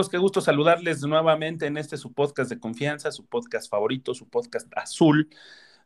[0.00, 4.30] amigos, qué gusto saludarles nuevamente en este su podcast de confianza, su podcast favorito, su
[4.30, 5.28] podcast azul,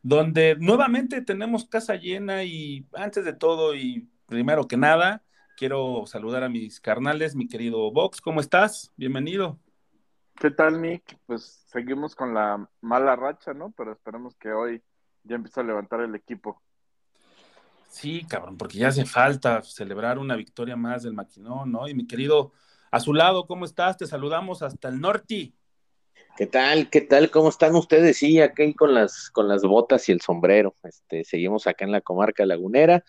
[0.03, 5.21] donde nuevamente tenemos casa llena y antes de todo y primero que nada,
[5.57, 8.93] quiero saludar a mis carnales, mi querido Vox, ¿cómo estás?
[8.95, 9.59] Bienvenido.
[10.39, 11.17] ¿Qué tal, Nick?
[11.25, 13.73] Pues seguimos con la mala racha, ¿no?
[13.75, 14.81] Pero esperemos que hoy
[15.23, 16.61] ya empiece a levantar el equipo.
[17.89, 21.89] Sí, cabrón, porque ya hace falta celebrar una victoria más del maquinón, ¿no?
[21.89, 22.53] Y mi querido
[22.95, 23.97] a su lado, ¿cómo estás?
[23.97, 25.51] Te saludamos hasta el norte.
[26.37, 26.89] ¿Qué tal?
[26.89, 27.29] ¿Qué tal?
[27.29, 28.15] ¿Cómo están ustedes?
[28.15, 30.77] Sí, aquí con las, con las botas y el sombrero.
[30.81, 33.03] Este, seguimos acá en la comarca lagunera.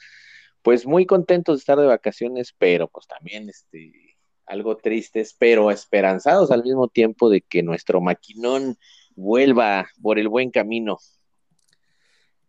[0.63, 6.51] Pues muy contentos de estar de vacaciones, pero pues también este, algo tristes, pero esperanzados
[6.51, 8.77] al mismo tiempo de que nuestro maquinón
[9.15, 10.99] vuelva por el buen camino.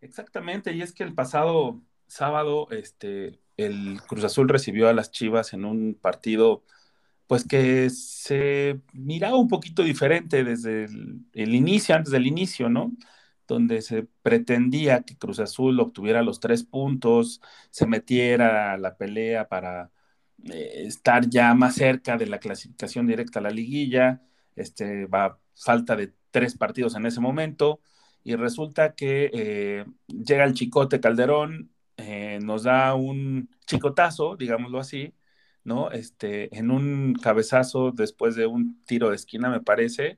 [0.01, 5.53] Exactamente, y es que el pasado sábado, este, el Cruz Azul recibió a las Chivas
[5.53, 6.63] en un partido
[7.27, 10.85] pues que se miraba un poquito diferente desde
[11.33, 12.93] el, inicio, antes del inicio, ¿no?
[13.47, 19.47] Donde se pretendía que Cruz Azul obtuviera los tres puntos, se metiera a la pelea
[19.49, 19.91] para
[20.45, 24.21] eh, estar ya más cerca de la clasificación directa a la liguilla,
[24.55, 27.81] este, va falta de tres partidos en ese momento,
[28.23, 35.13] y resulta que eh, llega el Chicote Calderón, eh, nos da un chicotazo, digámoslo así,
[35.67, 35.91] ¿no?
[35.91, 40.17] Este, en un cabezazo después de un tiro de esquina, me parece,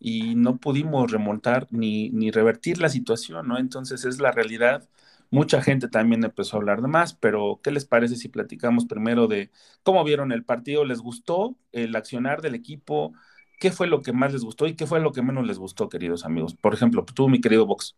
[0.00, 3.58] y no pudimos remontar ni, ni revertir la situación, ¿no?
[3.58, 4.88] Entonces es la realidad.
[5.30, 9.28] Mucha gente también empezó a hablar de más, pero ¿qué les parece si platicamos primero
[9.28, 9.50] de
[9.84, 10.84] cómo vieron el partido?
[10.84, 13.12] ¿Les gustó el accionar del equipo?
[13.60, 15.88] ¿Qué fue lo que más les gustó y qué fue lo que menos les gustó,
[15.88, 16.54] queridos amigos?
[16.54, 17.96] Por ejemplo, tú, mi querido Vox.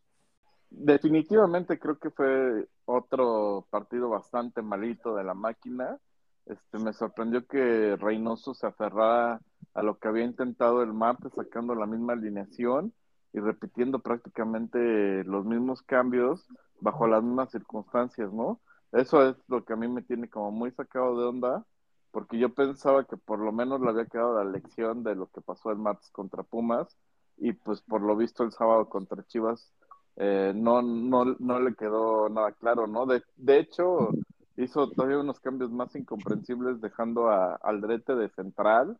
[0.70, 5.98] Definitivamente creo que fue otro partido bastante malito de la máquina.
[6.47, 9.41] Este, me sorprendió que Reynoso se aferrara
[9.75, 12.92] a lo que había intentado el martes, sacando la misma alineación
[13.32, 16.47] y repitiendo prácticamente los mismos cambios
[16.81, 18.60] bajo las mismas circunstancias, ¿no?
[18.92, 21.64] Eso es lo que a mí me tiene como muy sacado de onda,
[22.10, 25.41] porque yo pensaba que por lo menos le había quedado la lección de lo que
[25.41, 26.98] pasó el martes contra Pumas,
[27.38, 29.72] y pues por lo visto el sábado contra Chivas
[30.16, 33.06] eh, no, no, no le quedó nada claro, ¿no?
[33.06, 34.10] De, de hecho,
[34.56, 38.98] hizo todavía unos cambios más incomprensibles dejando a Aldrete de central,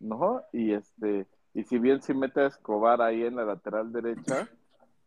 [0.00, 0.42] ¿no?
[0.52, 4.48] Y este, y si bien si mete a Escobar ahí en la lateral derecha,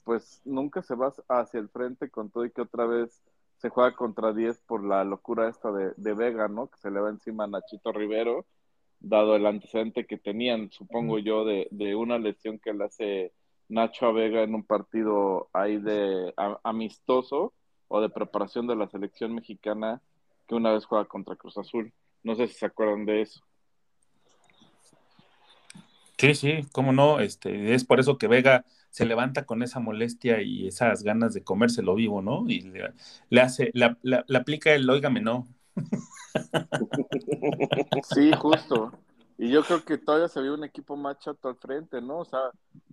[0.03, 3.21] pues nunca se va hacia el frente con todo y que otra vez
[3.57, 6.67] se juega contra 10 por la locura esta de, de Vega, ¿no?
[6.67, 8.45] Que se le va encima a Nachito Rivero,
[8.99, 13.33] dado el antecedente que tenían, supongo yo, de, de una lesión que le hace
[13.69, 17.53] Nacho a Vega en un partido ahí de a, amistoso
[17.91, 20.01] o de preparación de la selección mexicana
[20.47, 21.91] que una vez juega contra Cruz Azul.
[22.23, 23.41] No sé si se acuerdan de eso.
[26.17, 30.41] Sí, sí, cómo no, este, es por eso que Vega se levanta con esa molestia
[30.41, 32.45] y esas ganas de comérselo vivo, ¿no?
[32.47, 32.93] Y le,
[33.29, 35.47] le hace, le, le, le, aplica el óigame no.
[38.13, 38.91] Sí, justo.
[39.37, 42.19] Y yo creo que todavía se vio un equipo más chato al frente, ¿no?
[42.19, 42.39] O sea,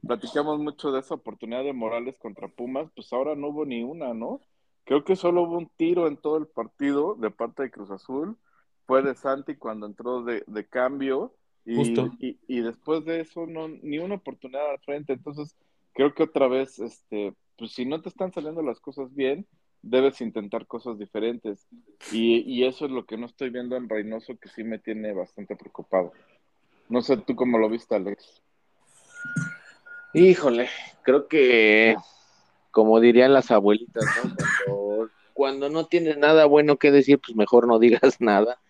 [0.04, 4.14] platicamos mucho de esa oportunidad de Morales contra Pumas, pues ahora no hubo ni una,
[4.14, 4.40] ¿no?
[4.88, 8.38] Creo que solo hubo un tiro en todo el partido de parte de Cruz Azul.
[8.86, 11.34] Fue de Santi cuando entró de, de cambio.
[11.66, 15.12] Y, y, y, después de eso, no, ni una oportunidad al frente.
[15.12, 15.54] Entonces,
[15.92, 19.46] creo que otra vez, este, pues si no te están saliendo las cosas bien,
[19.82, 21.66] debes intentar cosas diferentes.
[22.10, 25.12] Y, y eso es lo que no estoy viendo en Reynoso, que sí me tiene
[25.12, 26.14] bastante preocupado.
[26.88, 28.42] No sé tú cómo lo viste, Alex.
[30.14, 30.70] Híjole,
[31.02, 31.94] creo que,
[32.78, 34.36] como dirían las abuelitas, ¿no?
[34.36, 38.60] Cuando, cuando no tienes nada bueno que decir, pues mejor no digas nada.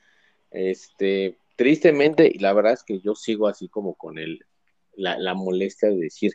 [0.51, 4.47] Este, tristemente, y la verdad es que yo sigo así como con el,
[4.95, 6.33] la, la molestia de decir,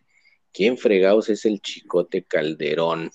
[0.52, 3.10] ¿quién fregados es el Chicote Calderón?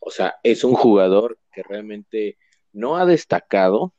[0.00, 2.38] O sea, es un jugador que realmente
[2.72, 3.92] no ha destacado,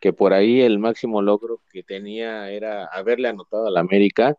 [0.00, 4.38] que por ahí el máximo logro que tenía era haberle anotado al América,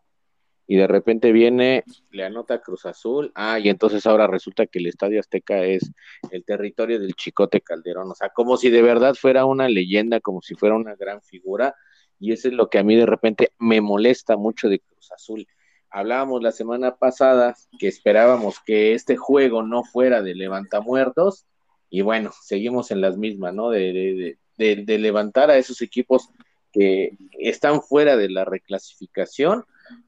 [0.70, 1.82] y de repente viene,
[2.12, 5.90] le anota Cruz Azul, ah, y entonces ahora resulta que el Estadio Azteca es
[6.30, 10.40] el territorio del Chicote Calderón, o sea, como si de verdad fuera una leyenda, como
[10.42, 11.74] si fuera una gran figura,
[12.20, 15.44] y eso es lo que a mí de repente me molesta mucho de Cruz Azul.
[15.90, 21.46] Hablábamos la semana pasada que esperábamos que este juego no fuera de levantamuertos,
[21.88, 23.70] y bueno, seguimos en las mismas, ¿no?
[23.70, 26.28] De, de, de, de levantar a esos equipos
[26.72, 29.64] que están fuera de la reclasificación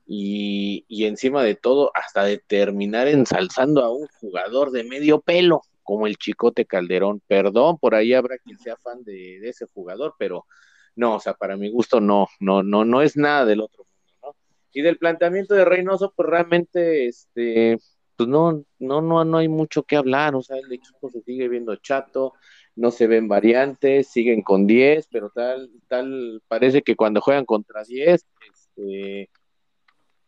[0.06, 6.06] y, encima de todo hasta de terminar ensalzando a un jugador de medio pelo como
[6.06, 7.20] el Chicote Calderón.
[7.26, 10.46] Perdón, por ahí habrá quien sea fan de, de, ese jugador, pero
[10.94, 14.14] no, o sea, para mi gusto no, no, no, no es nada del otro mundo,
[14.22, 14.36] ¿no?
[14.72, 17.78] Y del planteamiento de Reynoso, pues realmente, este,
[18.16, 21.48] pues no, no, no, no hay mucho que hablar, o sea, el equipo se sigue
[21.48, 22.34] viendo chato,
[22.76, 27.84] no se ven variantes, siguen con 10, pero tal, tal, parece que cuando juegan contra
[27.84, 29.30] 10, este,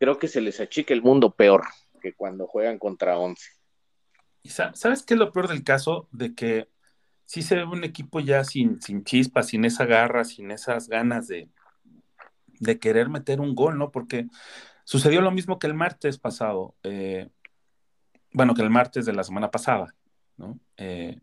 [0.04, 1.64] creo que se les achica el mundo peor
[2.02, 3.42] que cuando juegan contra 11.
[4.42, 6.08] ¿Y sabes qué es lo peor del caso?
[6.12, 6.68] De que
[7.24, 11.26] sí se ve un equipo ya sin, sin chispa, sin esa garra, sin esas ganas
[11.26, 11.48] de,
[12.60, 13.90] de querer meter un gol, ¿no?
[13.90, 14.26] Porque
[14.84, 17.30] sucedió lo mismo que el martes pasado, eh,
[18.34, 19.94] bueno, que el martes de la semana pasada,
[20.36, 20.60] ¿no?
[20.76, 21.18] Eh,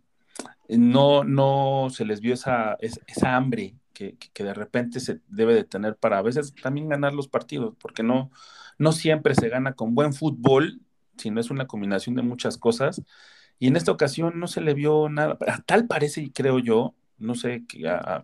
[0.69, 5.65] no, no se les vio esa, esa hambre que, que, de repente se debe de
[5.65, 8.31] tener para a veces también ganar los partidos, porque no,
[8.81, 10.81] no siempre se gana con buen fútbol,
[11.17, 13.03] sino es una combinación de muchas cosas.
[13.59, 15.37] Y en esta ocasión no se le vio nada,
[15.67, 17.63] tal parece, y creo yo, no sé,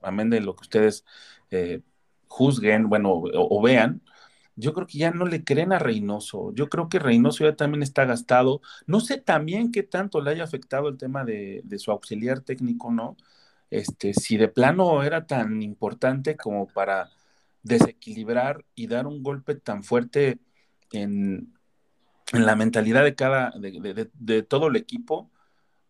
[0.02, 1.06] amén de lo que ustedes
[1.52, 1.82] eh,
[2.28, 4.02] juzguen, bueno, o, o, vean,
[4.56, 6.54] yo creo que ya no le creen a Reynoso.
[6.56, 8.62] Yo creo que Reynoso ya también está gastado.
[8.88, 12.92] No sé también qué tanto le haya afectado el tema de, de su auxiliar técnico,
[12.92, 13.18] ¿no?
[13.70, 17.12] Este, si de plano era tan importante como para
[17.64, 20.40] desequilibrar y dar un golpe tan fuerte
[20.92, 21.54] en,
[22.34, 25.32] en la mentalidad de cada, de, de, todo el equipo,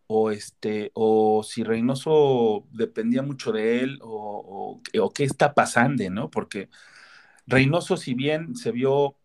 [0.06, 6.08] o este, o si Reynoso dependía mucho de él, o, o, o qué está pasando,
[6.10, 6.30] ¿no?
[6.30, 6.68] Porque
[7.46, 9.16] Reynoso, si bien se vio,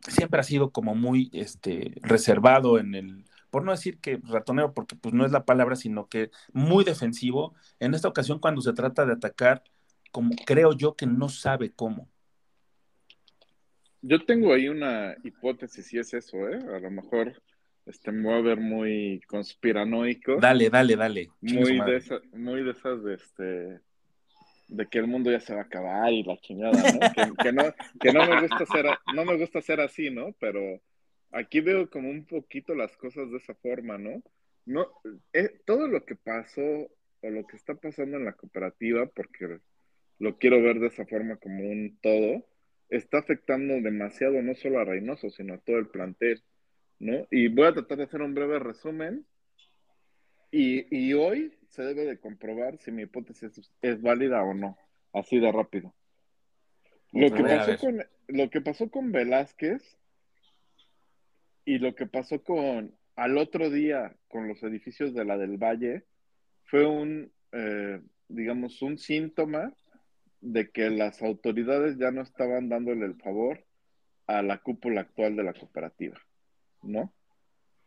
[0.00, 4.96] siempre ha sido como muy este, reservado en el, por no decir que ratonero, porque
[4.96, 7.54] pues no es la palabra, sino que muy defensivo.
[7.80, 9.62] En esta ocasión, cuando se trata de atacar,
[10.10, 12.08] como creo yo que no sabe cómo.
[14.00, 16.58] Yo tengo ahí una hipótesis, si es eso, ¿eh?
[16.74, 17.42] A lo mejor
[17.86, 20.36] este, me voy a ver muy conspiranoico.
[20.36, 21.30] Dale, dale, dale.
[21.40, 23.80] Muy de, esa, muy de esas de este
[24.68, 27.00] de que el mundo ya se va a acabar y la chingada, ¿no?
[27.00, 27.62] que, que, no,
[27.98, 30.34] que no me gusta ser, no me gusta ser así, ¿no?
[30.38, 30.60] Pero
[31.32, 34.22] aquí veo como un poquito las cosas de esa forma, ¿no?
[34.66, 34.86] No,
[35.32, 39.60] eh, todo lo que pasó o lo que está pasando en la cooperativa, porque
[40.18, 42.44] lo quiero ver de esa forma como un todo,
[42.88, 46.42] está afectando demasiado no solo a Reynoso, sino a todo el plantel,
[46.98, 47.26] ¿no?
[47.30, 49.26] Y voy a tratar de hacer un breve resumen.
[50.50, 54.78] Y, y hoy se debe de comprobar si mi hipótesis es, es válida o no,
[55.12, 55.94] así de rápido.
[57.12, 59.98] Lo que, pasó con, lo que pasó con Velázquez
[61.64, 66.04] y lo que pasó con al otro día con los edificios de la del Valle
[66.64, 69.74] fue un, eh, digamos, un síntoma
[70.40, 73.64] de que las autoridades ya no estaban dándole el favor
[74.26, 76.18] a la cúpula actual de la cooperativa,
[76.82, 77.12] ¿no?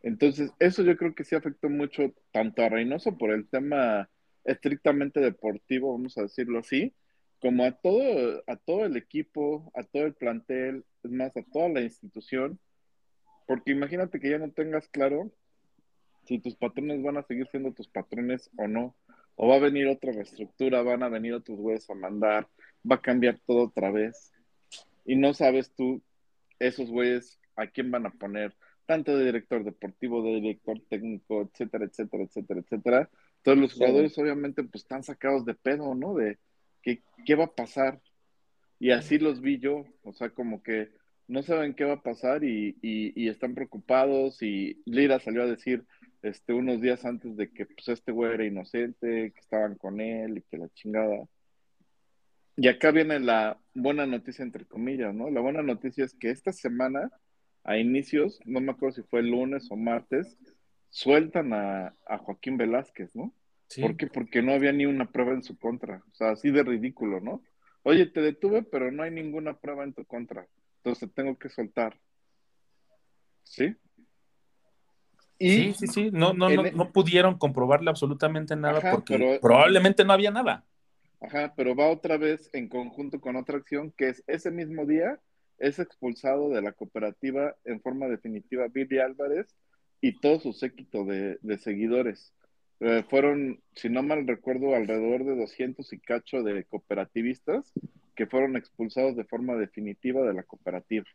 [0.02, 4.10] Entonces, eso yo creo que sí afectó mucho tanto a Reynoso por el tema
[4.44, 6.92] estrictamente deportivo, vamos a decirlo así,
[7.40, 11.68] como a todo, a todo el equipo, a todo el plantel, es más, a toda
[11.68, 12.58] la institución,
[13.46, 15.32] porque imagínate que ya no tengas claro
[16.24, 18.94] si tus patrones van a seguir siendo tus patrones o no,
[19.36, 22.48] o va a venir otra reestructura, van a venir otros güeyes a mandar,
[22.88, 24.32] va a cambiar todo otra vez,
[25.04, 26.02] y no sabes tú
[26.58, 28.54] esos güeyes a quién van a poner,
[28.86, 33.10] tanto de director deportivo, de director técnico, etcétera, etcétera, etcétera, etcétera.
[33.42, 34.20] Todos los jugadores sí.
[34.20, 36.14] obviamente pues están sacados de pedo, ¿no?
[36.14, 36.38] De
[36.82, 38.00] qué, qué va a pasar.
[38.78, 40.90] Y así los vi yo, o sea, como que
[41.28, 45.46] no saben qué va a pasar y, y, y, están preocupados y Lira salió a
[45.46, 45.84] decir
[46.22, 50.38] este, unos días antes de que pues este güey era inocente, que estaban con él
[50.38, 51.26] y que la chingada.
[52.56, 55.30] Y acá viene la buena noticia, entre comillas, ¿no?
[55.30, 57.10] La buena noticia es que esta semana
[57.64, 60.36] a inicios, no me acuerdo si fue el lunes o martes,
[60.90, 63.34] sueltan a, a Joaquín Velázquez, ¿no?
[63.80, 64.06] ¿Por qué?
[64.06, 66.02] Porque no había ni una prueba en su contra.
[66.10, 67.42] O sea, así de ridículo, ¿no?
[67.84, 70.46] Oye, te detuve, pero no hay ninguna prueba en tu contra.
[70.78, 71.98] Entonces tengo que soltar.
[73.44, 73.74] ¿Sí?
[75.48, 76.10] Sí, sí, sí.
[76.12, 80.64] No, no, no, e no, pudieron comprobarle absolutamente nada porque probablemente no había nada.
[81.20, 85.20] Ajá, pero va otra vez en conjunto con otra acción que es ese mismo día
[85.62, 89.46] es expulsado de la cooperativa en forma definitiva Billy Álvarez
[90.00, 92.34] y todo su séquito de, seguidores.
[92.80, 97.72] Eh, fueron, si no mal recuerdo, alrededor de 200 y cacho de cooperativistas
[98.16, 101.06] que fueron expulsados de forma definitiva de la cooperativa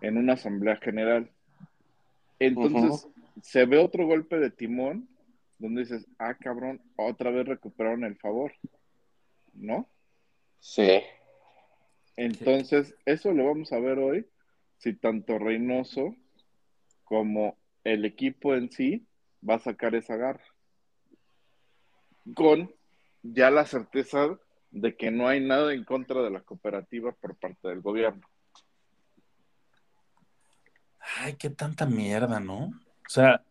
[0.00, 1.30] en una asamblea general.
[2.38, 3.06] Entonces,
[3.42, 5.08] se ve otro golpe de timón
[5.58, 8.52] donde dices, ah, cabrón, otra vez recuperaron el favor,
[9.54, 9.88] ¿no?
[10.60, 11.02] Sí.
[12.16, 14.26] Entonces, eso lo vamos a ver hoy,
[14.78, 16.14] si tanto Reynoso
[17.04, 19.06] como el equipo en sí
[19.48, 20.44] va a sacar esa garra.
[22.34, 22.74] Con
[23.22, 24.38] ya la certeza
[24.70, 28.26] de que no hay nada en contra de la cooperativa por parte del gobierno.
[31.18, 32.70] Ay, qué tanta mierda, ¿no?
[33.06, 33.42] O sea,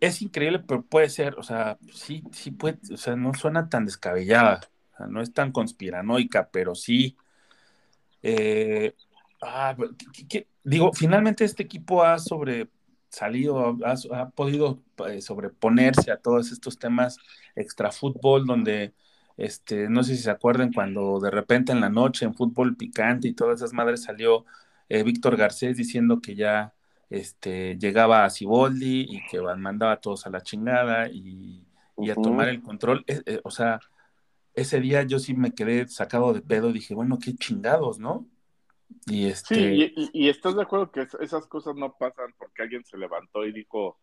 [0.00, 3.84] es increíble, pero puede ser, o sea, sí, sí puede, o sea, no suena tan
[3.86, 4.60] descabellada,
[4.92, 7.16] o sea, no es tan conspiranoica, pero sí.
[8.22, 8.94] Eh,
[9.42, 9.76] ah,
[10.62, 17.18] digo, finalmente este equipo ha sobresalido, ha, ha podido eh, sobreponerse a todos estos temas
[17.54, 18.94] extra fútbol, donde,
[19.36, 23.28] este, no sé si se acuerdan cuando de repente en la noche en fútbol picante
[23.28, 24.44] y todas esas madres salió
[24.88, 26.74] eh, Víctor Garcés diciendo que ya
[27.10, 31.64] este, llegaba a Ciboldi y que mandaba a todos a la chingada y,
[32.10, 33.04] a tomar el control.
[33.06, 33.80] Eh, eh, o sea,
[34.54, 38.26] ese día yo sí me quedé sacado de pedo, dije, bueno, qué chingados, ¿no?
[39.06, 39.54] Y este...
[39.54, 43.52] Sí, y, estás de acuerdo que esas cosas no pasan porque alguien se levantó y
[43.52, 43.98] dijo,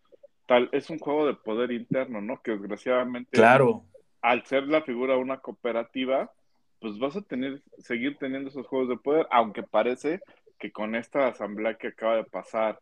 [0.48, 2.42] tal, es un juego de poder interno, ¿no?
[2.42, 3.86] Que desgraciadamente, claro.
[4.22, 6.32] al ser la figura de una cooperativa,
[6.80, 10.20] pues vas a tener, seguir teniendo esos juegos de poder, aunque parece
[10.60, 12.80] que con esta asamblea que acaba de pasar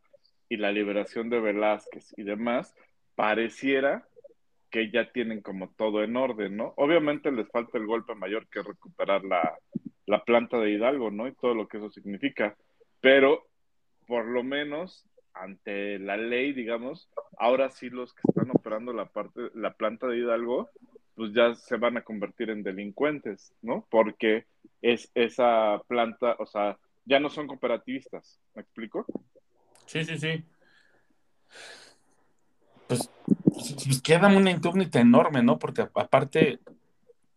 [0.49, 2.75] y la liberación de Velázquez y demás,
[3.15, 4.07] pareciera
[4.69, 6.73] que ya tienen como todo en orden, ¿no?
[6.77, 9.57] Obviamente les falta el golpe mayor que recuperar la,
[10.25, 11.27] planta de Hidalgo, ¿no?
[11.27, 12.55] Y todo lo que eso significa.
[12.99, 13.47] Pero
[14.07, 19.49] por lo menos ante la ley, digamos, ahora sí los que están operando la parte,
[19.53, 20.69] la planta de Hidalgo,
[21.15, 23.87] pues ya se van a convertir en delincuentes, ¿no?
[23.89, 24.45] Porque
[24.81, 29.05] es esa planta, o sea, ya no son cooperativistas, ¿me explico?
[29.89, 30.43] Sí, sí, sí.
[32.87, 33.09] Pues,
[33.55, 35.57] pues, queda una incógnita enorme, ¿no?
[35.57, 36.59] Porque aparte,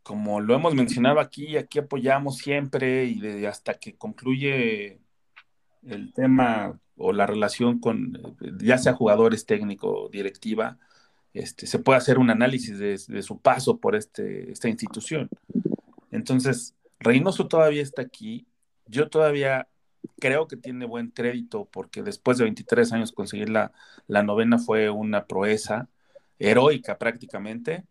[0.02, 5.00] como lo hemos mencionado aquí, aquí apoyamos siempre y de, hasta que concluye
[5.86, 8.20] el tema o la relación con,
[8.58, 10.78] ya sea jugadores, técnico, directiva,
[11.32, 15.30] este, se puede hacer un análisis de, de su paso por este, esta institución.
[16.10, 18.46] Entonces, Reynoso todavía está aquí.
[18.84, 19.68] Yo todavía
[20.18, 23.72] creo que tiene buen crédito porque después de 23 años conseguir la,
[24.08, 25.88] novena fue una proeza
[26.38, 27.84] heroica prácticamente.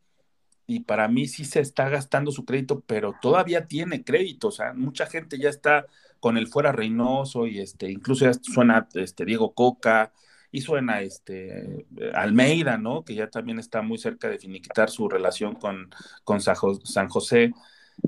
[0.67, 4.49] Y para mí sí se está gastando su crédito, pero todavía tiene crédito.
[4.49, 5.85] O sea, mucha gente ya está
[6.19, 10.13] con el fuera Reynoso y este, incluso ya suena este, Diego Coca
[10.51, 13.03] y suena este, Almeida, ¿no?
[13.03, 15.89] Que ya también está muy cerca de finiquitar su relación con,
[16.23, 17.51] con San José.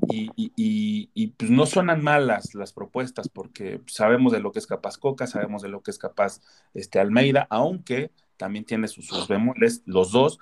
[0.08, 5.26] Y, pues no suenan malas las propuestas porque sabemos de lo que es capaz Coca,
[5.26, 6.40] sabemos de lo que es capaz
[6.74, 10.38] este, Almeida, aunque también tiene sus, sus bemoles, los dos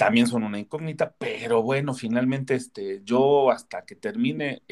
[0.00, 4.62] también son una incógnita, pero bueno, finalmente este, yo hasta que termine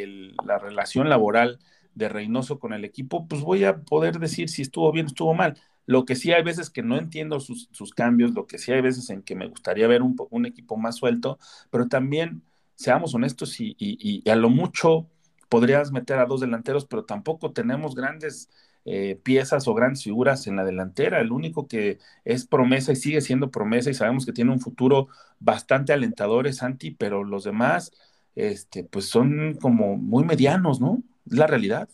[0.43, 1.59] la relación laboral
[1.95, 5.35] de Reynoso con el equipo, pues voy a poder decir si estuvo bien o estuvo
[5.35, 5.61] mal.
[5.85, 9.11] Lo que sí hay veces que no entiendo sus, cambios, lo que sí hay veces
[9.11, 11.39] en que me gustaría ver un equipo más suelto,
[11.71, 12.43] pero también
[12.79, 15.09] seamos honestos y, a lo mucho
[15.49, 18.49] podrías meter a dos delanteros, pero tampoco tenemos grandes
[18.85, 21.21] eh, piezas o grandes figuras en la delantera.
[21.21, 25.09] El único que es promesa y sigue siendo promesa y sabemos que tiene un futuro
[25.41, 27.91] bastante alentador es Santi, pero los demás,
[28.37, 31.03] este, pues son como muy medianos, ¿no?
[31.27, 31.89] Es la realidad.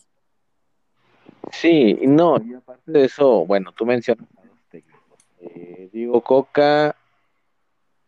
[1.51, 5.19] Sí, no, y aparte de eso, bueno, tú mencionas a los técnicos.
[5.39, 6.95] Eh, Diego Coca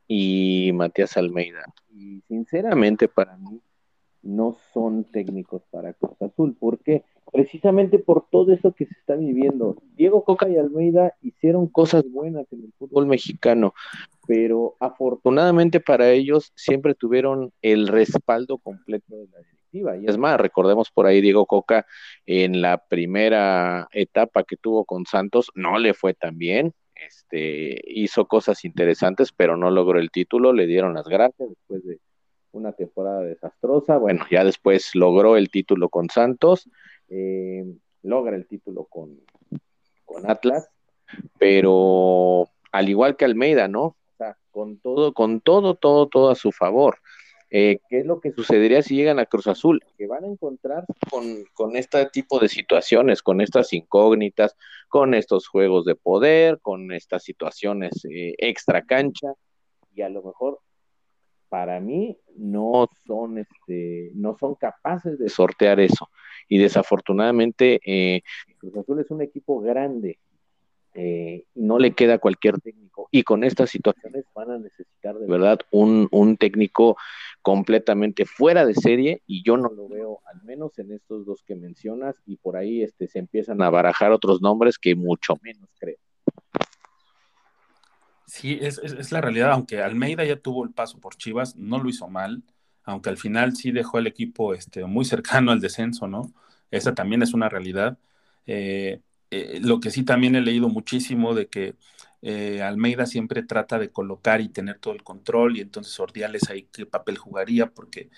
[0.07, 1.65] y Matías Almeida.
[1.89, 3.61] Y sinceramente para mí
[4.21, 6.55] no son técnicos para Cruz Azul.
[6.59, 9.75] porque Precisamente por todo eso que se está viviendo.
[9.95, 13.73] Diego Coca y Almeida hicieron cosas buenas en el fútbol mexicano,
[14.25, 19.97] pero afortunadamente para ellos siempre tuvieron el respaldo completo de la directiva.
[19.97, 21.85] Y es más, recordemos por ahí Diego Coca
[22.25, 26.73] en la primera etapa que tuvo con Santos, no le fue tan bien,
[27.05, 31.99] este, hizo cosas interesantes, pero no logró el título, le dieron las gracias después de
[32.51, 36.69] una temporada desastrosa, bueno, ya después logró el título con Santos,
[37.09, 37.65] eh,
[38.03, 39.19] logra el título con,
[40.05, 40.69] con Atlas,
[41.37, 43.83] pero al igual que Almeida, ¿no?
[43.83, 46.97] O sea, con todo, con todo, todo, todo a su favor.
[47.49, 49.81] Eh, ¿Qué es lo que sucedería si llegan a Cruz Azul?
[49.97, 54.55] Que van a encontrar con, este tipo de situaciones, con estas incógnitas,
[54.89, 59.33] con estos juegos de poder, con estas situaciones eh, extra cancha,
[59.93, 60.59] y a lo mejor
[61.49, 66.09] para mí no son, este, no son capaces de sortear eso.
[66.49, 68.21] Y desafortunadamente, eh,
[68.59, 70.19] Cruz Azul es un equipo grande,
[70.99, 73.07] eh, no le queda cualquier técnico.
[73.11, 76.97] Y con estas situaciones van a necesitar de verdad un, un, técnico
[77.43, 81.55] completamente fuera de serie y yo no lo veo, al menos en estos dos que
[81.55, 85.97] mencionas, y por ahí este, se empiezan a barajar otros nombres que mucho menos creo.
[88.25, 91.89] Sí, es, es, la realidad, aunque Almeida ya tuvo el paso por Chivas, no lo
[91.89, 92.43] hizo mal,
[92.85, 96.33] aunque al final sí dejó el equipo este, muy cercano al descenso, ¿no?
[96.71, 97.99] Esa también es una realidad.
[98.47, 98.99] Eh,
[99.29, 101.75] eh, lo que sí también he leído muchísimo de que
[102.22, 106.67] eh, Almeida siempre trata de colocar y tener todo el control y entonces Ordiales ahí
[106.72, 108.10] qué papel jugaría porque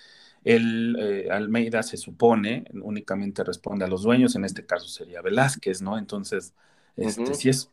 [0.43, 5.81] él, eh, Almeida se supone, únicamente responde a los dueños, en este caso sería Velázquez,
[5.81, 5.97] ¿no?
[5.97, 6.53] Entonces,
[6.95, 7.69] este, si es...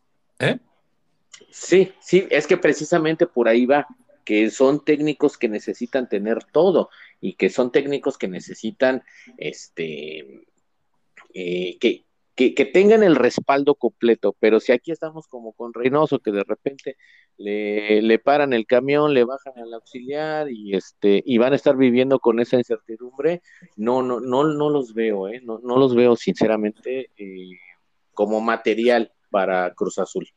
[1.50, 3.86] Sí, sí, es que precisamente por ahí va,
[4.24, 6.90] que son técnicos que necesitan tener todo
[7.20, 9.04] y que son técnicos que necesitan,
[9.36, 10.44] este,
[11.32, 12.05] que,
[12.36, 16.96] que, tengan el respaldo completo, pero si aquí estamos como con Reynoso, que de repente
[17.38, 21.76] le, le, paran el camión, le bajan al auxiliar y este, y van a estar
[21.78, 23.40] viviendo con esa incertidumbre,
[23.76, 25.40] no, no, no, no los veo, ¿eh?
[25.42, 27.58] no, no los veo sinceramente eh,
[28.12, 30.28] como material para Cruz Azul.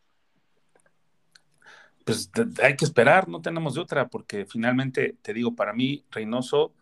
[2.06, 2.32] Pues
[2.64, 6.74] hay que esperar, no tenemos de otra, porque finalmente, te digo, para mí, Reynoso,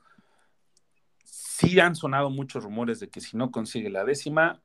[1.24, 4.62] sí han sonado muchos rumores de que si no consigue la décima,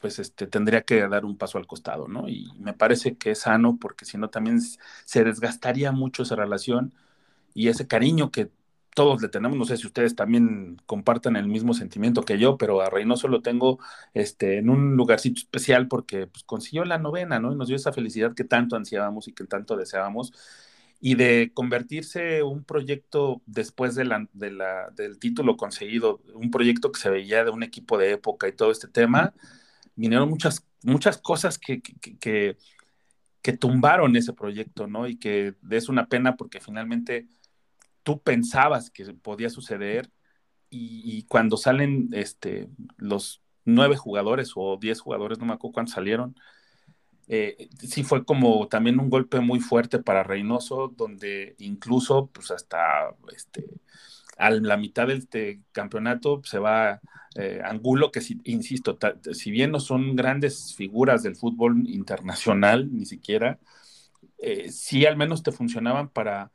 [0.00, 2.28] pues este, tendría que dar un paso al costado, ¿no?
[2.28, 6.94] Y me parece que es sano porque si no también se desgastaría mucho esa relación
[7.54, 8.50] y ese cariño que
[8.94, 12.80] todos le tenemos, no sé si ustedes también compartan el mismo sentimiento que yo, pero
[12.80, 13.78] a Reynoso lo tengo
[14.14, 17.52] este, en un lugarcito especial porque pues, consiguió la novena, ¿no?
[17.52, 20.32] Y nos dio esa felicidad que tanto ansiábamos y que tanto deseábamos.
[21.00, 26.92] Y de convertirse un proyecto después de la, de la, del título conseguido, un proyecto
[26.92, 29.32] que se veía de un equipo de época y todo este tema,
[29.94, 32.56] vinieron muchas, muchas cosas que, que,
[33.42, 35.08] que, tumbaron ese proyecto, ¿no?
[35.08, 37.26] Y que es una pena porque finalmente
[38.02, 40.10] tú pensabas que podía suceder
[40.70, 46.36] y, cuando salen este, los nueve jugadores o diez jugadores, no me acuerdo cuántos salieron,
[47.26, 53.14] eh, sí fue como también un golpe muy fuerte para Reynoso, donde incluso pues hasta
[53.32, 53.66] este,
[54.40, 55.28] a la mitad del
[55.72, 57.00] campeonato se va
[57.36, 58.98] eh, Angulo, que insisto,
[59.32, 63.58] si bien no son grandes figuras del fútbol internacional, ni siquiera,
[64.38, 66.50] eh, sí al menos te funcionaban para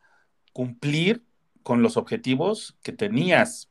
[0.52, 1.24] cumplir
[1.63, 3.69] con los objetivos que tenías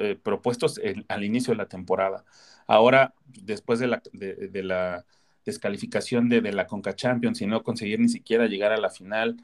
[0.00, 2.24] eh, propuestos al inicio de la temporada.
[2.66, 5.04] Ahora, después de la, de,
[5.44, 9.36] descalificación de, la Conca Champions y no conseguir ni siquiera llegar a la final,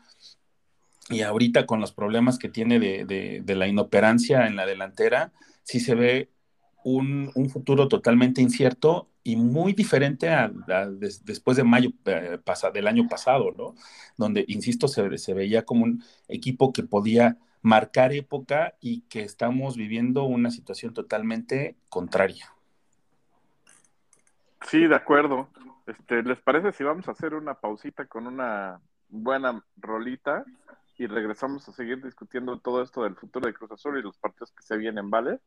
[1.08, 5.94] y ahorita con los problemas que tiene de, la inoperancia en la delantera, sí se
[5.94, 6.30] ve
[6.84, 10.50] un, futuro totalmente incierto y muy diferente a,
[10.88, 12.38] después de mayo eh,
[12.72, 13.74] del año pasado, ¿no?
[14.16, 19.76] Donde, insisto, se, se veía como un equipo que podía marcar época y que estamos
[19.76, 22.52] viviendo una situación totalmente contraria.
[24.68, 25.48] Sí, de acuerdo.
[25.86, 30.44] Este, ¿Les parece si vamos a hacer una pausita con una buena rolita
[30.98, 34.52] y regresamos a seguir discutiendo todo esto del futuro de Cruz Azul y los partidos
[34.52, 35.40] que se vienen, ¿vale?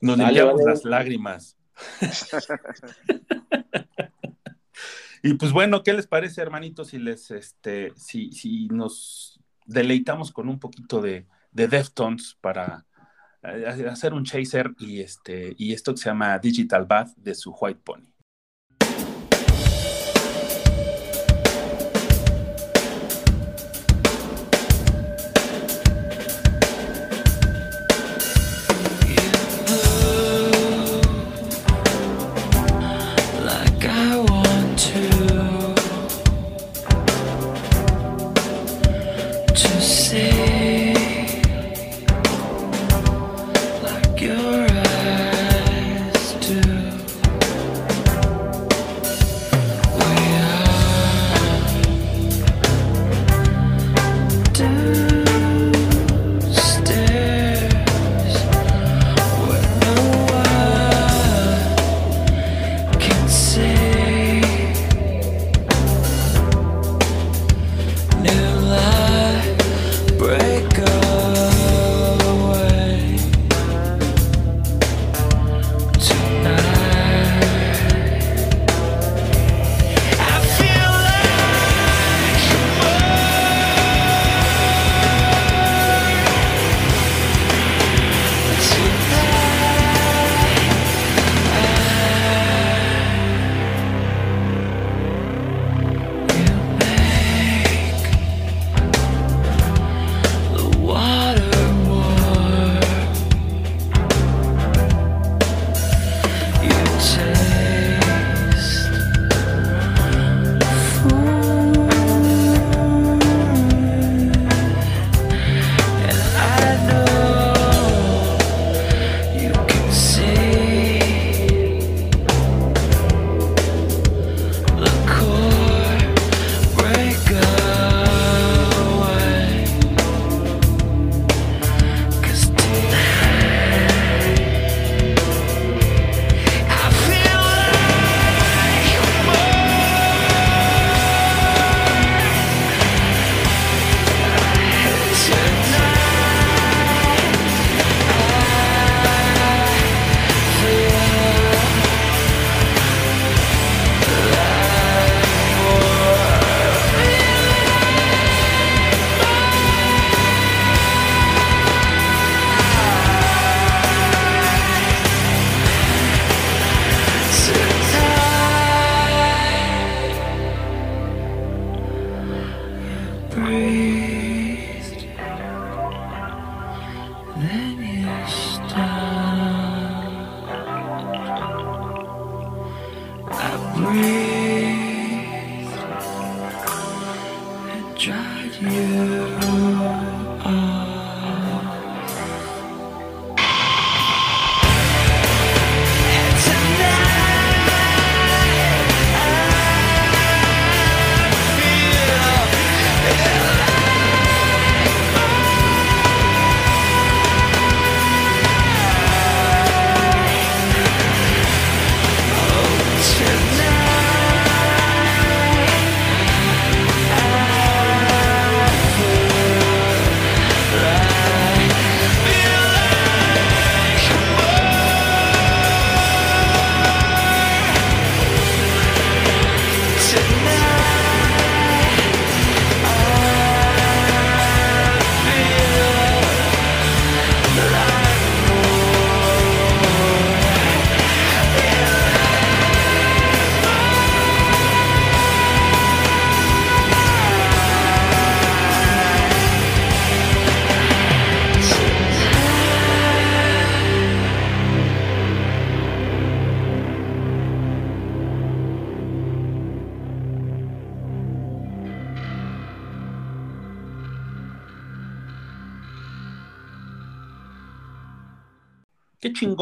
[0.00, 1.56] Nos limpiamos las lágrimas.
[5.22, 10.48] y pues bueno, ¿qué les parece, hermanitos, si les este, si, si nos deleitamos con
[10.48, 12.84] un poquito de, de Deftones para
[13.42, 17.52] eh, hacer un chaser y este y esto que se llama Digital Bath de su
[17.52, 18.11] White Pony.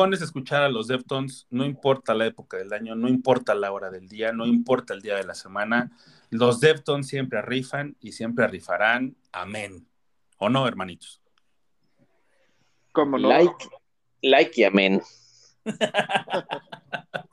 [0.01, 3.71] Chingón es escuchar a los Deftones, no importa la época del año, no importa la
[3.71, 5.93] hora del día, no importa el día de la semana.
[6.31, 9.17] Los Deftones siempre rifan y siempre rifarán.
[9.31, 9.87] Amén.
[10.39, 11.21] ¿O no, hermanitos?
[12.93, 13.29] ¿Cómo no?
[13.29, 13.69] Like,
[14.23, 15.03] like y amén.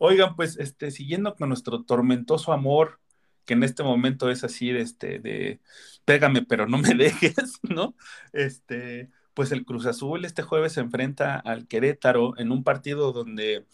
[0.00, 2.98] Oigan, pues, este, siguiendo con nuestro tormentoso amor,
[3.44, 5.60] que en este momento es así de este, de
[6.04, 7.94] pégame, pero no me dejes, ¿no?
[8.32, 13.66] Este, pues el Cruz Azul este jueves se enfrenta al Querétaro en un partido donde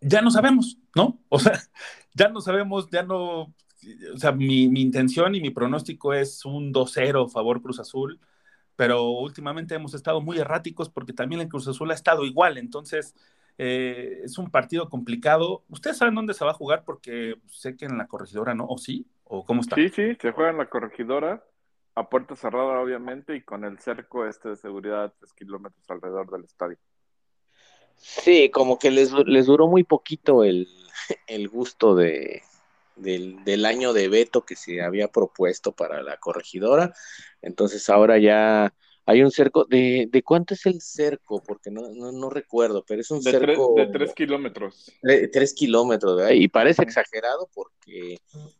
[0.00, 1.20] ya no sabemos, ¿no?
[1.28, 1.52] O sea,
[2.14, 7.30] ya no sabemos, ya no, o sea, mi, intención y mi pronóstico es un 2-0
[7.30, 8.18] favor Cruz Azul,
[8.76, 13.14] pero últimamente hemos estado muy erráticos porque también el Cruz Azul ha estado igual, entonces
[13.58, 15.64] eh, es un partido complicado.
[15.68, 16.84] ¿Ustedes saben dónde se va a jugar?
[16.86, 18.64] Porque sé que en la corregidora, ¿no?
[18.64, 19.06] ¿O sí?
[19.24, 19.76] ¿O cómo está?
[19.76, 21.44] Sí, sí, se juega en la corregidora,
[22.00, 26.44] a puerta cerrada, obviamente, y con el cerco este de seguridad tres kilómetros alrededor del
[26.44, 26.78] estadio.
[27.96, 30.66] Sí, como que les, les duró muy poquito el,
[31.26, 32.42] el gusto de,
[32.96, 36.94] del, del año de veto que se había propuesto para la corregidora.
[37.42, 38.74] Entonces ahora ya
[39.10, 39.64] hay un cerco.
[39.64, 41.42] ¿De, de cuánto es el cerco?
[41.42, 44.92] Porque no, no, no recuerdo, pero es un De, tres, cerco de tres kilómetros.
[45.02, 46.32] de tres kilómetros, ¿verdad?
[46.32, 48.18] Y parece exagerado porque,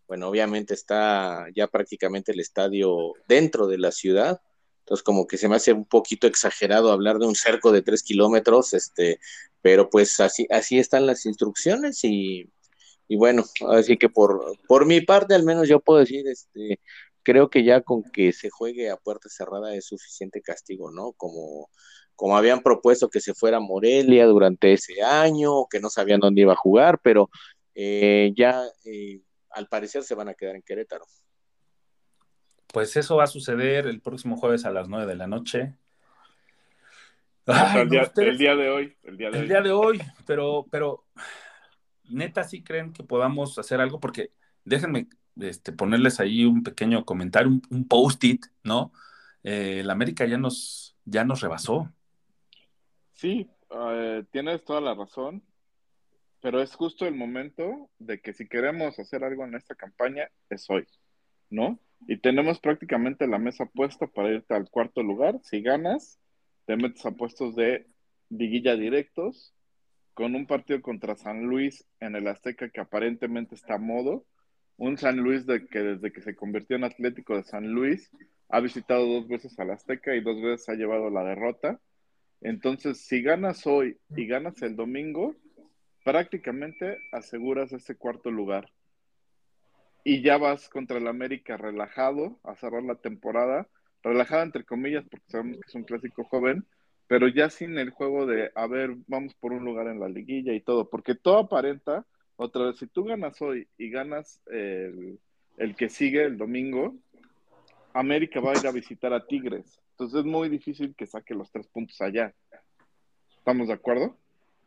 [0.08, 4.40] bueno, obviamente está ya prácticamente el estadio dentro de la ciudad.
[4.80, 8.02] Entonces, como que se me hace un poquito exagerado hablar de un cerco de tres
[8.02, 9.20] kilómetros, este,
[9.62, 12.50] pero pues así, así están las instrucciones y,
[13.06, 16.80] y bueno, así que por, por mi parte, al menos yo puedo decir, este,
[17.31, 21.12] creo que ya con que se juegue a puerta cerrada es suficiente castigo, ¿no?
[21.12, 21.71] Como,
[22.16, 26.40] como habían propuesto que se fuera a Morelia durante ese año, que no sabían dónde
[26.43, 27.31] iba a jugar, pero
[27.75, 31.05] eh, ya eh, al parecer se van a quedar en Querétaro.
[32.73, 35.77] Pues eso va a suceder el próximo jueves a las 9 de la noche.
[37.47, 38.97] Ay, el, día, ustedes- el día de hoy.
[39.03, 39.49] El día de el hoy.
[39.49, 41.05] día de hoy, pero, pero
[42.05, 44.31] neta sí creen que podamos hacer algo, porque
[44.64, 45.09] déjenme
[45.40, 48.92] este, ponerles ahí un pequeño comentario, un, post-it, ¿no?
[49.42, 51.92] Eh, el América ya nos, ya nos rebasó.
[53.14, 55.42] Sí, eh, tienes toda la razón,
[56.40, 60.68] pero es justo el momento de que si queremos hacer algo en esta campaña, es
[60.70, 60.87] hoy,
[61.50, 61.79] ¿no?
[62.07, 65.38] Y tenemos prácticamente la mesa puesta para irte al cuarto lugar.
[65.42, 66.18] Si ganas,
[66.64, 67.87] te metes a puestos de
[68.31, 69.55] liguilla directos,
[70.14, 74.24] con un partido contra San Luis en el Azteca que aparentemente está a modo.
[74.81, 78.11] Un San Luis de que desde que se convirtió en Atlético de San Luis
[78.49, 81.79] ha visitado dos veces al Azteca y dos veces ha llevado la derrota.
[82.40, 85.37] Entonces, si ganas hoy y ganas el domingo,
[86.03, 88.73] prácticamente aseguras ese cuarto lugar.
[90.03, 93.69] Y ya vas contra el América relajado a cerrar la temporada,
[94.03, 96.64] relajado entre comillas, porque sabemos que es un clásico joven,
[97.07, 100.55] pero ya sin el juego de, a ver, vamos por un lugar en la liguilla
[100.55, 102.07] y todo, porque todo aparenta,
[102.40, 105.18] otra vez, si tú ganas hoy y ganas el,
[105.59, 106.96] el que sigue el domingo,
[107.92, 109.79] América va a ir a visitar a Tigres.
[109.90, 112.35] Entonces es muy difícil que saque los tres puntos allá.
[113.37, 114.16] ¿Estamos de acuerdo?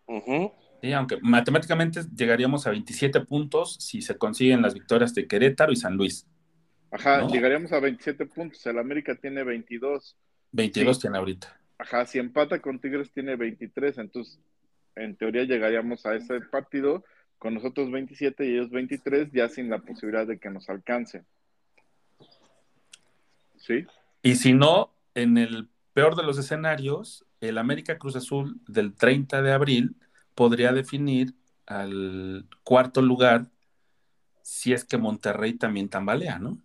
[0.06, 0.52] Ujú.
[0.84, 5.76] Sí, aunque matemáticamente llegaríamos a 27 puntos si se consiguen las victorias de Querétaro y
[5.78, 6.28] San Luis.
[6.92, 7.30] Ajá, ¿No?
[7.30, 8.64] llegaríamos a 27 puntos.
[8.68, 10.16] El América tiene 22.
[10.52, 11.02] 22 Sí.
[11.02, 11.60] tiene ahorita.
[11.80, 14.40] Ajá, si empata con Tigres tiene 23, entonces
[14.96, 17.04] en teoría llegaríamos a ese partido
[17.44, 21.26] con nosotros 27 y ellos 23, ya sin la posibilidad de que nos alcance.
[23.58, 23.86] ¿Sí?
[24.22, 29.42] Y si no, en el peor de los escenarios, el América Cruz Azul del 30
[29.42, 29.98] de abril
[30.36, 31.34] podría definir
[31.66, 33.48] al cuarto lugar
[34.42, 36.58] si es que Monterrey también tambalea, ¿no?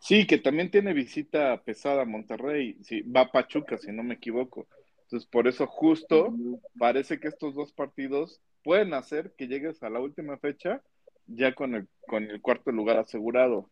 [0.00, 4.14] Sí, que también tiene visita pesada a Monterrey, sí, va a Pachuca, si no me
[4.14, 4.66] equivoco.
[5.02, 6.34] Entonces, por eso justo
[6.78, 10.82] parece que estos dos partidos pueden hacer que llegues a la última fecha
[11.26, 13.70] ya con el, con el cuarto lugar asegurado.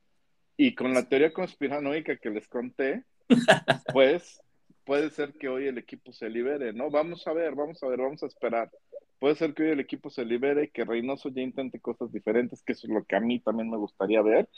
[0.57, 3.05] Y con la teoría conspiranoica que les conté,
[3.94, 4.40] pues
[4.85, 6.90] puede ser que hoy el equipo se libere, ¿no?
[6.90, 8.70] Vamos a ver, vamos a ver, vamos a esperar.
[9.18, 12.72] Puede ser que hoy el equipo se libere, que Reynoso ya intente cosas diferentes, que
[12.72, 14.48] eso es lo que a mí también me gustaría ver.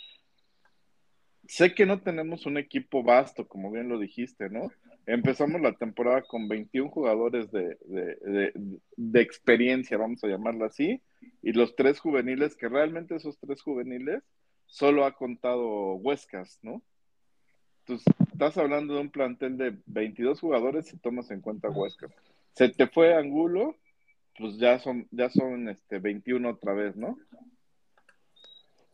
[1.53, 4.73] Sé que no tenemos un equipo vasto, como bien lo dijiste, ¿no?
[5.05, 11.03] Empezamos la temporada con 21 jugadores de, de, de, de experiencia, vamos a llamarlo así,
[11.43, 14.23] y los tres juveniles, que realmente esos tres juveniles
[14.65, 16.83] solo ha contado Huescas, ¿no?
[17.81, 22.13] Entonces, estás hablando de un plantel de 22 jugadores si tomas en cuenta Huescas.
[22.55, 23.77] Se te fue Angulo,
[24.39, 27.19] pues ya son, ya son este 21 otra vez, ¿no?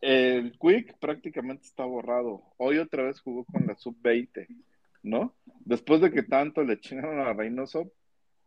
[0.01, 2.43] El Quick prácticamente está borrado.
[2.57, 4.47] Hoy otra vez jugó con la sub-20,
[5.03, 5.35] ¿no?
[5.65, 7.91] Después de que tanto le chingaron a Reynoso,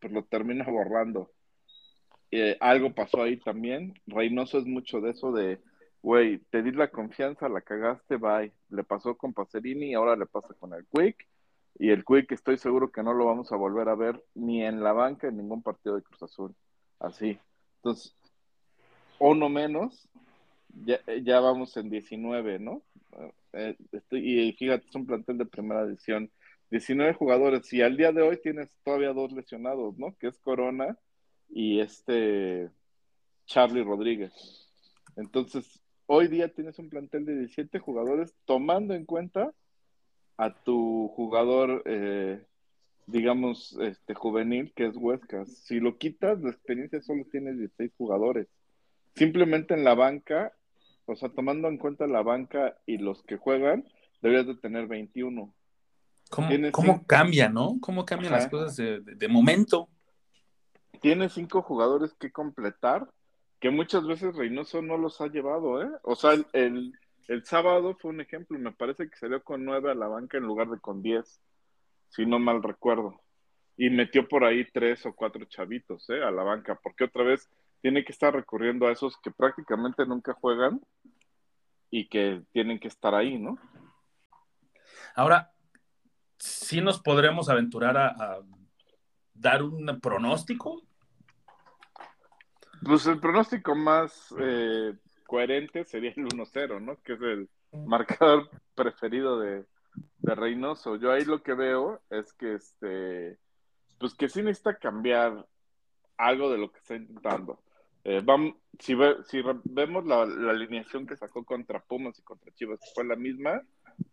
[0.01, 1.31] pues lo termina borrando.
[2.31, 3.95] Eh, algo pasó ahí también.
[4.07, 5.61] Reynoso es mucho de eso de,
[6.03, 8.53] güey, te di la confianza, la cagaste, bye.
[8.71, 11.29] Le pasó con Pacerini ahora le pasa con el Quick.
[11.79, 14.83] Y el Quick estoy seguro que no lo vamos a volver a ver ni en
[14.83, 16.55] la banca en ningún partido de Cruz Azul.
[16.99, 17.38] Así.
[17.77, 18.17] Entonces,
[19.19, 20.09] uno menos,
[20.85, 22.83] ya, ya vamos en 19, ¿no?
[23.53, 26.31] Eh, estoy, y fíjate, es un plantel de primera edición.
[26.71, 30.17] 19 jugadores y al día de hoy tienes todavía dos lesionados, ¿no?
[30.19, 30.97] Que es Corona
[31.51, 32.71] y este
[33.45, 34.33] Charlie Rodríguez.
[35.17, 39.53] Entonces, hoy día tienes un plantel de 17 jugadores tomando en cuenta
[40.39, 42.43] a tu jugador, eh,
[43.07, 45.55] digamos, este juvenil, que es Huescas.
[45.65, 48.49] Si lo quitas, la experiencia solo tienes 16 jugadores.
[49.15, 50.55] Simplemente en la banca,
[51.07, 53.85] o sea, tomando en cuenta la banca y los que juegan,
[54.21, 55.53] deberías de tener 21.
[56.31, 57.77] ¿Cómo, cómo cinco- cambia, no?
[57.81, 58.43] ¿Cómo cambian Ajá.
[58.43, 59.88] las cosas de, de- de momento?
[61.01, 63.09] Tienes cinco jugadores que completar,
[63.61, 65.88] que muchas veces Reynoso no los ha llevado, ¿eh?
[66.03, 66.93] O sea, el, el,
[67.29, 70.45] el sábado fue un ejemplo, me parece que salió con nueve a la banca en
[70.45, 71.41] lugar de con diez,
[72.09, 73.21] si no mal recuerdo.
[73.77, 76.23] Y metió por ahí tres o cuatro chavitos, ¿eh?
[76.23, 77.49] A la banca, porque otra vez
[77.83, 80.81] tiene que estar recurriendo a esos que prácticamente nunca juegan
[81.90, 83.59] y que tienen que estar ahí, ¿no?
[85.14, 85.53] Ahora,
[86.38, 88.40] sí nos podremos aventurar a, a
[89.35, 90.83] dar un pronóstico.
[92.83, 94.95] Pues el pronóstico más eh,
[95.27, 96.97] coherente sería el 1-0, ¿no?
[97.03, 99.66] Que es el marcador preferido de,
[100.18, 100.97] de Reynoso.
[100.97, 103.38] Yo ahí lo que veo es que este,
[103.99, 105.47] pues que sí necesita cambiar
[106.16, 107.62] algo de lo que está intentando.
[108.05, 112.81] Eh, vamos, si, ve- si vemos la, alineación que sacó contra Pumas y contra Chivas,
[112.95, 113.62] fue la misma,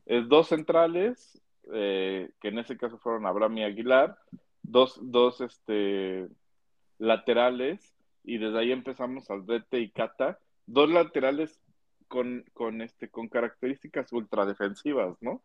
[0.06, 1.42] es dos centrales,
[1.74, 4.18] eh, que en ese caso fueron Abraham y Aguilar,
[4.62, 6.28] dos, dos este,
[7.00, 11.60] laterales, y desde ahí empezamos Aldrete y Cata, dos laterales
[12.08, 15.42] con, con, este, con características ultradefensivas, ¿no?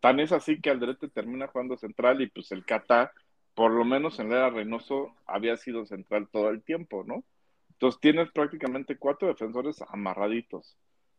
[0.00, 3.12] Tan es así que Aldrete termina jugando central y pues el Cata,
[3.54, 7.24] por lo menos en la era Reynoso, había sido central todo el tiempo, ¿no?
[7.78, 10.76] Entonces tienes prácticamente cuatro defensores amarraditos.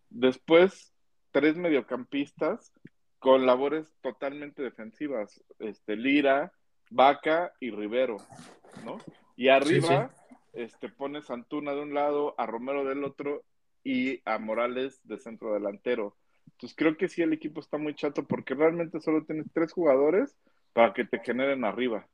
[0.10, 0.94] Después,
[1.32, 2.74] tres mediocampistas
[3.18, 5.42] con labores totalmente defensivas.
[5.60, 6.52] Este, Lira,
[6.90, 8.18] Vaca y Rivero,
[8.84, 8.98] ¿no?
[9.38, 10.12] Y arriba,
[10.52, 13.46] este, pones a Antuna de un lado, a Romero del otro
[13.86, 16.18] y a Morales de centro delantero.
[16.48, 20.36] Entonces creo que sí el equipo está muy chato porque realmente solo tienes tres jugadores
[20.74, 22.06] para que te generen arriba.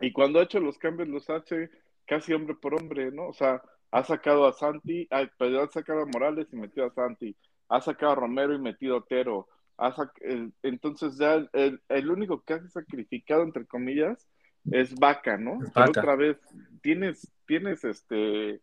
[0.00, 1.70] Y cuando ha hecho los cambios los hace
[2.10, 3.28] casi hombre por hombre, ¿no?
[3.28, 6.90] O sea, ha sacado a Santi, ah, pero ha sacado a Morales y metido a
[6.92, 7.36] Santi,
[7.68, 9.46] ha sacado a Romero y metido a Otero.
[9.78, 14.28] Ha el- entonces ya el, el único que ha sacrificado, entre comillas,
[14.72, 15.62] es Vaca, ¿no?
[15.62, 16.00] Es Pero Vaca.
[16.00, 16.36] otra vez,
[16.82, 18.60] tienes, tienes este,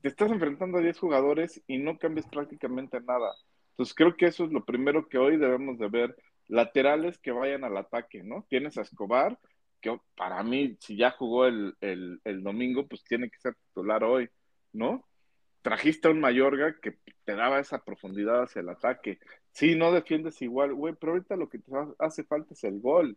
[0.00, 3.32] te estás enfrentando a 10 jugadores y no cambias prácticamente nada.
[3.72, 6.16] Entonces creo que eso es lo primero que hoy debemos de ver.
[6.48, 8.46] Laterales que vayan al ataque, ¿no?
[8.48, 9.38] Tienes a Escobar,
[9.82, 14.02] que para mí, si ya jugó el, el, el domingo, pues tiene que ser titular
[14.04, 14.30] hoy,
[14.72, 15.06] ¿no?
[15.62, 19.18] trajiste a un Mayorga que te daba esa profundidad hacia el ataque.
[19.52, 23.16] Sí, no defiendes igual, güey, pero ahorita lo que te hace falta es el gol,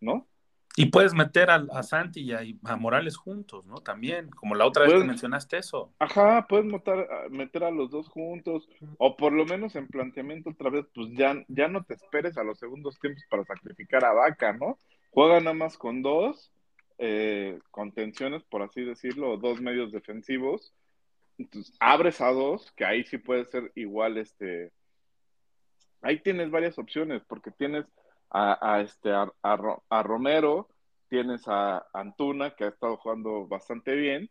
[0.00, 0.28] ¿no?
[0.76, 3.76] Y puedes meter a, a Santi y a, a, Morales juntos, ¿no?
[3.76, 5.94] También, como la otra vez que mencionaste eso.
[6.00, 10.70] Ajá, puedes meter, meter a los dos juntos, o por lo menos en planteamiento otra
[10.70, 14.52] vez, pues ya, ya no te esperes a los segundos tiempos para sacrificar a Vaca,
[14.52, 14.78] ¿no?
[15.14, 16.50] Juega nada más con dos
[16.98, 20.74] eh, contenciones, por así decirlo, dos medios defensivos.
[21.38, 24.72] Entonces, abres a dos, que ahí sí puede ser igual, este...
[26.02, 27.86] Ahí tienes varias opciones, porque tienes
[28.28, 30.68] a, este, a, Romero,
[31.08, 34.28] tienes a Antuna, que ha estado jugando bastante bien,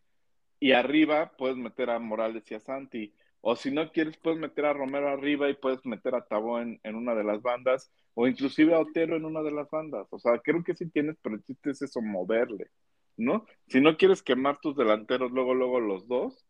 [0.60, 3.14] y arriba puedes meter a Morales y a Santi.
[3.46, 6.80] O si no quieres, puedes meter a Romero arriba y puedes meter a Tabó en,
[6.86, 10.08] una de las bandas, o inclusive a Otero en una de las bandas.
[10.12, 12.70] O sea, creo que sí tienes, pero es eso, moverle,
[13.18, 13.46] ¿no?
[13.68, 16.46] Si no quieres quemar tus delanteros luego, luego los dos,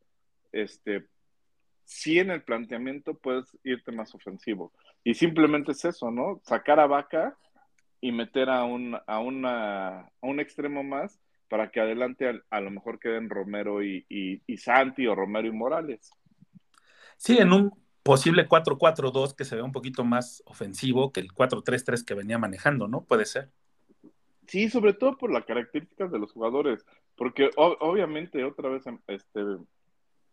[0.52, 1.08] este,
[1.84, 4.72] sí en el planteamiento puedes irte más ofensivo.
[5.04, 6.42] Y simplemente es eso, ¿no?
[6.44, 7.36] Sacar a Vaca
[8.02, 12.70] y meter a un, a una, a un extremo más para que adelante a, lo
[12.70, 16.12] mejor queden Romero y, y, Santi o Romero y Morales.
[17.24, 17.72] Sí, en un
[18.04, 22.90] posible 4-4-2 que se ve un poquito más ofensivo que el 4-3-3 que venía manejando,
[22.90, 23.06] ¿no?
[23.06, 23.50] Puede ser.
[24.46, 29.40] Sí, sobre todo por las características de los jugadores, porque obviamente otra vez este,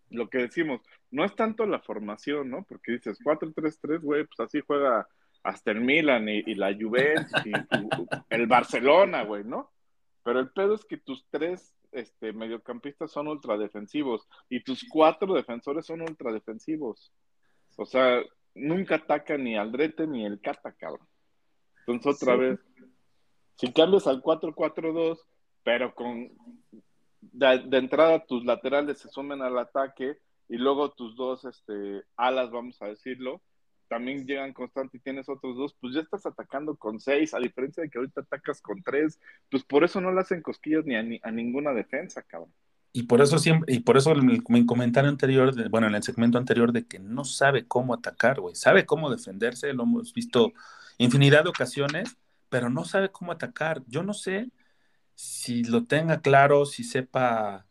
[0.09, 0.81] lo que decimos,
[1.13, 2.65] no es tanto la formación, ¿no?
[2.69, 5.07] Porque dices 4-3-3, güey, pues así juega
[5.45, 7.89] hasta el Milan y, y la Juventus y, y,
[8.31, 9.71] el Barcelona, güey, ¿no?
[10.25, 15.87] Pero el pedo es que tus tres este, mediocampistas son ultradefensivos y tus cuatro defensores
[15.87, 17.13] son ultradefensivos.
[17.77, 18.23] O sea,
[18.55, 21.07] nunca ataca ni Aldrete ni el Cata, cabrón.
[21.87, 22.41] Entonces, otra sí.
[22.41, 22.61] vez,
[23.57, 25.19] si cambias al 4-4-2,
[25.63, 26.31] pero con
[27.21, 30.17] de, de, entrada tus laterales se sumen al ataque
[30.49, 33.41] y luego tus dos este, alas, vamos a decirlo,
[33.91, 37.83] también llegan constante y tienes otros dos, pues ya estás atacando con seis, a diferencia
[37.83, 39.19] de que ahorita atacas con tres,
[39.51, 42.55] pues por eso no le hacen cosquillas ni a, ni a ninguna defensa, cabrón.
[42.93, 46.39] Y por eso siempre, y por eso mi, mi comentario anterior, bueno, en el segmento
[46.39, 50.53] anterior, de que no sabe cómo atacar, güey, sabe cómo defenderse, lo hemos visto
[50.99, 52.17] infinidad de ocasiones,
[52.49, 53.83] pero no sabe cómo atacar.
[53.89, 54.53] Yo no sé
[55.17, 57.67] si lo tenga claro, si sepa,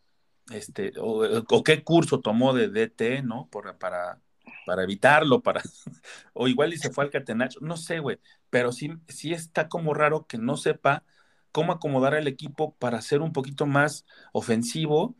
[0.52, 3.48] este, o, o qué curso tomó de DT, ¿no?
[3.50, 4.22] Por, para,
[4.70, 5.64] para evitarlo, para,
[6.34, 8.20] o igual y se fue al catenacho, no sé, güey,
[8.52, 11.04] pero sí, sí está como raro que no sepa
[11.52, 15.16] cómo acomodar al equipo para ser un poquito más ofensivo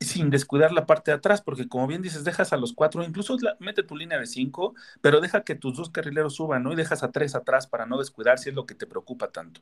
[0.00, 3.36] sin descuidar la parte de atrás, porque como bien dices, dejas a los cuatro, incluso
[3.60, 6.72] mete tu línea de cinco, pero deja que tus dos carrileros suban, ¿no?
[6.72, 9.60] Y dejas a tres atrás para no descuidar si es lo que te preocupa tanto.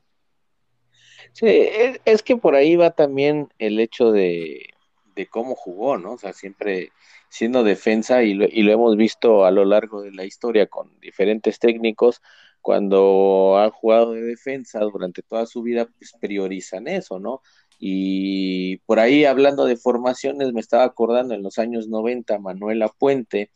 [1.33, 1.69] Sí,
[2.03, 4.72] es que por ahí va también el hecho de,
[5.15, 6.13] de cómo jugó, ¿no?
[6.13, 6.91] O sea, siempre
[7.29, 10.99] siendo defensa y lo, y lo, hemos visto a lo largo de la historia con
[10.99, 12.21] diferentes técnicos,
[12.61, 17.41] cuando han jugado de defensa durante toda su vida, pues priorizan eso, ¿no?
[17.77, 23.51] Y por ahí hablando de formaciones, me estaba acordando en los años 90, Manuela Puente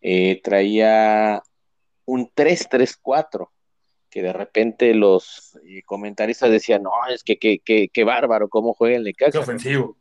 [0.00, 1.42] eh, traía
[2.06, 3.50] un 3-3-4
[4.10, 8.96] que de repente los eh, comentaristas decían, no, es que qué que, bárbaro cómo juega
[8.96, 9.30] el Necaxa.
[9.30, 9.96] Qué ofensivo.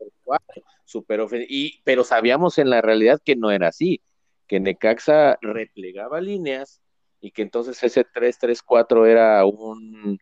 [0.86, 1.21] Super.
[1.47, 4.01] Y, pero sabíamos en la realidad que no era así,
[4.47, 6.82] que Necaxa replegaba líneas
[7.21, 10.19] y que entonces ese 3-3-4 era un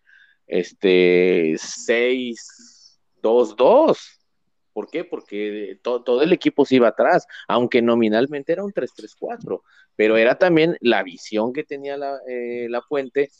[0.47, 3.97] este 6-2-2.
[4.73, 5.03] ¿Por qué?
[5.03, 9.63] Porque to todo el equipo se iba atrás, aunque nominalmente era un 3-3-4,
[9.95, 13.31] pero era también la visión que tenía la, eh, la Puente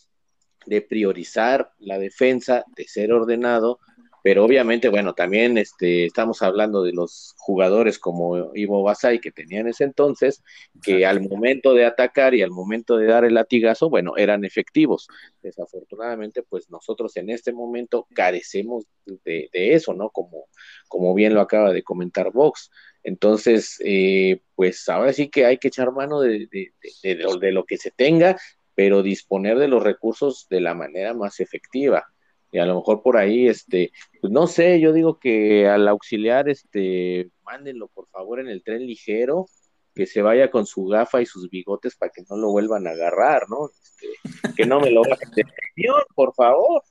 [0.65, 3.79] de priorizar la defensa, de ser ordenado,
[4.27, 9.69] pero obviamente, bueno, también este, estamos hablando de los jugadores como Ivo Basay que tenían
[9.69, 10.43] ese entonces,
[10.83, 15.07] que al momento de atacar y al momento de dar el latigazo, bueno, eran efectivos.
[15.41, 20.09] Desafortunadamente, pues nosotros en este momento carecemos de, de eso, ¿no?
[20.09, 20.49] Como,
[20.89, 22.69] como bien lo acaba de comentar Vox.
[23.03, 27.63] Entonces, eh, pues ahora sí que hay que echar mano de, de, de, de lo
[27.63, 28.35] que se tenga
[28.75, 32.05] pero disponer de los recursos de la manera más efectiva.
[32.51, 33.91] Y a lo mejor por ahí, este,
[34.21, 38.85] pues no sé, yo digo que al auxiliar, este, mándenlo por favor en el tren
[38.85, 39.47] ligero,
[39.93, 42.91] que se vaya con su gafa y sus bigotes para que no lo vuelvan a
[42.91, 43.69] agarrar, ¿no?
[43.69, 46.83] Este, que no me lo bajen de camión, por favor.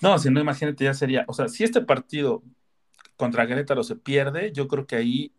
[0.00, 2.42] No, si no, imagínate, ya sería, o sea, si este partido
[3.16, 5.32] contra Querétaro se pierde, yo creo que ahí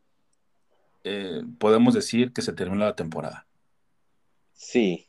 [1.03, 3.47] eh, podemos decir que se termina la temporada.
[4.53, 5.06] Sí,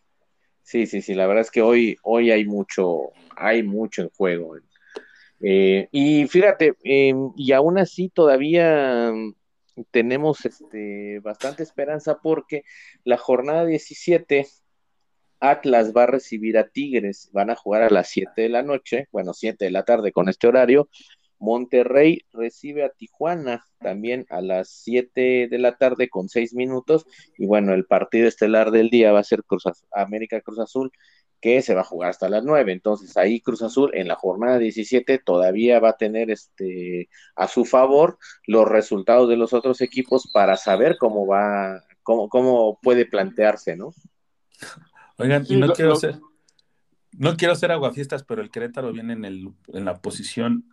[0.69, 4.57] Sí, sí, sí, la verdad es que hoy, hoy hay mucho, hay mucho en juego.
[5.41, 9.11] Eh, y fíjate, eh, y aún así todavía
[9.91, 12.64] tenemos este, bastante esperanza porque
[13.03, 14.47] la jornada 17
[15.41, 19.09] Atlas va a recibir a Tigres, van a jugar a las 7 de la noche,
[19.11, 20.91] bueno, 7 de la tarde con este horario.
[21.39, 27.07] Monterrey recibe a Tijuana también a las 7 de la tarde con 6 minutos.
[27.36, 30.91] Y bueno, el partido estelar del día va a ser Cruz Azul, América Cruz Azul,
[31.41, 32.72] que se va a jugar hasta las 9.
[32.72, 37.64] Entonces ahí Cruz Azul en la jornada 17 todavía va a tener este a su
[37.64, 43.76] favor los resultados de los otros equipos para saber cómo va, cómo, cómo puede plantearse,
[43.76, 43.93] ¿no?
[45.18, 46.18] Oigan, Sí, y no lo- quiero lo- ser,
[47.12, 50.64] no quiero ser aguafiestas, pero el Querétaro viene en el, en la posición,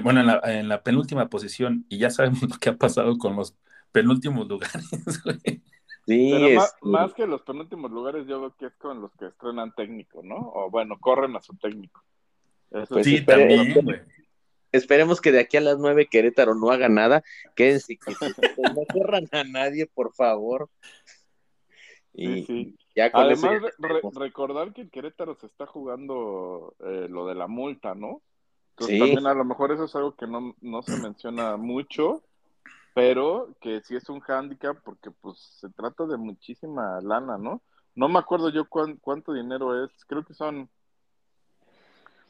[0.00, 3.36] bueno, en la, en la penúltima posición, y ya sabemos lo que ha pasado con
[3.36, 3.54] los
[3.92, 4.88] penúltimos lugares,
[5.24, 5.62] güey.
[6.06, 9.12] Sí, Pero ma- este, más, que los penúltimos lugares, yo creo que es con los
[9.14, 10.34] que estrenan técnico, ¿no?
[10.36, 12.02] O bueno, corren a su técnico.
[12.72, 14.00] Eso Pues Sí, espere- también, güey.
[14.72, 17.22] esperemos que de aquí a las 9 Querétaro no haga nada.
[17.54, 18.34] Quédense quietos,
[18.76, 20.68] no corran a nadie, por favor.
[22.14, 22.76] Y Sí, sí.
[22.96, 27.94] ya Además, re- recordar que el Querétaro se está jugando eh, lo de la multa,
[27.94, 28.22] ¿no?
[28.72, 29.00] Entonces Sí.
[29.00, 32.22] también a lo mejor eso es algo que no, no se menciona mucho,
[32.94, 37.62] pero que sí es un hándicap porque pues se trata de muchísima lana, ¿no?
[37.94, 40.68] No me acuerdo yo cuán- cuánto dinero es, creo que son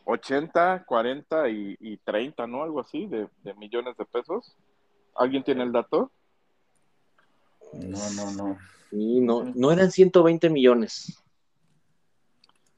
[0.04, 2.62] 80, 40 y, y 30, ¿no?
[2.64, 4.56] Algo así de, de millones de pesos.
[5.14, 6.10] ¿Alguien tiene el dato?
[7.72, 8.58] No, no, no.
[8.90, 11.22] Sí, no, no eran 120 millones.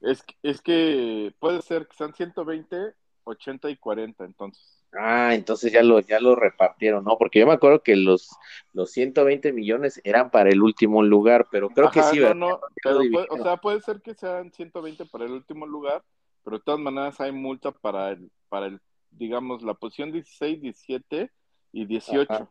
[0.01, 2.93] Es, que- es que puede ser que sean 120,
[3.25, 4.81] 80 y 40, entonces.
[4.97, 7.17] Ah, entonces ya lo, ya lo repartieron, ¿no?
[7.17, 8.29] Porque yo me acuerdo que los,
[8.71, 12.35] los 120 millones eran para el último lugar, pero creo que sí, no, ¿verdad?
[12.35, 16.01] no, pero puede- o sea, puede ser que sean 120 para el último lugar,
[16.43, 18.79] pero de todas maneras hay multa para el, para el,
[19.11, 21.29] digamos, la posición 16, 17
[21.73, 22.33] y 18.
[22.33, 22.49] Ajá.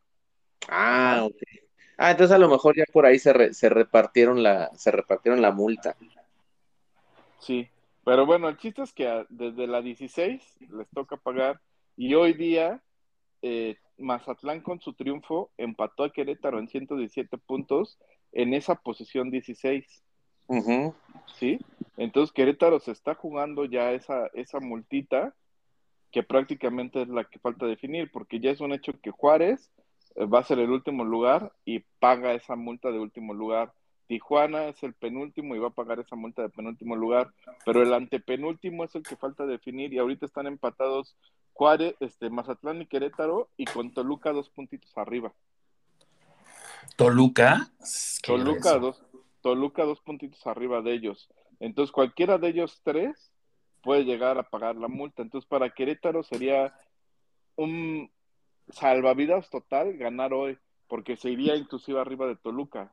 [0.69, 1.37] Ah, ok.
[1.97, 5.41] Ah, entonces a lo mejor ya por ahí se, re- se repartieron la, se repartieron
[5.41, 5.97] la multa.
[7.39, 7.69] Sí,
[8.05, 11.61] pero bueno, el chiste es que desde la 16 les toca pagar
[11.97, 12.83] y hoy día
[13.43, 17.99] eh, Mazatlán con su triunfo empató a Querétaro en 117 puntos
[18.33, 20.03] en esa posición 16.
[20.47, 20.95] Ujú.
[21.37, 21.59] ¿sí?
[21.97, 25.35] Entonces Querétaro se está jugando ya esa, esa multita
[26.11, 29.73] que prácticamente es la que falta definir, porque ya es un hecho que Juárez
[30.15, 33.73] eh, va a ser el último lugar y paga esa multa de último lugar.
[34.07, 37.33] Tijuana es el penúltimo y va a pagar esa multa de penúltimo lugar,
[37.65, 41.17] pero el antepenúltimo es el que falta definir y ahorita están empatados
[41.55, 45.33] Juárez, este, Mazatlán y Querétaro y con Toluca dos puntitos arriba.
[46.97, 47.71] Toluca.
[48.23, 49.03] Toluca dos,
[49.41, 51.29] Toluca dos puntitos arriba de ellos.
[51.61, 53.33] Entonces cualquiera de ellos tres
[53.83, 55.23] puede llegar a pagar la multa.
[55.23, 56.75] Entonces para Querétaro sería
[57.57, 58.11] un
[58.71, 62.93] salvavidas total ganar hoy, porque se iría inclusive arriba de Toluca,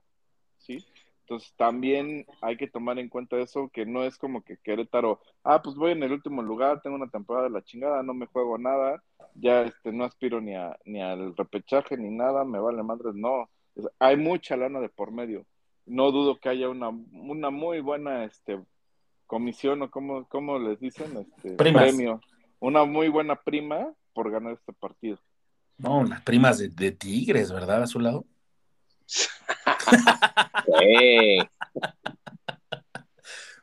[0.57, 0.85] ¿sí?
[1.31, 5.61] Entonces también hay que tomar en cuenta eso, que no es como que Querétaro, ah,
[5.61, 8.57] pues voy en el último lugar, tengo una temporada de la chingada, no me juego
[8.57, 9.01] nada,
[9.35, 13.49] ya este no aspiro ni a ni al repechaje ni nada, me vale madres, no.
[13.77, 15.45] Es- Hay mucha lana de por medio.
[15.85, 18.59] No dudo que haya una, una muy buena este
[19.25, 21.83] comisión o como, como les dicen, este Primas.
[21.83, 22.19] premio,
[22.59, 25.17] una muy buena prima por ganar este partido.
[25.77, 27.83] No, las primas de, de Tigres, ¿verdad?
[27.83, 28.25] A su lado.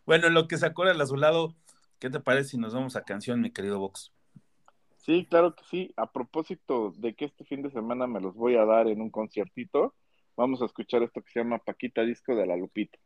[0.09, 1.55] Bueno, en lo que se acuerda a su lado,
[1.99, 4.11] ¿qué te parece si nos vamos a canción, mi querido Vox?
[4.97, 5.93] Sí, claro que sí.
[5.99, 9.11] A propósito de que este fin de semana me los voy a dar en un
[9.11, 9.95] conciertito,
[10.35, 12.99] vamos a escuchar esto que se llama Paquita Disco de la Lupita.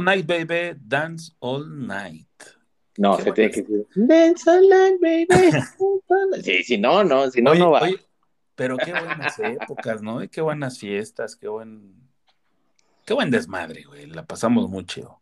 [0.00, 2.26] All night, baby, dance all night.
[2.96, 3.86] No, se tiene que decir.
[3.94, 5.26] Dance all night, baby.
[5.50, 5.74] Dance
[6.08, 6.44] all night".
[6.44, 7.82] Sí, si no, no, si no, Oye, no va.
[7.82, 7.98] oye,
[8.54, 10.22] pero qué buenas épocas, ¿no?
[10.22, 11.94] Y qué buenas fiestas, qué buen,
[13.06, 14.06] qué buen desmadre, güey.
[14.06, 15.20] La pasamos muy chido.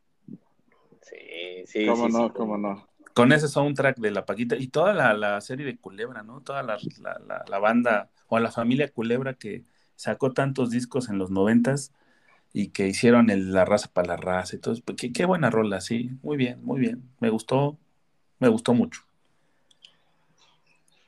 [1.03, 2.27] Sí, sí, ¿Cómo sí, no?
[2.29, 2.33] sí.
[2.37, 2.89] ¿Cómo no?
[3.15, 6.41] Con ese soundtrack de La Paquita y toda la, la serie de Culebra, ¿no?
[6.41, 9.65] Toda la, la- la- la banda o la familia Culebra que
[9.97, 11.93] sacó tantos discos en los noventas
[12.61, 14.75] y que hicieron el La Raza para la Raza todo.
[14.75, 14.83] eso.
[14.97, 16.11] Qué, qué buena rola, sí.
[16.23, 17.03] Muy bien, muy bien.
[17.21, 17.79] Me gustó,
[18.41, 19.03] me gustó mucho.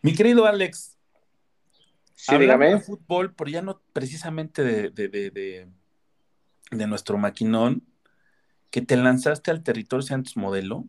[0.03, 0.97] Mi querido Alex,
[2.15, 2.71] Sí, dígame.
[2.71, 5.67] de fútbol, pero ya no precisamente de, de, de, de-
[6.71, 7.83] de nuestro maquinón,
[8.71, 10.85] que te lanzaste al territorio Santos Modelo.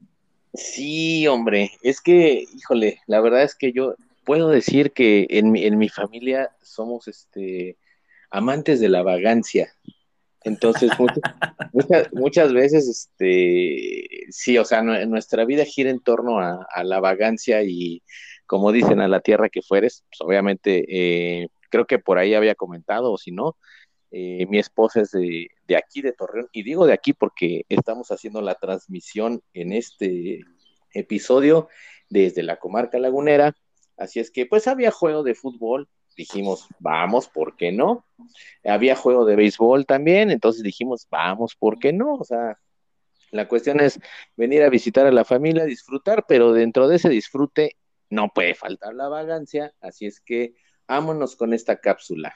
[0.54, 3.96] Sí, hombre, es que, híjole, la verdad es que yo
[4.26, 7.78] puedo decir que en mi, en mi familia somos este
[8.30, 9.74] amantes de la vagancia.
[10.44, 10.92] Entonces,
[11.74, 16.84] muchas, muchas, veces, este, sí, o sea, nue- nuestra vida gira en torno a, a
[16.84, 18.02] la vagancia y,
[18.48, 22.56] como dicen, a la tierra que fueres, pues obviamente, eh, creo que por ahí había
[22.56, 23.56] comentado, o si no,
[24.12, 28.12] eh, mi esposa es de, de aquí, de Torreón, y digo de aquí porque estamos
[28.12, 30.42] haciendo la transmisión en este
[30.94, 31.70] episodio
[32.10, 33.56] desde la comarca lagunera,
[33.98, 38.06] así es que pues había juego de fútbol, dijimos, vamos, ¿por qué no?
[38.64, 42.16] Había juego de béisbol también, entonces dijimos, vamos, ¿por qué no?
[42.16, 42.58] O sea,
[43.32, 44.00] la cuestión es
[44.36, 47.78] venir a visitar a la familia, disfrutar, pero dentro de ese disfrute
[48.10, 50.54] no puede faltar la vagancia, así es que
[50.88, 52.36] vámonos con esta cápsula.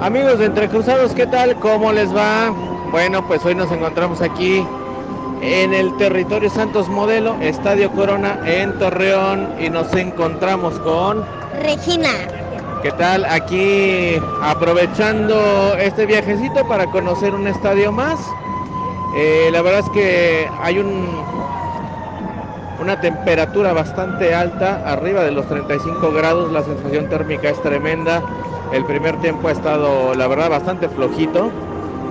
[0.00, 1.58] Amigos de Entre Cruzados, ¿qué tal?
[1.58, 2.50] ¿Cómo les va?
[2.90, 4.64] Bueno, pues hoy nos encontramos aquí
[5.42, 11.24] en el territorio Santos Modelo, Estadio Corona en Torreón y nos encontramos con...
[11.62, 12.45] Regina.
[12.86, 13.24] ¿Qué tal?
[13.24, 18.20] Aquí aprovechando este viajecito para conocer un estadio más.
[19.16, 21.04] Eh, la verdad es que hay un,
[22.80, 28.22] una temperatura bastante alta, arriba de los 35 grados, la sensación térmica es tremenda.
[28.72, 31.50] El primer tiempo ha estado, la verdad, bastante flojito.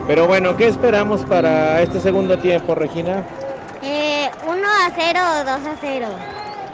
[0.08, 3.24] Pero bueno, ¿qué esperamos para este segundo tiempo, Regina?
[3.82, 6.08] Eh, 1 a 0 o 2 a 0.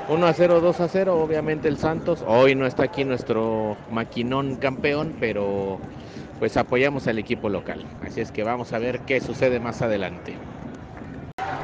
[0.09, 2.23] 1 a 0, 2 a 0, obviamente el Santos.
[2.27, 5.79] Hoy no está aquí nuestro maquinón campeón, pero
[6.39, 7.85] pues apoyamos al equipo local.
[8.05, 10.35] Así es que vamos a ver qué sucede más adelante.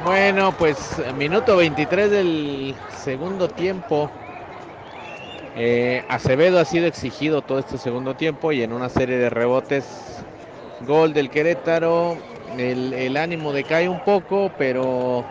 [0.04, 0.78] Bueno, pues
[1.18, 4.10] minuto 23 del segundo tiempo.
[5.56, 10.24] Eh, Acevedo ha sido exigido todo este segundo tiempo y en una serie de rebotes,
[10.86, 12.16] gol del Querétaro.
[12.56, 15.24] El, el ánimo decae un poco, pero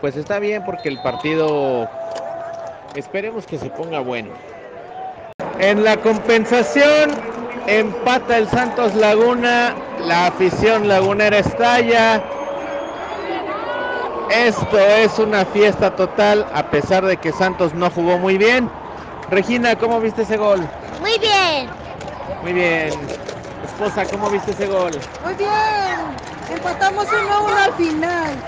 [0.00, 1.88] pues está bien porque el partido
[2.94, 4.32] esperemos que se ponga bueno.
[5.58, 7.10] En la compensación
[7.66, 9.74] empata el Santos Laguna,
[10.06, 12.22] la afición lagunera estalla.
[14.30, 18.68] Esto es una fiesta total a pesar de que Santos no jugó muy bien.
[19.30, 20.60] Regina, ¿cómo viste ese gol?
[21.00, 21.70] Muy bien.
[22.42, 23.08] Muy bien.
[23.62, 24.92] Esposa, ¿cómo viste ese gol?
[25.22, 26.18] Muy bien.
[26.48, 28.42] Empatamos 1 a 1 al final.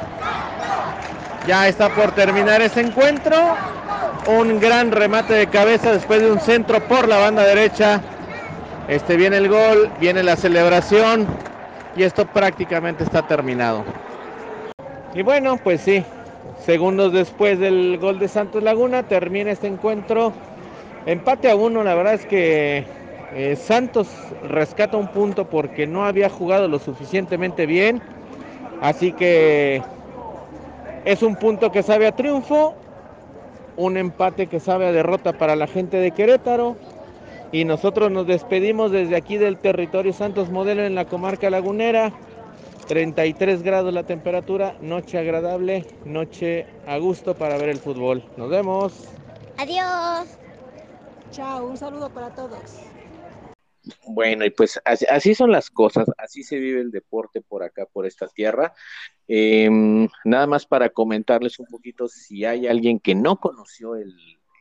[1.46, 3.36] Ya está por terminar ese encuentro.
[4.26, 8.00] Un gran remate de cabeza después de un centro por la banda derecha.
[8.88, 11.26] Este viene el gol, viene la celebración
[11.96, 13.84] y esto prácticamente está terminado.
[15.14, 16.02] Y bueno, pues sí,
[16.64, 20.32] segundos después del gol de Santos Laguna termina este encuentro.
[21.06, 22.84] Empate a uno, la verdad es que
[23.34, 24.08] eh, Santos
[24.48, 28.00] rescata un punto porque no había jugado lo suficientemente bien.
[28.80, 29.82] Así que
[31.04, 32.74] Es un punto que sabe a triunfo,
[33.76, 36.76] un empate que sabe a derrota para la gente de Querétaro.
[37.52, 42.12] Y nosotros nos despedimos desde aquí del territorio Santos Modelo en la comarca lagunera.
[42.88, 48.24] 33 grados la temperatura, noche agradable, noche a gusto para ver el fútbol.
[48.36, 49.08] Nos vemos.
[49.58, 50.26] Adiós.
[51.30, 52.60] Chao, un saludo para todos.
[54.08, 58.06] Bueno, y pues así, son las cosas, así se vive el deporte por acá, por
[58.06, 58.74] esta tierra.
[59.28, 64.14] Em, nada más para comentarles un poquito si hay alguien que no conoció el,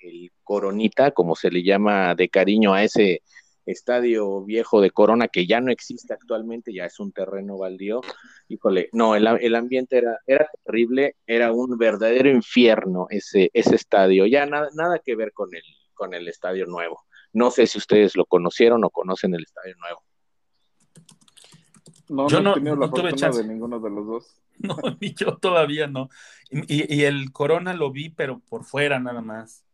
[0.03, 3.21] el Coronita, como se le llama de cariño a ese
[3.65, 8.01] estadio viejo de Corona que ya no existe actualmente, ya es un terreno baldío.
[8.47, 14.26] Híjole, no, el, el ambiente era, era terrible, era un verdadero infierno ese, ese estadio,
[14.26, 15.63] ya nada, nada que ver con el,
[15.93, 17.05] con el estadio nuevo.
[17.34, 20.03] No sé si ustedes lo conocieron o conocen el estadio nuevo.
[22.09, 23.41] No, Yo no, no- he tenido la no tuve chance.
[23.41, 24.39] de ninguno de los dos.
[24.59, 26.09] No, ni yo todavía no.
[26.51, 29.65] Y, y el Corona lo vi, pero por fuera nada más.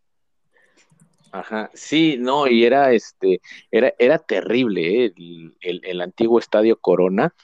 [1.32, 5.14] Ajá, sí, no, y era este, era, era terrible, ¿eh?
[5.16, 7.36] el, el- el antiguo estadio Corona,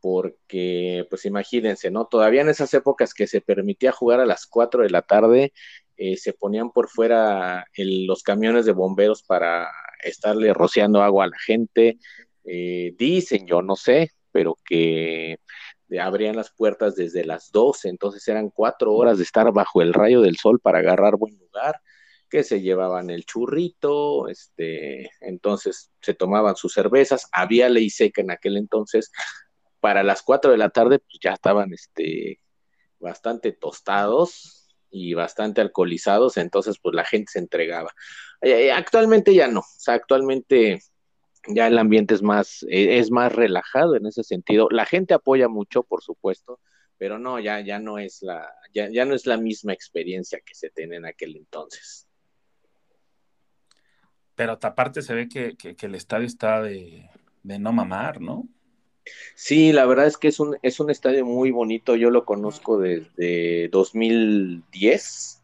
[0.00, 2.06] porque, pues imagínense, ¿no?
[2.06, 5.52] Todavía en esas épocas que se permitía jugar a las 4 de la tarde,
[5.96, 9.68] eh, se ponían por fuera los camiones de bomberos para
[10.02, 11.98] estarle rociando agua a la gente.
[12.44, 15.38] Eh, dicen, yo no sé, pero que
[16.00, 20.20] abrían las puertas desde las 12, entonces eran cuatro horas de estar bajo el rayo
[20.20, 21.80] del sol para agarrar buen lugar
[22.28, 28.32] que se llevaban el churrito, este, entonces se tomaban sus cervezas, había ley seca en
[28.32, 29.12] aquel entonces,
[29.78, 32.40] para las 4 de la tarde pues ya estaban este,
[32.98, 34.63] bastante tostados
[34.94, 37.90] y bastante alcoholizados, entonces pues la gente se entregaba.
[38.40, 40.80] Eh, eh, actualmente ya no, o sea, actualmente
[41.48, 45.48] ya el ambiente es más, eh, es más relajado en ese sentido, la gente apoya
[45.48, 46.60] mucho, por supuesto,
[46.96, 50.54] pero no, ya, ya no es la, ya, ya no es la misma experiencia que
[50.54, 52.06] se tenía en aquel entonces.
[54.36, 57.08] Pero aparte se ve que, que- que el estadio está de,
[57.42, 58.48] de no mamar, ¿no?
[59.34, 61.96] Sí, la verdad es que es un, es un estadio muy bonito.
[61.96, 65.42] Yo lo conozco desde 2010,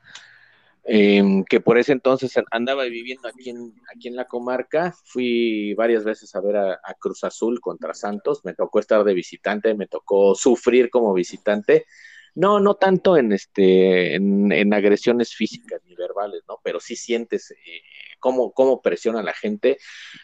[0.84, 4.94] em, que por ese entonces andaba viviendo aquí en, aquí en la comarca.
[5.04, 8.44] Fui varias veces a ver a Cruz Azul contra Santos.
[8.44, 11.86] Me tocó estar de visitante, me tocó sufrir como visitante.
[12.34, 16.58] No, no tanto en este, en, agresiones físicas ni verbales, ¿no?
[16.62, 17.56] Pero sí sientes eh,
[18.18, 19.78] cómo, cómo presiona la gente.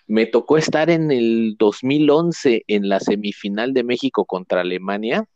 [0.06, 5.26] Me tocó estar en el 2011 en la semifinal de México contra Alemania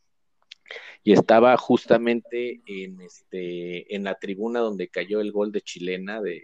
[1.03, 6.43] y estaba justamente en este en la tribuna donde cayó el gol de chilena de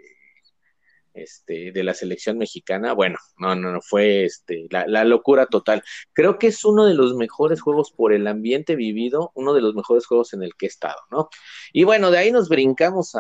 [1.17, 2.93] este de la selección mexicana.
[2.93, 5.83] Bueno, no, no, no fue este la, la locura total.
[6.13, 9.75] Creo que es uno de los mejores juegos por el ambiente vivido, uno de los
[9.75, 11.29] mejores juegos en el que he estado, ¿no?
[11.73, 13.13] Y bueno, de ahí nos brincamos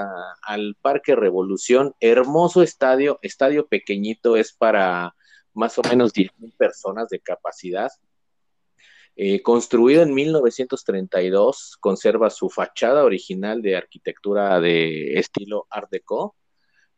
[0.42, 5.14] al Parque Revolución, hermoso estadio, estadio pequeñito, es para
[5.54, 7.90] más o menos 10.000 personas de capacidad.
[9.18, 16.36] Eh, construido en 1932, conserva su fachada original de arquitectura de estilo Art Deco.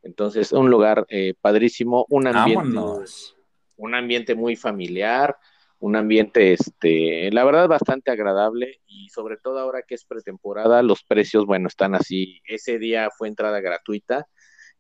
[0.03, 3.37] Entonces, un lugar eh, padrísimo, un ambiente, Vámonos.
[3.77, 5.37] un ambiente muy familiar,
[5.81, 11.05] un ambiente, este, la verdad, bastante agradable y sobre todo ahora que es pretemporada, los
[11.05, 12.41] precios, bueno, están así.
[12.45, 14.27] Ese día fue entrada gratuita,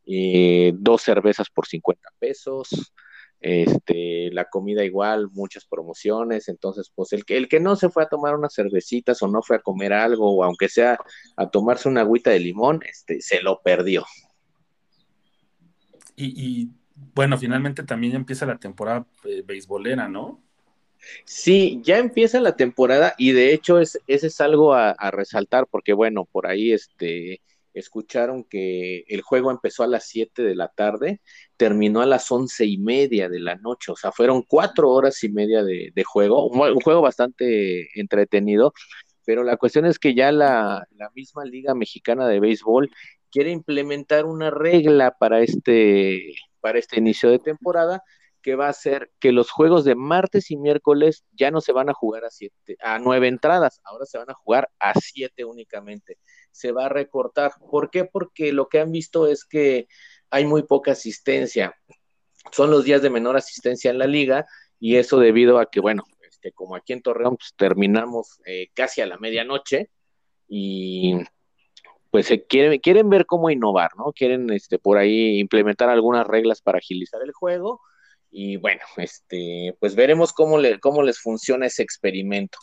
[0.06, 2.92] eh, dos cervezas por 50 pesos,
[3.40, 8.02] este, la comida igual, muchas promociones, entonces, pues el que, el que no se fue
[8.02, 10.98] a tomar unas cervecitas o no fue a comer algo, o aunque sea
[11.36, 14.04] a tomarse una agüita de limón, este, se lo perdió.
[16.20, 16.70] Y, y,
[17.14, 20.42] bueno, finalmente también ya empieza la temporada eh, beisbolera, ¿no?
[21.24, 25.92] Sí, ya empieza la temporada y de hecho es, ese es algo a, resaltar porque
[25.92, 27.40] bueno, por ahí este,
[27.72, 31.20] escucharon que el juego empezó a las 7 de la tarde,
[31.56, 35.28] terminó a las once y media de la noche, o sea, fueron cuatro horas y
[35.28, 38.72] media de, de juego, un, un, juego bastante entretenido,
[39.24, 42.90] pero la cuestión es que ya la, la misma Liga Mexicana de Béisbol
[43.30, 48.02] quiere implementar una regla para este, para este inicio de temporada
[48.42, 51.90] que va a ser que los juegos de martes y miércoles ya no se van
[51.90, 56.18] a jugar a siete, a nueve entradas, ahora se van a jugar a siete únicamente.
[56.50, 57.52] Se va a recortar.
[57.70, 58.04] ¿Por qué?
[58.04, 59.86] Porque lo que han visto es que
[60.30, 61.74] hay muy poca asistencia.
[62.52, 64.46] Son los días de menor asistencia en la liga
[64.78, 69.00] y eso debido a que, bueno, este, como aquí en Torreón pues, terminamos eh, casi
[69.00, 69.90] a la medianoche
[70.48, 71.14] y
[72.10, 74.12] pues se quieren, quieren ver cómo innovar, ¿no?
[74.12, 77.80] Quieren este, por ahí implementar algunas reglas para agilizar el juego
[78.30, 82.58] y bueno, este, pues veremos cómo, le, cómo les funciona ese experimento.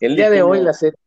[0.00, 0.98] El día de hoy la serie...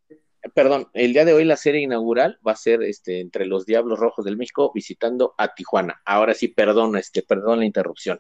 [0.54, 4.00] perdón, el día de hoy la serie inaugural va a ser este, entre los Diablos
[4.00, 6.02] Rojos del México visitando a Tijuana.
[6.06, 8.20] Ahora sí, perdón, este, perdón la interrupción.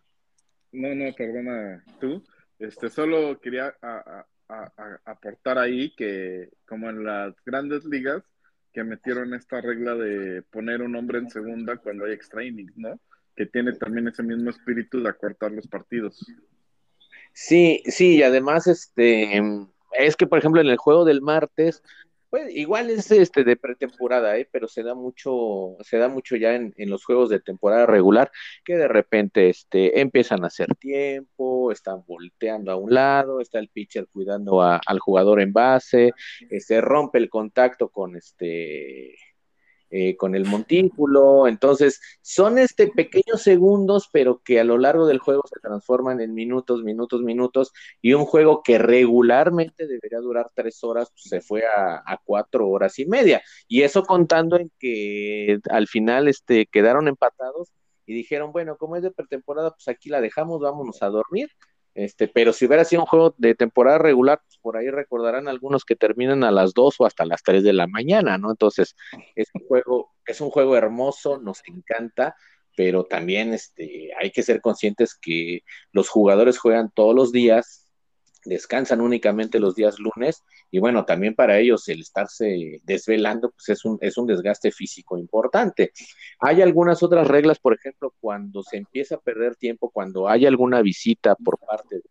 [0.73, 2.23] No, no, perdona tú.
[2.59, 8.23] Este, solo quería a- a- a- a- aportar ahí que, como en las grandes ligas,
[8.77, 12.99] que metieron esta regla de poner un hombre en segunda cuando hay extra innings, ¿no?
[13.35, 16.23] Que tiene también ese mismo espíritu de acortar los partidos.
[17.33, 19.41] Sí, sí, y además, este,
[19.93, 21.81] es que, por ejemplo, en el juego del martes,
[22.29, 24.47] pues igual es este de pretemporada, ¿eh?
[24.51, 28.31] pero se da mucho, se da mucho ya en, en los juegos de temporada regular,
[28.63, 33.69] que de repente este, empiezan a hacer tiempo, están volteando a un lado, está el
[33.69, 36.11] pitcher cuidando al jugador en base,
[36.49, 39.15] este, rompe el contacto con este
[39.89, 41.47] eh, con el montículo.
[41.47, 46.33] Entonces, son este pequeños segundos, pero que a lo largo del juego se transforman en
[46.33, 47.71] minutos, minutos, minutos,
[48.01, 52.67] y un juego que regularmente debería durar tres horas, pues, se fue a, a cuatro
[52.67, 53.41] horas y media.
[53.67, 57.71] Y eso contando en que al final este, quedaron empatados
[58.05, 61.49] y dijeron, bueno, como es de pretemporada, pues aquí la dejamos, vámonos a dormir.
[61.97, 65.83] Este, pero si hubiera sido un juego de temporada regular, pues por ahí recordarán algunos
[65.83, 68.51] que terminan a las 2 o hasta las 3 de la mañana, ¿no?
[68.51, 68.95] Entonces,
[69.33, 72.35] es un juego, es un juego hermoso, nos encanta,
[72.75, 77.86] pero también este, hay que ser conscientes que los jugadores juegan todos los días,
[78.47, 83.85] descansan únicamente los días lunes, y bueno, también para ellos el estarse desvelando, pues es
[83.85, 85.91] un, es un desgaste físico importante.
[86.39, 90.81] Hay algunas otras reglas, por ejemplo, cuando se empieza a perder tiempo, cuando hay alguna
[90.81, 92.01] visita por parte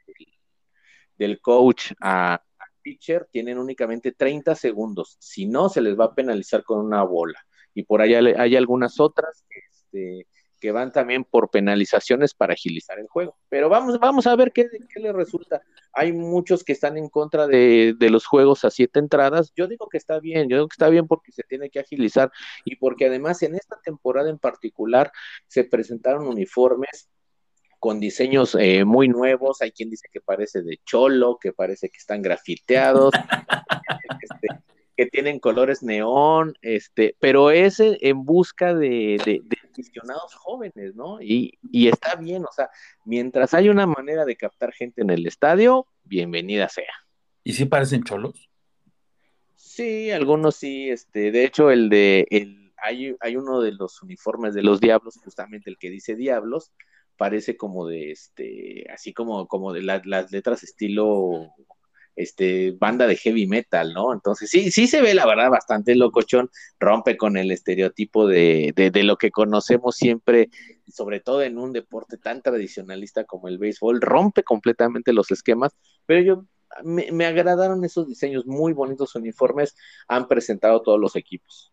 [1.17, 2.43] del, coach a,
[2.83, 5.17] pitcher, tienen únicamente 30 segundos.
[5.19, 7.45] Si no, se les va a penalizar con una bola.
[7.75, 10.27] Y por le- hay algunas otras que, este,
[10.61, 13.37] que van también por penalizaciones para agilizar el juego.
[13.49, 15.63] Pero vamos, vamos a ver qué, qué le resulta.
[15.93, 19.53] Hay muchos que están en contra de, de los juegos a siete entradas.
[19.57, 22.31] Yo digo que está bien, yo digo que está bien porque se tiene que agilizar
[22.65, 25.13] y porque además en esta temporada en particular
[25.47, 27.09] se presentaron uniformes
[27.79, 29.63] con diseños eh, muy nuevos.
[29.63, 33.13] Hay quien dice que parece de cholo, que parece que están grafiteados,
[34.23, 34.49] este,
[34.97, 41.21] que tienen colores neón, este, pero es en, busca de, de, de aficionados jóvenes, ¿no?
[41.21, 42.71] Y, y está bien, o sea,
[43.05, 46.85] mientras hay una manera de captar gente en el estadio, bienvenida sea.
[47.45, 48.49] ¿Y sí parecen cholos?
[49.57, 54.55] Sí, algunos sí, este, de hecho el de el hay, hay uno de los uniformes
[54.55, 56.73] de los diablos, justamente el que dice diablos,
[57.17, 61.49] parece como de este, así como, como de la- las letras estilo
[62.17, 64.13] este banda de heavy metal, ¿no?
[64.13, 66.51] Entonces sí, sí se ve la verdad bastante locochón,
[66.81, 70.49] rompe con el estereotipo de, de, de lo que conocemos siempre,
[70.89, 76.21] sobre todo en un deporte tan tradicionalista como el béisbol, rompe completamente los esquemas, pero
[76.23, 76.45] yo
[76.83, 79.77] me, me agradaron esos diseños muy bonitos uniformes,
[80.09, 81.73] han presentado todos los equipos.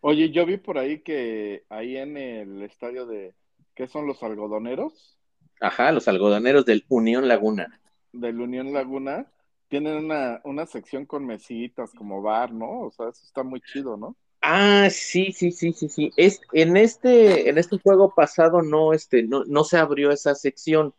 [0.00, 3.34] Oye, yo vi por ahí que ahí en el estadio de,
[3.74, 5.18] ¿qué son los algodoneros?
[5.60, 7.80] Ajá, los algodoneros del Unión Laguna.
[8.12, 9.31] Del Unión Laguna,
[9.72, 12.82] tienen una, una sección con mesitas como bar, ¿no?
[12.82, 14.14] O sea, eso está muy chido, ¿no?
[14.42, 16.12] Ah, sí, sí, sí, sí, sí.
[16.18, 20.92] Es, en este, en este juego pasado no, este, no, no se abrió esa sección.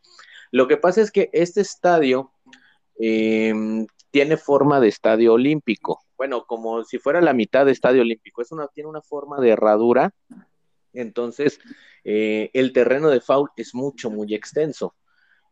[0.50, 2.32] Lo que pasa es que este estadio
[3.00, 3.54] eh,
[4.10, 6.00] tiene forma de estadio olímpico.
[6.18, 8.42] Bueno, como si fuera la mitad de estadio olímpico.
[8.42, 10.16] Es una, tiene una forma de herradura.
[10.94, 11.60] Entonces,
[12.04, 14.96] eh, el terreno de foul es mucho, muy extenso.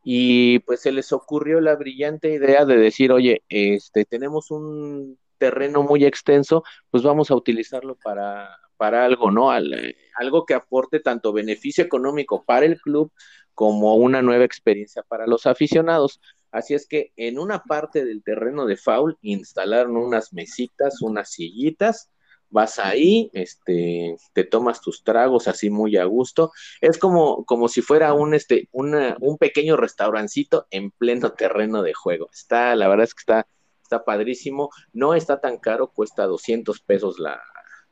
[0.03, 5.83] Y pues se les ocurrió la brillante idea de decir, oye, este, tenemos un terreno
[5.83, 9.51] muy extenso, pues vamos a utilizarlo para, para algo, ¿no?
[9.51, 13.11] Al, eh, algo que aporte tanto beneficio económico para el club
[13.53, 16.19] como una nueva experiencia para los aficionados.
[16.51, 22.09] Así es que en una parte del terreno de foul instalaron unas mesitas, unas sillitas,
[22.51, 26.51] vas ahí, este, te tomas tus tragos así muy a gusto.
[26.81, 32.29] Es como, como si fuera un, este, un pequeño restaurancito en pleno terreno de juego.
[32.31, 33.47] Está, la verdad es que está,
[33.81, 34.69] está padrísimo.
[34.93, 37.41] No está tan caro, cuesta 200 pesos la,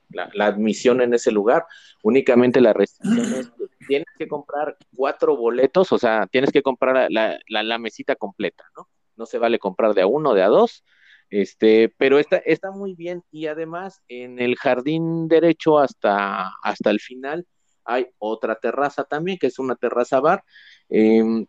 [0.09, 1.65] la, la admisión en ese lugar.
[2.03, 7.09] Únicamente la restricción es que tienes que comprar cuatro boletos, o sea, tienes que comprar
[7.09, 8.87] la, la, la mesita completa, ¿no?
[9.15, 10.83] No se vale comprar de a uno, de a dos.
[11.29, 16.99] Este, pero está, está muy bien y además en el jardín derecho hasta, hasta el
[16.99, 17.45] final
[17.85, 20.43] hay otra terraza también, que es una terraza bar.
[20.89, 21.45] Eh,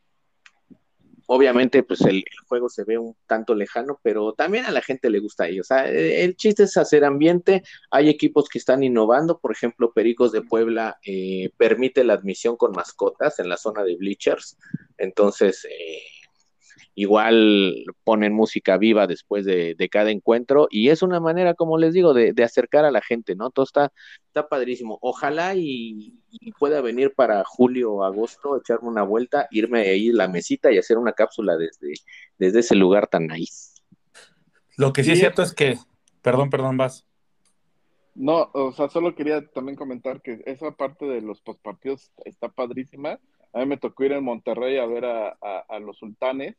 [1.27, 5.21] obviamente, pues el, juego se ve un tanto lejano, pero también a la gente le
[5.21, 5.61] gusta ahí.
[5.61, 7.63] O sea, el chiste es hacer ambiente.
[7.91, 12.73] Hay equipos que están innovando, por ejemplo, Pericos de Puebla eh, permite la admisión con
[12.73, 14.59] mascotas en la zona de bleachers.
[14.99, 16.03] Entonces, eh,
[16.95, 21.95] igual ponen música viva después de, de cada encuentro y es una manera, como les
[21.95, 23.51] digo, de, de acercar a la gente, ¿no?
[23.51, 23.93] Todo está,
[24.27, 24.99] está padrísimo.
[25.03, 30.15] Ojalá y, y pueda venir para julio o agosto, echarme una vuelta, irme ahí a
[30.15, 31.95] la mesita y hacer una cápsula desde,
[32.39, 33.81] desde ese lugar tan nice.
[34.77, 35.77] Lo que sí, es cierto es que,
[36.23, 37.07] perdón, perdón, vas.
[38.15, 43.19] No, o sea, solo quería también comentar que esa parte de los postpartidos está padrísima.
[43.53, 46.57] A mí me tocó ir en Monterrey a ver a, a- a los sultanes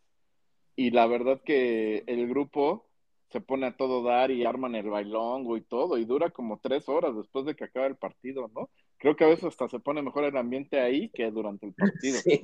[0.75, 2.87] y la verdad que el grupo
[3.31, 6.89] se pone a todo dar y arman el bailongo y todo y dura como tres
[6.89, 8.69] horas después de que acaba el partido, ¿no?
[8.97, 12.19] Creo que a veces hasta se pone mejor el ambiente ahí que durante el partido.
[12.23, 12.43] Sí,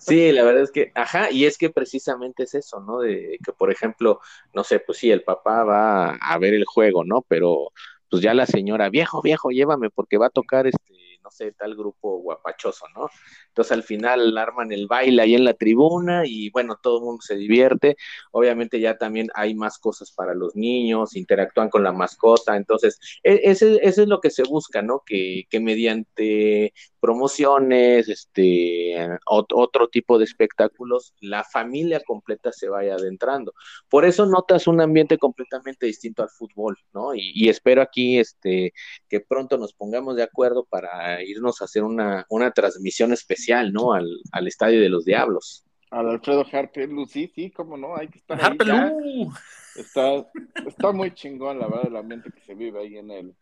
[0.00, 3.00] sí, la verdad es que, ajá, y es que precisamente es eso, ¿no?
[3.00, 4.20] De que, por ejemplo,
[4.54, 7.22] no sé, pues sí, el papá va a ver el juego, ¿no?
[7.28, 7.70] Pero
[8.10, 10.94] pues ya la señora, viejo, viejo, llévame porque va a tocar este,
[11.24, 13.08] no sé, tal grupo guapachoso, ¿no?
[13.48, 17.22] Entonces al final arman el baile ahí en la tribuna y bueno, todo el mundo
[17.22, 17.96] se divierte.
[18.32, 23.40] Obviamente ya también hay más cosas para los niños, interactúan con la mascota, entonces e-
[23.44, 25.02] ese es lo que se busca, ¿no?
[25.06, 26.72] Que, que mediante
[27.04, 28.96] promociones, este,
[29.26, 33.52] ot- otro tipo de espectáculos, la familia completa se vaya adentrando.
[33.90, 37.14] Por eso notas un ambiente completamente distinto al fútbol, ¿no?
[37.14, 38.72] Y, y espero aquí este,
[39.06, 43.92] que pronto nos pongamos de acuerdo para irnos a hacer una, una transmisión especial, ¿no?
[43.92, 45.62] Al, al Estadio de los Diablos.
[45.90, 48.86] Al Alfredo Harpelu, sí, sí, cómo no, hay que estar ahí ya.
[48.86, 49.30] Harpelú.
[49.76, 50.26] Está,
[50.66, 53.34] está muy chingón, la verdad, el ambiente que se vive ahí en el,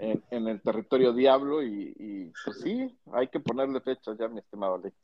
[0.00, 4.38] en, en el territorio Diablo y, y, pues sí, hay que ponerle fechas ya, mi
[4.38, 4.96] estimado Alex.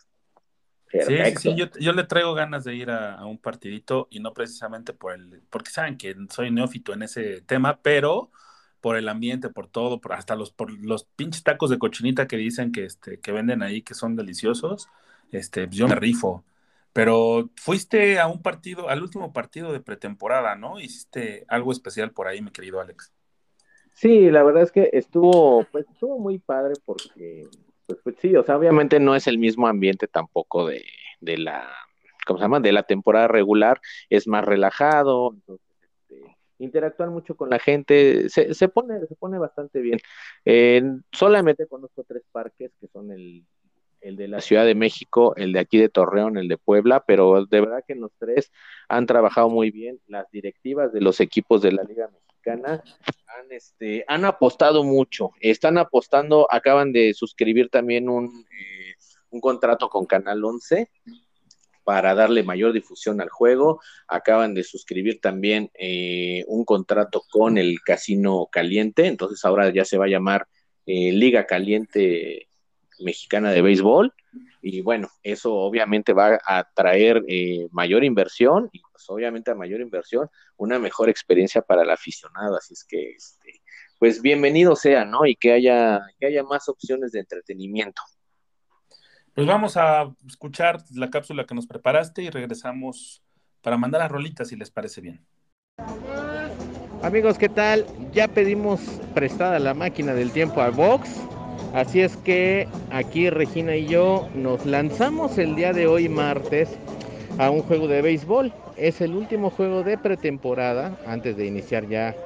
[0.89, 4.21] Sí, sí, sí, yo, yo le traigo ganas de ir a, a un partidito y
[4.21, 8.31] no precisamente por el, porque saben que soy neófito en ese tema, pero
[8.81, 12.37] por el ambiente, por todo, por hasta los, por los pinches tacos de cochinita que
[12.37, 14.89] dicen que, este, que venden ahí, que son deliciosos,
[15.33, 16.45] este, pues yo me rifo.
[16.93, 20.81] Pero fuiste a un partido, al último partido de pretemporada, ¿no?
[20.81, 23.13] Hiciste algo especial por ahí, mi querido Alex.
[23.97, 27.49] Sí, la verdad es que estuvo, pues estuvo muy padre porque,
[27.87, 30.85] pues, pues sí, o sea, obviamente no es el mismo ambiente tampoco de,
[31.21, 31.67] de la,
[32.27, 32.61] ¿cómo se llama?
[32.61, 33.81] De la temporada regular,
[34.11, 39.39] es más relajado, entonces, este, interactúan mucho con la gente, se, se pone, se pone
[39.39, 39.99] bastante bien.
[40.45, 43.47] Eh, solamente conozco tres parques que son el,
[44.03, 47.47] el de la Ciudad de México, el de aquí de Torreón, el de Puebla, pero
[47.47, 48.53] de verdad que los tres
[48.89, 52.11] han trabajado muy bien las directivas de los equipos de la Liga
[52.53, 52.83] han,
[53.51, 58.95] este, han apostado mucho, están apostando, acaban de suscribir también un, eh,
[59.31, 60.91] un contrato con Canal 11
[61.85, 67.81] para darle mayor difusión al juego, acaban de suscribir también eh, un contrato con el
[67.81, 70.49] Casino Caliente, entonces ahora ya se va a llamar
[70.85, 72.49] eh, Liga Caliente
[72.99, 74.13] Mexicana de Béisbol,
[74.69, 79.81] y bueno, eso obviamente va a traer eh, mayor inversión, y pues obviamente a mayor
[79.81, 83.63] inversión una mejor experiencia para el aficionado, así es que este,
[84.01, 85.25] pues bienvenido sea, ¿no?
[85.25, 88.03] Y que haya, que haya más opciones de entretenimiento.
[89.35, 93.23] Pues vamos a escuchar la cápsula que nos preparaste y regresamos
[93.63, 95.25] para mandar a rolitas si les parece bien.
[97.03, 97.87] Amigos, ¿qué tal?
[98.13, 98.81] Ya pedimos
[99.15, 101.21] prestada la máquina del tiempo al box.
[101.77, 106.71] Así es que aquí Regina y yo nos lanzamos el día de hoy martes
[107.37, 108.51] a un juego de béisbol.
[108.79, 112.17] Es el último juego de pretemporada antes de iniciar ya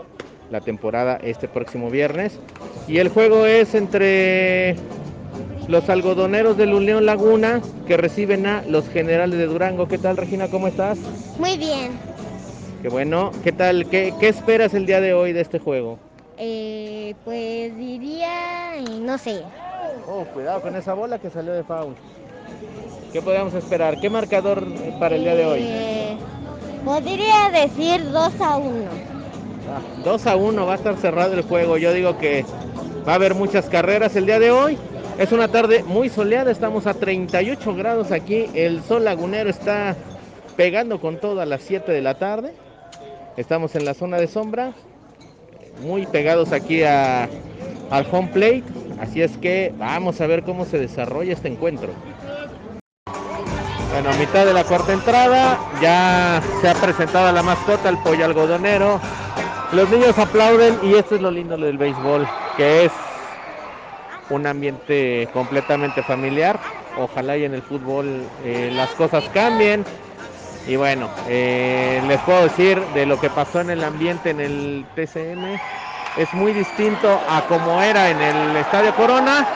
[0.53, 2.39] la temporada este próximo viernes.
[2.87, 4.77] Y el juego es entre
[5.67, 9.89] los algodoneros del Unión Laguna que reciben a los generales de Durango.
[9.89, 10.47] ¿Qué tal Regina?
[10.47, 10.97] ¿Cómo estás?
[11.41, 11.91] Muy bien.
[12.83, 13.33] Qué bueno.
[13.43, 13.89] ¿Qué tal?
[13.89, 15.99] ¿Qué, qué esperas el día de hoy de este juego?
[16.41, 19.45] Eh, pues diría, no sé,
[20.07, 21.95] Oh, cuidado con esa bola que salió de foul.
[23.13, 24.01] ¿Qué podemos esperar?
[24.01, 24.65] ¿Qué marcador
[24.99, 25.61] para el día de hoy?
[25.63, 26.17] Eh,
[26.85, 28.85] podría decir 2 a 1.
[30.05, 31.77] 2 a 1 va a estar cerrado el juego.
[31.77, 32.45] Yo digo que
[33.07, 34.79] va a haber muchas carreras el día de hoy.
[35.19, 38.47] Es una tarde muy soleada, estamos a 38 grados aquí.
[38.55, 39.97] El sol lagunero está
[40.57, 42.55] pegando con todo a las 7 de la tarde.
[43.37, 44.73] Estamos en la zona de sombra,
[45.81, 47.25] muy pegados aquí a-
[47.91, 48.65] al home plate.
[48.99, 51.93] Así es que vamos a ver cómo se desarrolla este encuentro.
[53.91, 58.25] Bueno, a mitad de la cuarta entrada ya se ha presentado la mascota, el pollo
[58.25, 59.01] algodonero.
[59.73, 62.93] Los niños aplauden y esto es lo lindo del béisbol, que es
[64.29, 66.61] un ambiente completamente familiar.
[66.97, 69.85] Ojalá y en el fútbol eh, las cosas cambien.
[70.67, 74.85] Y bueno, eh, les puedo decir de lo que pasó en el ambiente en el
[74.95, 75.59] TCM.
[76.17, 79.47] Es muy distinto a como era en el Estadio Corona.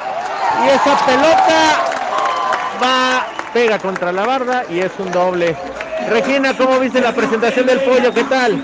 [0.64, 1.84] Y esa pelota
[2.82, 5.54] va, pega contra la barda y es un doble.
[6.08, 8.12] Regina, ¿cómo viste la presentación del pollo?
[8.12, 8.62] ¿Qué tal?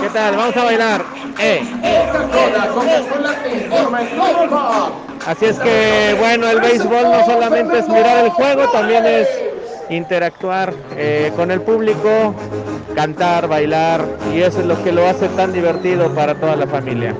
[0.00, 0.36] ¿Qué tal?
[0.36, 1.04] Vamos a bailar.
[1.38, 1.62] Eh.
[5.26, 9.26] Así es que, bueno, el béisbol no solamente es mirar el juego, también es
[9.90, 12.34] interactuar eh, con el público,
[12.94, 14.04] cantar, bailar,
[14.34, 17.14] y eso es lo que lo hace tan divertido para toda la familia.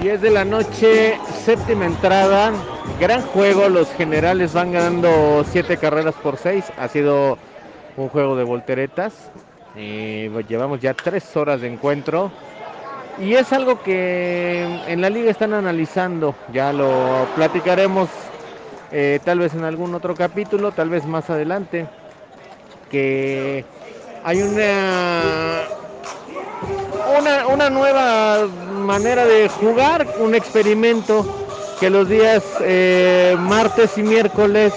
[0.00, 2.52] 10 de la noche, séptima entrada,
[3.00, 7.38] gran juego, los generales van ganando 7 carreras por 6, ha sido
[7.96, 9.30] un juego de volteretas,
[9.74, 12.30] eh, llevamos ya 3 horas de encuentro.
[13.18, 18.10] Y es algo que en la liga están analizando, ya lo platicaremos
[18.90, 21.88] eh, tal vez en algún otro capítulo, tal vez más adelante,
[22.90, 23.64] que
[24.22, 25.62] hay una,
[27.18, 31.26] una, una nueva manera de jugar, un experimento
[31.78, 34.72] que los días eh, martes y miércoles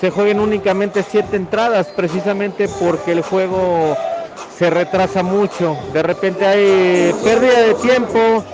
[0.00, 3.96] se jueguen únicamente siete entradas, precisamente porque el juego
[4.56, 5.76] se retrasa mucho.
[5.92, 8.44] De repente hay pérdida de tiempo.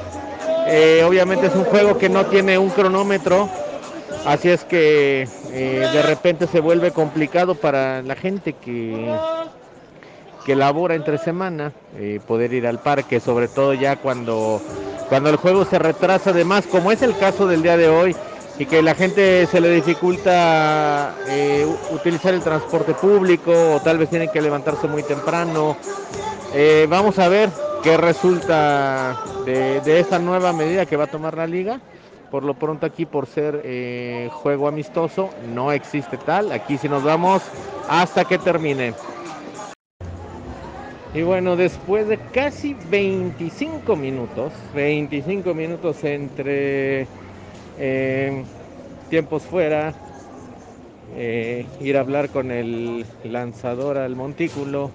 [0.66, 3.48] eh, obviamente es un juego que no tiene un cronómetro.
[4.24, 9.12] Así es que eh, de repente se vuelve complicado para la gente que,
[10.46, 14.62] que labora entre semana eh, poder ir al parque, sobre todo ya cuando,
[15.08, 18.14] cuando el juego se retrasa de más, como es el caso del día de hoy,
[18.58, 24.08] y que la gente se le dificulta eh, utilizar el transporte público o tal vez
[24.08, 25.76] tienen que levantarse muy temprano.
[26.88, 27.50] Vamos a ver
[27.82, 31.80] qué resulta de, de esta nueva medida que va a tomar la liga.
[32.32, 36.50] Por lo pronto aquí por ser eh, juego amistoso no existe tal.
[36.50, 37.42] Aquí si nos vamos
[37.90, 38.94] hasta que termine.
[41.12, 47.06] Y bueno, después de casi 25 minutos, 25 minutos entre
[47.78, 48.42] eh,
[49.10, 49.92] tiempos fuera,
[51.14, 54.90] eh, ir a hablar con el lanzador al montículo,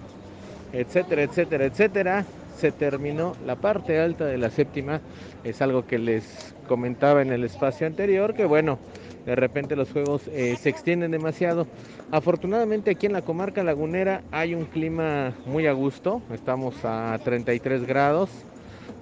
[0.74, 2.26] etcétera, etcétera, etcétera,
[2.58, 5.02] se terminó la parte alta de la séptima.
[5.44, 8.78] Es algo que les comentaba en el espacio anterior, que bueno,
[9.26, 11.68] de repente los juegos eh, se extienden demasiado.
[12.11, 17.86] Afortunadamente aquí en la comarca lagunera hay un clima muy a gusto, estamos a 33
[17.86, 18.30] grados,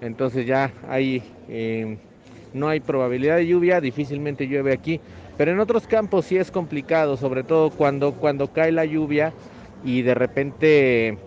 [0.02, 1.98] entonces ya hay, eh,
[2.54, 5.02] no hay probabilidad de lluvia, difícilmente llueve aquí,
[5.38, 9.34] pero en otros campos sí es complicado, sobre todo cuando, cuando cae la lluvia
[9.84, 11.18] y de repente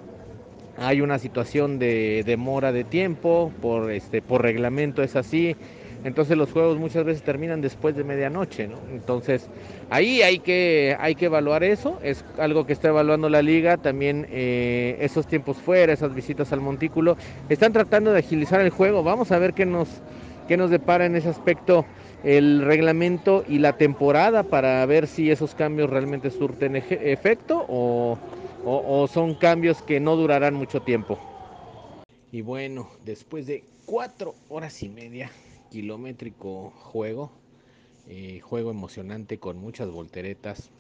[0.77, 5.57] hay una situación de demora de tiempo, por, este, por reglamento es así,
[6.05, 8.79] entonces los juegos muchas veces terminan después de medianoche, ¿no?
[8.91, 9.49] Entonces
[9.91, 14.27] ahí hay que, hay que evaluar eso, es algo que está evaluando la liga, también
[14.31, 17.17] eh, esos tiempos fuera, esas visitas al montículo,
[17.49, 19.89] están tratando de agilizar el juego, vamos a ver qué nos,
[20.47, 21.85] qué nos depara en ese aspecto
[22.25, 28.19] el reglamento y la temporada para ver si esos cambios realmente surten efecto o-
[28.65, 31.19] o son cambios que no durarán mucho tiempo.
[32.33, 35.31] Y bueno, después de cuatro horas y media,
[35.71, 37.31] kilométrico juego,
[38.09, 40.71] eh, juego emocionante con muchas volteretas.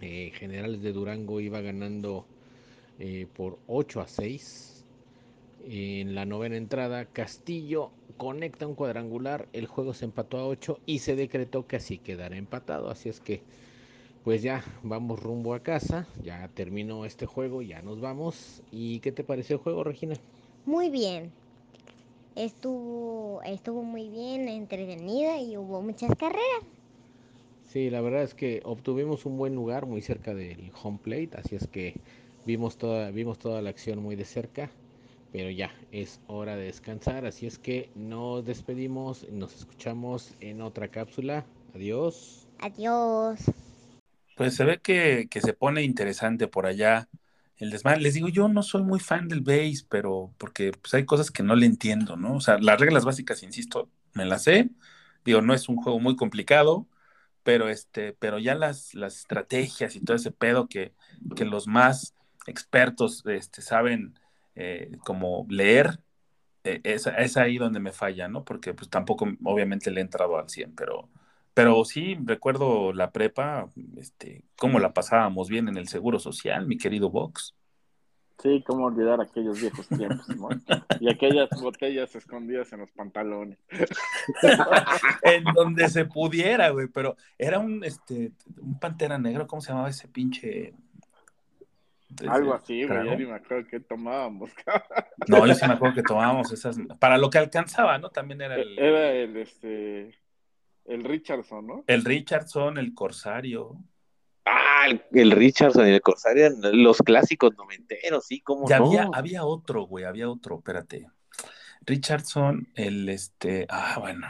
[0.00, 2.26] eh, Generales de Durango iba ganando
[2.98, 4.84] eh, por 8 a 6.
[5.64, 10.98] En la novena entrada, Castillo conecta un cuadrangular, el juego se empató a 8 y
[11.00, 12.90] se decretó que así quedará empatado.
[12.90, 13.42] Así es que,
[14.24, 18.62] pues ya vamos rumbo a casa, ya terminó este juego, ya nos vamos.
[18.70, 20.16] ¿Y qué te pareció el juego, Regina?
[20.64, 21.32] Muy bien.
[22.36, 26.64] Estuvo, estuvo muy bien, entretenida y hubo muchas carreras.
[27.64, 31.56] Sí, la verdad es que obtuvimos un buen lugar muy cerca del home plate, así
[31.56, 31.94] es que
[32.44, 34.70] vimos toda, vimos toda la acción muy de cerca,
[35.32, 40.88] pero ya es hora de descansar, así es que nos despedimos, nos escuchamos en otra
[40.88, 41.46] cápsula.
[41.74, 42.46] Adiós.
[42.60, 43.40] Adiós.
[44.36, 47.08] Pues se ve que, que se pone interesante por allá
[47.62, 48.00] el desmadre.
[48.00, 51.42] Les digo, yo no soy muy fan del base, pero porque pues, hay cosas que
[51.42, 52.34] no le entiendo, ¿no?
[52.36, 54.70] O sea, las reglas básicas, insisto, me las sé.
[55.24, 56.88] Digo, no es un juego muy complicado,
[57.44, 60.94] pero este, pero ya las, las estrategias y todo ese pedo que,
[61.36, 62.14] que los más
[62.46, 64.18] expertos este, saben
[64.56, 66.00] eh, como leer,
[66.64, 68.44] eh, es, es ahí donde me falla, ¿no?
[68.44, 71.08] Porque pues tampoco, obviamente, le he entrado al 100, pero,
[71.54, 76.78] pero sí recuerdo la prepa, este, cómo la pasábamos bien en el Seguro Social, mi
[76.78, 77.54] querido Vox.
[78.42, 80.48] Sí, cómo olvidar aquellos viejos tiempos, ¿no?
[80.98, 83.56] Y aquellas botellas escondidas en los pantalones.
[85.22, 89.90] en donde se pudiera, güey, pero era un, este, un pantera negro, ¿cómo se llamaba
[89.90, 90.74] ese pinche?
[92.28, 94.50] Algo así, güey, ya ni me acuerdo qué tomábamos.
[95.28, 98.10] No, yo sí me acuerdo que tomábamos esas, para lo que alcanzaba, ¿no?
[98.10, 100.18] También era el, Era el, este,
[100.94, 101.84] el Richardson, ¿no?
[101.86, 103.76] el Richardson, el Corsario.
[104.44, 108.86] Ah, el, el Richardson y el Corsair eran los clásicos noventeros, sí, cómo Ya no.
[108.86, 111.08] había, había otro, güey, había otro, espérate.
[111.86, 114.26] Richardson, el este, ah, bueno,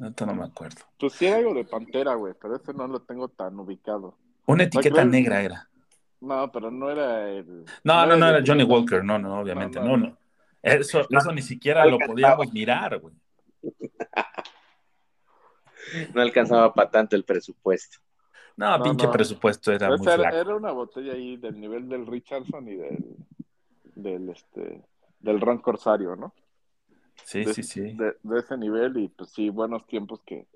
[0.00, 0.80] ahorita no me acuerdo.
[0.98, 4.16] Pues sí era algo de Pantera, güey, pero ese no lo tengo tan ubicado.
[4.46, 5.68] Una etiqueta negra era.
[6.20, 7.64] No, pero no era el...
[7.84, 8.62] No, no, no, el era Johnny.
[8.64, 10.06] Walker, no, no, obviamente, No, no, no.
[10.08, 10.18] no.
[10.62, 13.14] Eso, eso ni siquiera lo podíamos mirar, güey.
[16.14, 17.98] No alcanzaba para tanto el presupuesto.
[18.56, 19.12] No, No, pinche no.
[19.12, 20.36] presupuesto era Pues muy era, flaco.
[20.36, 23.04] era una botella ahí del nivel del Richardson y del,
[23.94, 24.82] del este
[25.20, 26.32] del Ron Corsario, ¿no?
[27.24, 27.80] Sí, de, sí, sí.
[27.80, 30.46] De, de ese nivel y pues sí, buenos tiempos que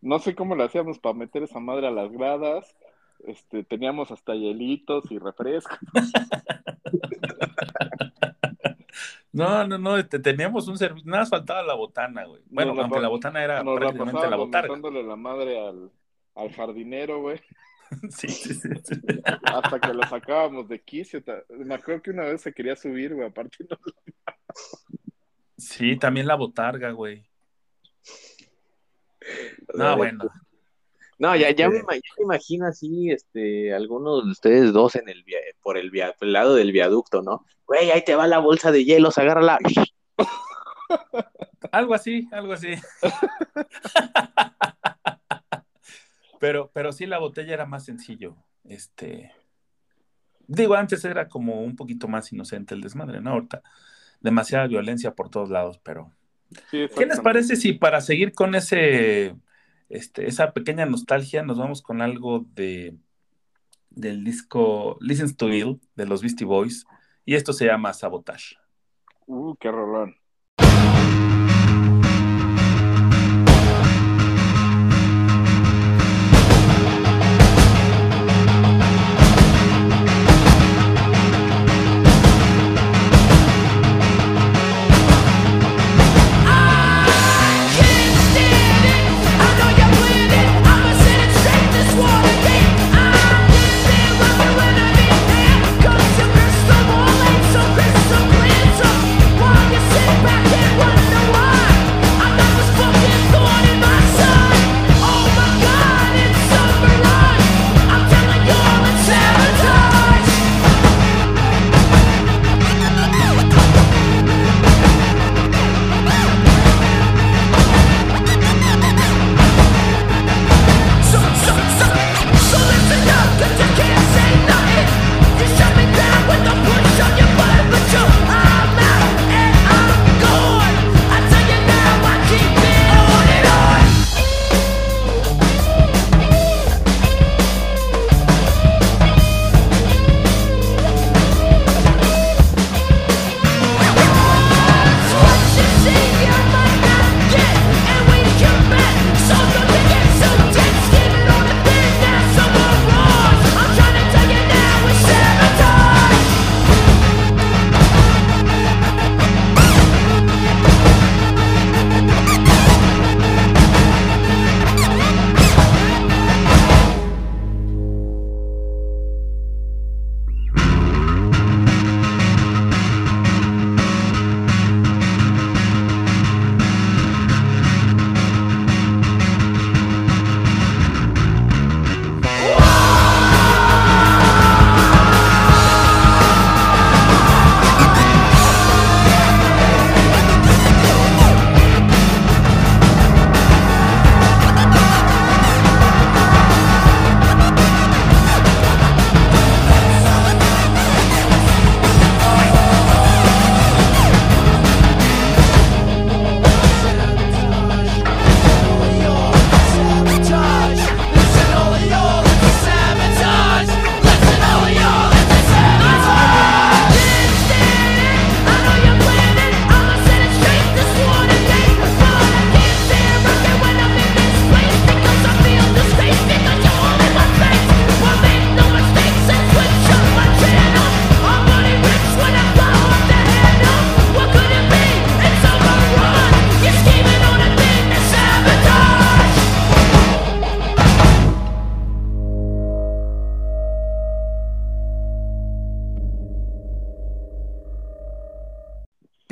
[0.00, 2.74] no sé cómo le hacíamos para meter esa madre a las gradas.
[3.26, 5.78] Este, teníamos hasta hielitos y refrescos.
[9.32, 12.42] No, no, no, este, teníamos un servicio, nada más faltaba la botana, güey.
[12.46, 15.02] Bueno, la aunque la botana era Nos la prácticamente la pasábamos botarga.
[15.02, 15.90] la madre al,
[16.36, 17.40] al jardinero, güey,
[18.10, 19.00] Sí, sí, sí, sí.
[19.44, 21.22] hasta que lo sacábamos de quicio.
[21.50, 23.78] Me acuerdo que una vez se quería subir, güey, aparte no
[25.56, 27.24] Sí, también la botarga, güey.
[29.74, 30.24] No, bueno.
[31.18, 35.08] No, ya, ya, me, Este- ya me imagino así, este, algunos de ustedes dos en
[35.08, 37.44] el via- por el, via- por el lado del viaducto, ¿no?
[37.66, 39.58] Güey, ahí te va la bolsa de hielos, agárrala.
[41.72, 42.68] Algo así, algo así.
[46.40, 48.36] Pero, pero sí, la botella era más sencillo.
[48.64, 49.32] Este.
[50.46, 53.30] Digo, antes era como un poquito más inocente el desmadre, ¿no?
[53.30, 53.62] Ahorita
[54.20, 56.12] demasiada violencia por todos lados, pero.
[56.70, 59.34] Sí, ¿Qué les parece si para seguir con ese,
[59.88, 62.96] este, esa pequeña nostalgia nos vamos con algo de
[63.90, 66.84] del disco Listen to Ill de los Beastie Boys
[67.24, 68.56] y esto se llama Sabotage.
[69.26, 70.16] Uh, qué rolón.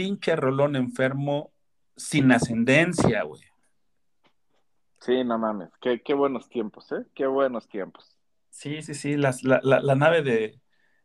[0.02, 1.52] Pinche rolón enfermo
[1.96, 3.40] sin ascendencia, güey.
[4.98, 5.70] Sí, no mames.
[5.80, 7.06] Qué, qué buenos tiempos, ¿eh?
[7.14, 8.18] Qué buenos tiempos.
[8.50, 10.60] Sí, sí, sí, las- la, la- la nave de,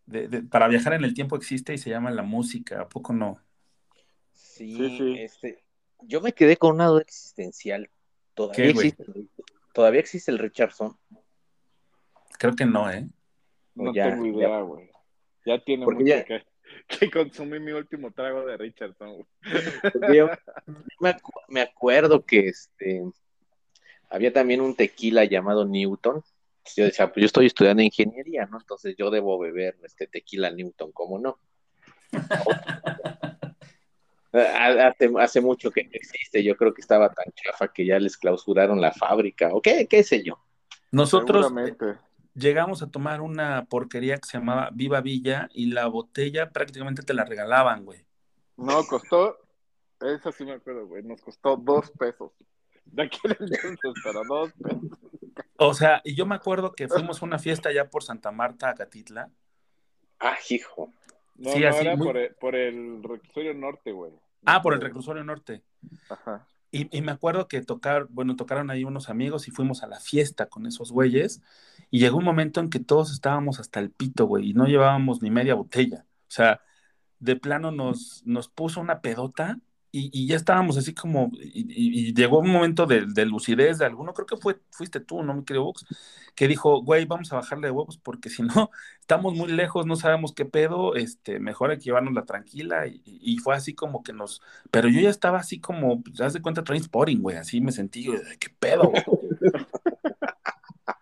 [0.07, 3.13] de- de- para viajar en el tiempo existe y se llama la música, ¿a poco
[3.13, 3.39] no?
[4.31, 5.15] Sí, Sí, sí.
[5.19, 5.63] este,
[6.01, 7.91] yo me quedé con una duda existencial.
[8.33, 9.29] ¿Todavía ¿Qué, existe, el-
[9.75, 10.97] todavía existe el Richardson?
[12.39, 13.07] Creo que no, ¿eh?
[13.75, 14.89] No Ya, tengo idea, güey.
[15.45, 16.43] Ya tiene Porque mucho ya- que,
[16.99, 19.25] que consumí mi último trago de Richardson,
[20.13, 20.29] yo
[20.99, 23.03] me, acu- me acuerdo que este
[24.09, 26.23] había también un tequila llamado Newton.
[26.75, 28.59] Yo decía, pues yo estoy estudiando ingeniería, ¿no?
[28.59, 31.39] Entonces yo debo beber este tequila Newton, ¿cómo no?
[34.33, 37.97] Ha- Hace, hace mucho que no existe, yo creo que estaba tan chafa que ya
[37.97, 40.37] les clausuraron la fábrica, o qué, qué sé yo.
[40.91, 41.97] Nosotros eh.
[42.37, 47.13] Llegamos a tomar una porquería que se llamaba Viva Villa y la botella prácticamente te
[47.13, 48.05] la regalaban, güey.
[48.55, 49.37] No, costó,
[50.01, 52.31] eso sí me acuerdo, güey, nos costó dos pesos.
[52.85, 54.99] De aquel entonces, pero dos pesos.
[55.57, 58.69] O sea, y yo me acuerdo que fuimos a una fiesta allá por Santa Marta,
[58.69, 59.29] Acatitla.
[60.19, 60.91] Ah, hijo.
[61.35, 64.13] No, Sí, no, así, era muy- por, el, por el reclusorio norte, güey.
[64.45, 65.61] Ah, por el reclusorio norte.
[66.09, 66.47] Ajá.
[66.71, 69.99] Y, y me acuerdo que tocar, bueno, tocaron ahí unos amigos y fuimos a la
[69.99, 71.41] fiesta con esos güeyes.
[71.91, 75.21] Y llegó un momento en que todos estábamos hasta el pito, güey, y no llevábamos
[75.21, 76.05] ni media botella.
[76.27, 76.61] O sea,
[77.19, 79.59] de plano nos, nos puso una pedota
[79.91, 83.77] y, y ya estábamos así como, y, y- y llegó un momento de, de lucidez
[83.79, 85.85] de alguno, creo que fue, fuiste tú, ¿no, mi querido Vox?
[86.35, 88.69] Que dijo, güey, vamos a bajarle de huevos porque si no,
[88.99, 92.85] estamos muy lejos, no sabemos qué pedo, este, mejor hay que llevárnosla tranquila.
[92.87, 94.41] Y, y fue así como que nos,
[94.71, 98.07] pero yo ya estaba así como, pues, haz de cuenta, Trainspotting, güey, así me sentí,
[98.07, 98.89] güey, ¿qué pedo?
[98.91, 99.03] güey?"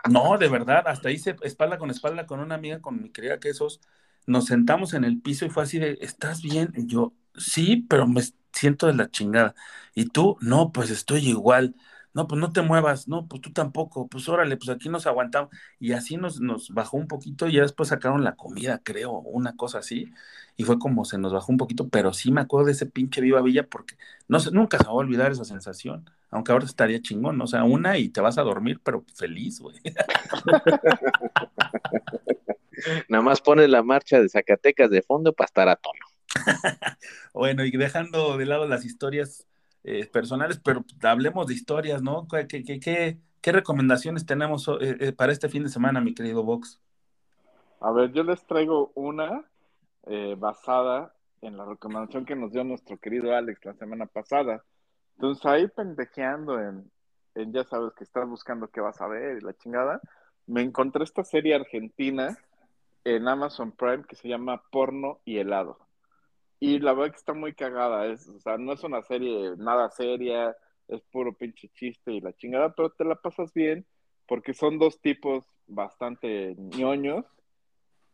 [0.10, 3.82] No, de verdad, hasta hice espalda con espalda con una amiga, con mi querida Quesos,
[4.28, 6.72] nos sentamos en el piso y fue así de, ¿estás bien?
[6.88, 8.22] Yo, sí, pero me
[8.54, 9.56] siento de la chingada.
[9.96, 11.76] Y tú, no, pues estoy igual.
[12.14, 15.50] No, pues no te muevas, no, pues tú tampoco, pues órale, pues aquí nos aguantamos.
[15.80, 19.56] Y así nos, nos bajó un poquito y ya después sacaron la comida, creo, una
[19.56, 20.12] cosa así.
[20.58, 23.22] Y fue como se nos bajó un poquito, pero sí me acuerdo de ese pinche
[23.22, 23.96] Viva Villa porque
[24.28, 26.10] no sé, nunca se va a olvidar esa sensación.
[26.32, 27.46] Aunque ahora estaría chingón, ¿no?
[27.46, 29.78] o sea, una y te vas a dormir, pero feliz, güey.
[33.10, 36.06] Nada más pones la marcha de Zacatecas de fondo para estar a tono.
[37.34, 39.46] Bueno, y dejando de lado las historias
[39.84, 42.28] eh, personales, pero hablemos de historias, ¿no?
[42.30, 46.14] ¿Qué, qué, qué- qué- qué recomendaciones tenemos eh, eh, para este fin de semana, mi
[46.14, 46.80] querido Vox?
[47.82, 49.44] A ver, yo les traigo una
[50.06, 54.64] eh, basada en la recomendación que nos dio nuestro querido Alex la semana pasada.
[55.16, 56.92] Entonces ahí pendejeando en,
[57.36, 60.02] en ya sabes que estás buscando qué vas a ver y la chingada,
[60.48, 62.38] me encontré esta serie argentina
[63.04, 65.78] en Amazon Prime que se llama Porno y helado.
[66.60, 69.90] Y la verdad que está muy cagada, es, o sea, no es una serie nada
[69.90, 70.56] seria,
[70.88, 73.86] es puro pinche chiste y la chingada, pero te la pasas bien
[74.28, 77.26] porque son dos tipos bastante ñoños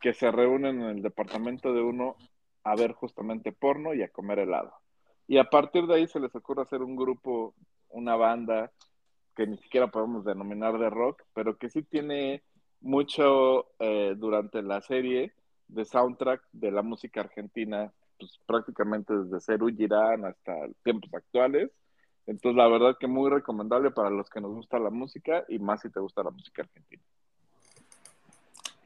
[0.02, 2.16] que se reúnen en el departamento de uno
[2.64, 4.72] a ver justamente porno y a comer helado.
[5.28, 7.54] Y a partir de ahí se les ocurre hacer un grupo,
[7.88, 8.72] una banda
[9.34, 12.42] que ni siquiera podemos denominar de rock, pero que sí tiene
[12.80, 15.32] mucho eh, durante la serie
[15.68, 20.52] de soundtrack de la música argentina, pues prácticamente desde Cerú Girán hasta
[20.82, 21.70] tiempos actuales.
[22.26, 25.80] Entonces, la verdad que muy recomendable para los que nos gusta la música y más
[25.80, 27.02] si te gusta la música argentina.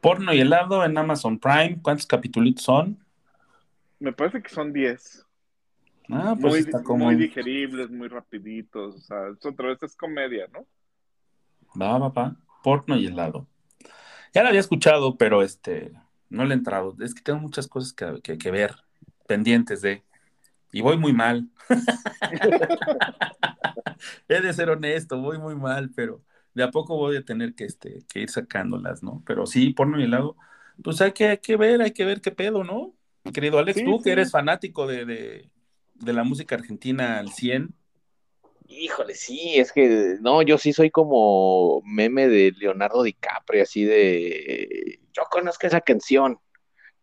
[0.01, 1.79] Porno y helado en Amazon Prime.
[1.83, 2.99] ¿Cuántos capítulos son?
[3.99, 5.25] Me parece que son 10.
[6.11, 7.07] Ah, pues muy, está como.
[7.07, 8.97] muy digeribles, muy rapiditos.
[8.97, 10.67] O sea, es otra vez es comedia, ¿no?
[11.81, 12.37] Va, va, va.
[12.63, 13.47] Porno y helado.
[14.35, 15.93] Ya la había escuchado, pero este,
[16.31, 16.97] no le he entrado.
[17.01, 18.75] Es que tengo muchas cosas que, que- que ver,
[19.29, 20.05] pendientes de.
[20.73, 21.49] Y voy muy mal.
[24.29, 26.23] He de ser honesto, voy muy mal, pero
[26.57, 29.23] de a poco voy a tener que, este, que ir sacándolas, ¿no?
[29.27, 30.37] Pero sí, porno y helado,
[30.83, 32.95] pues hay que, hay que ver, hay que ver qué pedo, ¿no?
[33.25, 34.05] Mi querido Alex, Sí, tú sí.
[34.05, 35.51] que eres fanático de, de,
[35.95, 37.75] de la música argentina al 100,
[38.69, 44.99] Híjole, sí, es que no, yo sí soy como meme de Leonardo DiCaprio, así de
[45.13, 46.41] yo conozco esa canción.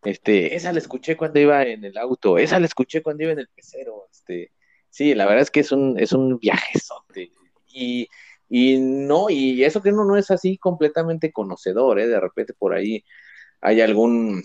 [0.02, 3.38] Este, esa la escuché cuando iba en el auto, esa la escuché cuando iba en
[3.38, 4.52] el pecero, este,
[4.90, 7.32] sí, la verdad es que es un, es un viajezote.
[7.66, 8.08] Y,
[8.48, 12.06] y no, y eso que uno no es así completamente conocedor, ¿eh?
[12.06, 13.04] De repente por ahí
[13.60, 14.42] hay algún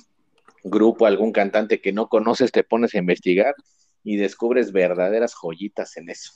[0.63, 3.55] grupo, algún cantante que no conoces, te pones a investigar
[4.03, 6.31] y descubres verdaderas joyitas en eso.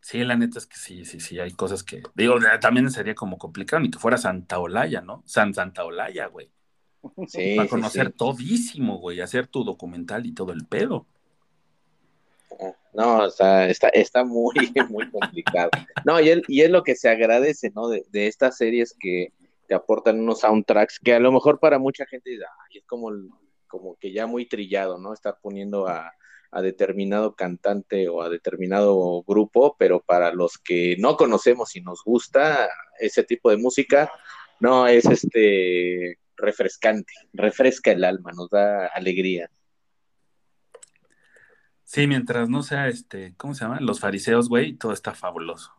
[0.00, 3.38] Sí, la neta es que sí, sí, sí, hay cosas que, digo, también sería como
[3.38, 5.22] complicado, ni que fuera Santa Olaya, ¿no?
[5.24, 6.50] San Santa Olaya, güey.
[7.28, 8.14] Sí, Para sí, conocer sí.
[8.16, 11.06] todísimo, güey, hacer tu documental y todo el pedo.
[12.92, 14.52] No, o sea, está, está muy,
[14.90, 15.70] muy complicado.
[16.04, 17.88] No, y es, y es lo que se agradece, ¿no?
[17.88, 19.32] De, de estas series que
[19.68, 23.30] te aportan unos soundtracks que a lo mejor para mucha gente es como, el-
[23.68, 25.12] como que ya muy trillado, ¿no?
[25.12, 26.12] Estar poniendo a,
[26.50, 32.02] a determinado cantante o a determinado grupo, pero para los que no conocemos y nos
[32.04, 32.68] gusta
[32.98, 34.10] ese tipo de música,
[34.58, 39.48] no, es este refrescante, refresca el alma, nos da alegría.
[41.92, 43.80] Sí, mientras no sea este, ¿cómo se llama?
[43.80, 45.72] Los fariseos, güey, todo está fabuloso.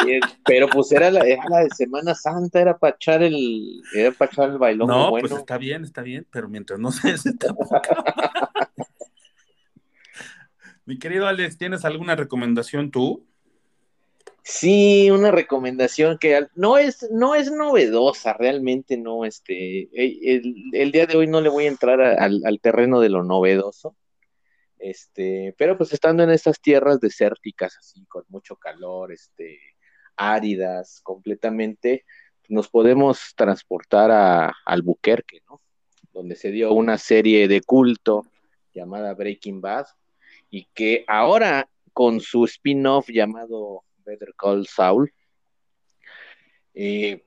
[0.00, 4.10] Oye, pero pues era la, era la de Semana Santa, era para echar el, era
[4.10, 5.28] para echar el bailón No, bueno.
[5.28, 7.30] pues está bien, está bien, pero mientras no sea ese.
[10.86, 13.24] Mi querido Alex, ¿tienes alguna recomendación tú?
[14.42, 20.90] Sí, una recomendación que no es, no es novedosa, realmente no, este, el, el- el
[20.90, 23.94] día de hoy no le voy a entrar a- al, al terreno de lo novedoso,
[24.82, 29.60] este, pero pues estando en estas tierras desérticas, así, con mucho calor, este,
[30.16, 32.04] áridas completamente,
[32.48, 35.62] nos podemos transportar a Albuquerque, ¿no?
[36.12, 38.26] Donde se dio una serie de culto
[38.74, 39.86] llamada Breaking Bad,
[40.50, 45.12] y que ahora con su spin-off llamado Better Call Saul,
[46.74, 47.22] eh,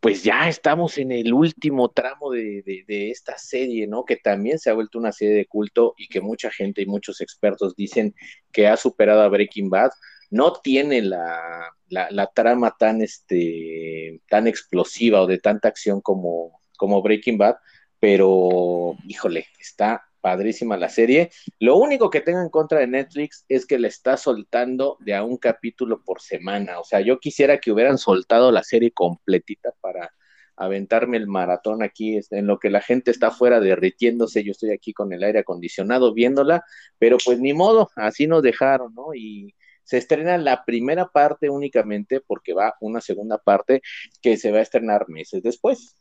[0.00, 4.04] pues ya estamos en el último tramo de, de- esta serie, ¿no?
[4.04, 7.20] Que también se ha vuelto una serie de culto y que mucha gente y muchos
[7.20, 8.14] expertos dicen
[8.52, 9.90] que ha superado a Breaking Bad.
[10.30, 16.60] No tiene la, la- la trama tan, este, tan explosiva o de tanta acción como,
[16.76, 17.56] como Breaking Bad,
[17.98, 21.30] pero híjole, está padrísima la serie.
[21.58, 25.24] Lo único que tengo en contra de Netflix es que le está soltando de a
[25.24, 26.80] un capítulo por semana.
[26.80, 30.12] O sea, yo quisiera que hubieran soltado la serie completita para
[30.58, 34.72] aventarme el maratón aquí, este, en lo que la gente está afuera derritiéndose, yo estoy
[34.72, 36.64] aquí con el aire acondicionado viéndola,
[36.98, 39.14] pero pues ni modo, así nos dejaron, ¿no?
[39.14, 39.54] Y
[39.84, 43.82] se estrena la primera parte únicamente porque va una segunda parte
[44.20, 45.96] que se va a estrenar meses después.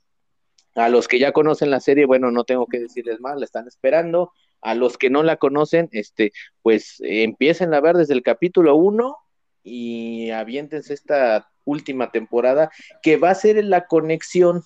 [0.78, 3.68] A los que ya conocen la serie, bueno, no tengo que decirles más, la están
[3.68, 4.32] esperando.
[4.62, 6.32] A los que no la conocen, este,
[6.62, 9.18] pues eh, empiecen a ver desde el capítulo 1
[9.64, 12.70] y aviéntense esta última temporada
[13.02, 14.62] que va a ser la conexión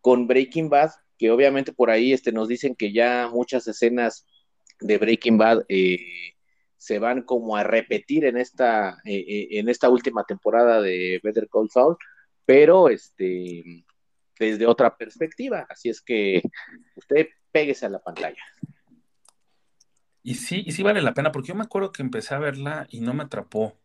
[0.00, 4.26] con Breaking Bad, que obviamente por ahí este, nos dicen que ya muchas escenas
[4.80, 5.98] de Breaking Bad eh,
[6.78, 11.68] se van como a repetir en esta, eh, en esta última temporada de Better Call
[11.68, 11.98] Saul,
[12.46, 13.84] pero este
[14.46, 15.66] desde otra perspectiva.
[15.68, 16.42] Así es que
[16.96, 18.42] usted péguese a la pantalla.
[20.22, 22.86] Y sí, y sí vale la pena, porque yo me acuerdo que empecé a verla
[22.90, 23.78] y no me atrapó.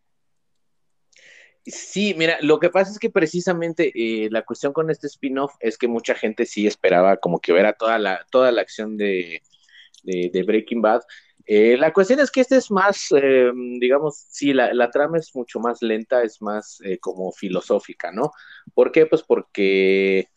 [1.65, 5.77] Sí, mira, lo que pasa es que precisamente eh, la cuestión con este spin-off es
[5.77, 9.41] que mucha gente sí esperaba como que hubiera toda la, toda la acción de,
[10.03, 11.01] de, de Breaking Bad.
[11.47, 15.35] Eh, la cuestión es que este es más, eh, digamos, sí, la, la, trama es
[15.35, 18.31] mucho más lenta, es más eh, como filosófica, ¿no?
[18.73, 19.05] ¿Por qué?
[19.05, 20.29] Pues porque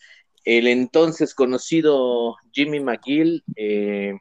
[0.44, 4.14] el entonces conocido Jimmy McGill eh,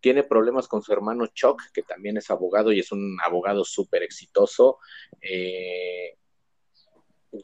[0.00, 4.02] tiene problemas con su hermano Chuck, que también es abogado y es un abogado súper
[4.02, 4.78] exitoso.
[5.20, 6.16] Eh,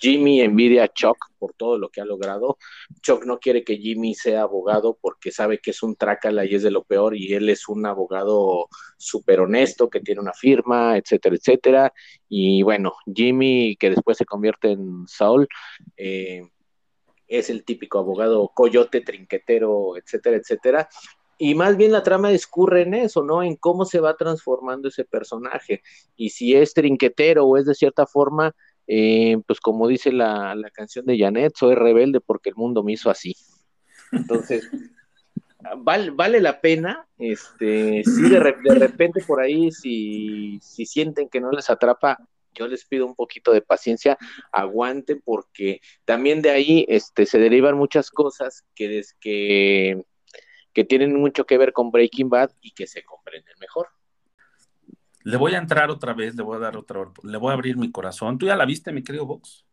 [0.01, 2.59] Jimmy envidia a Chuck por todo lo que ha logrado.
[3.03, 6.63] Chuck no quiere que Jimmy sea abogado porque sabe que es un trácala y es
[6.63, 11.37] de lo peor y él es un abogado súper honesto que tiene una firma, etcétera,
[11.37, 11.93] etcétera.
[12.29, 15.47] Y bueno, Jimmy, que después se convierte en Saul,
[15.97, 16.43] eh,
[17.29, 20.89] es el típico abogado coyote, trinquetero, etcétera, etcétera.
[21.39, 23.43] Y más bien la trama discurre en eso, ¿no?
[23.43, 25.83] En cómo se va transformando ese personaje.
[26.17, 28.55] Y si es trinquetero o es de cierta forma
[28.87, 32.93] eh, pues como dice la, la, canción de Janet, soy rebelde porque el mundo me
[32.93, 33.35] hizo así.
[34.13, 34.71] Entonces,
[35.79, 41.41] vale, vale la pena, este, sí, de, de, repente por ahí, si, si sienten que
[41.41, 42.19] no les atrapa,
[42.57, 44.19] yo les pido un poquito de paciencia,
[44.53, 50.05] aguanten, porque también de ahí este, se derivan muchas cosas que, des, que,
[50.73, 53.89] que tienen mucho que ver con Breaking Bad y que se comprenden mejor.
[55.25, 57.77] Le voy a entrar otra vez, le voy a dar otra, le voy a abrir
[57.77, 58.39] mi corazón.
[58.39, 59.67] ¿Tú ya la viste, mi querido Vox?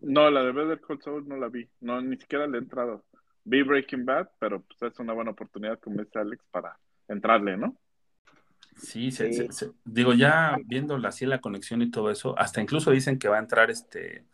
[0.00, 3.04] No, la de Better Call Saul no la vi, no, ni siquiera le he entrado.
[3.44, 6.78] Vi Breaking Bad, pero pues es una buena oportunidad, como dice Alex, para
[7.08, 7.76] entrarle, ¿no?
[8.76, 9.46] Sí, se, sí.
[9.48, 13.28] Se, se, digo, ya viendo así la conexión y todo eso, hasta incluso dicen que
[13.28, 14.24] va a entrar este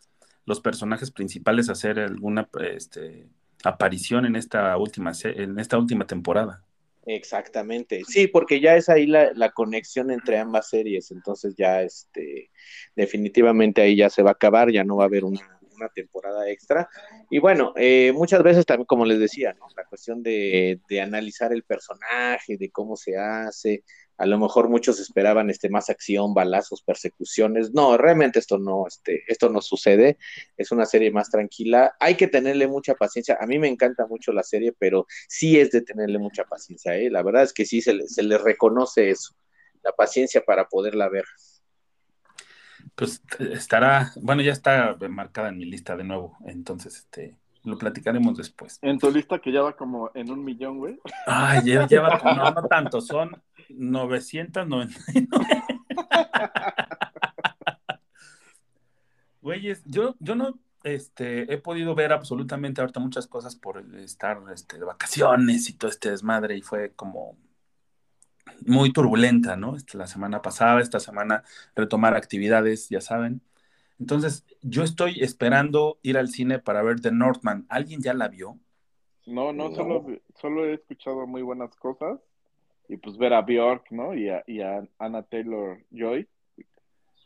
[0.45, 3.27] los personajes principales a hacer alguna este,
[3.63, 6.63] aparición en esta última en esta última temporada.
[7.05, 12.49] Exactamente, sí, porque ya es ahí la, la, conexión entre ambas series, entonces ya este,
[12.95, 16.49] definitivamente ahí ya se va a acabar, ya no va a haber una, una temporada
[16.49, 16.87] extra.
[17.29, 19.67] Y bueno, eh, muchas veces también, como les decía, ¿no?
[19.75, 23.83] la cuestión de, de analizar el personaje, de cómo se hace,
[24.17, 27.73] a lo mejor muchos esperaban este más acción, balazos, persecuciones.
[27.73, 30.17] No, realmente esto no, este, esto no sucede.
[30.55, 31.95] Es una serie más tranquila.
[31.99, 33.37] Hay que tenerle mucha paciencia.
[33.41, 36.95] A mí me encanta mucho la serie, pero sí es de tenerle mucha paciencia.
[36.95, 37.09] ¿eh?
[37.09, 39.35] La verdad es que sí se le, se le reconoce eso,
[39.83, 41.25] la paciencia para poderla ver.
[42.95, 48.37] Pues estará, bueno, ya está marcada en mi lista de nuevo, entonces este, lo platicaremos
[48.37, 48.77] después.
[48.81, 50.99] En tu lista que ya va como en un millón, güey.
[51.25, 54.93] Ay, ya lleva, no, no tanto, son 999.
[59.41, 64.77] Güeyes, yo, yo no este, he podido ver absolutamente ahorita muchas cosas por estar este,
[64.77, 67.37] de vacaciones y todo este desmadre y fue como
[68.65, 69.75] muy turbulenta, ¿no?
[69.75, 71.43] Este, la semana pasada, esta semana
[71.75, 73.41] retomar actividades, ya saben.
[73.99, 77.65] Entonces, yo estoy esperando ir al cine para ver The Northman.
[77.69, 78.59] ¿Alguien ya la vio?
[79.25, 79.75] No, no, No.
[79.75, 82.19] Solo, solo he escuchado muy buenas cosas.
[82.87, 84.13] Y pues ver a Bjork, ¿no?
[84.13, 86.27] Y a, y a Anna Taylor Joy.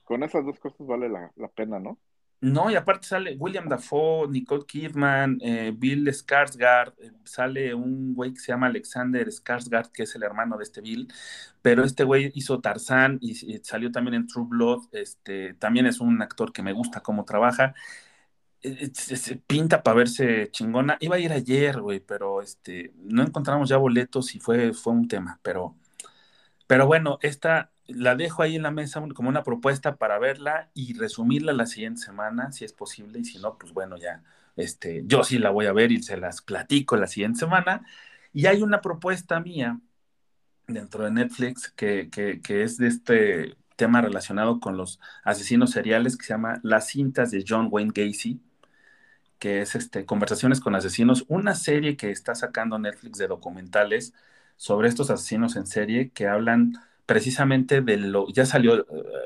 [0.03, 1.99] Con esas dos cosas vale la, la pena, ¿no?
[2.39, 8.31] No, y aparte sale William Dafoe, Nicole Kidman, eh, Bill Skarsgård, eh, sale un güey
[8.31, 11.11] que se llama Alexander Skarsgård, que es el hermano de este Bill,
[11.63, 15.99] pero este güey hizo Tarzán y, y salió también en True Blood, este, también es
[15.99, 17.73] un actor que me gusta cómo trabaja,
[18.61, 23.69] se, se pinta para verse chingona, iba a ir ayer, güey, pero este, no encontramos
[23.69, 25.75] ya boletos y fue, fue un tema, pero,
[26.67, 30.93] pero bueno, esta la dejo ahí en la mesa como una propuesta para verla y
[30.93, 34.23] resumirla la siguiente semana, si es posible, y si no, pues bueno, ya,
[34.55, 37.85] este, yo sí la voy a ver y se las platico la siguiente semana.
[38.33, 39.79] Y hay una propuesta mía
[40.67, 46.17] dentro de Netflix que, que, que es de este tema relacionado con los asesinos seriales
[46.17, 48.41] que se llama Las cintas de John Wayne Gacy,
[49.39, 54.13] que es este, Conversaciones con Asesinos, una serie que está sacando Netflix de documentales
[54.55, 56.73] sobre estos asesinos en serie que hablan
[57.05, 58.85] precisamente de lo, ya salió eh,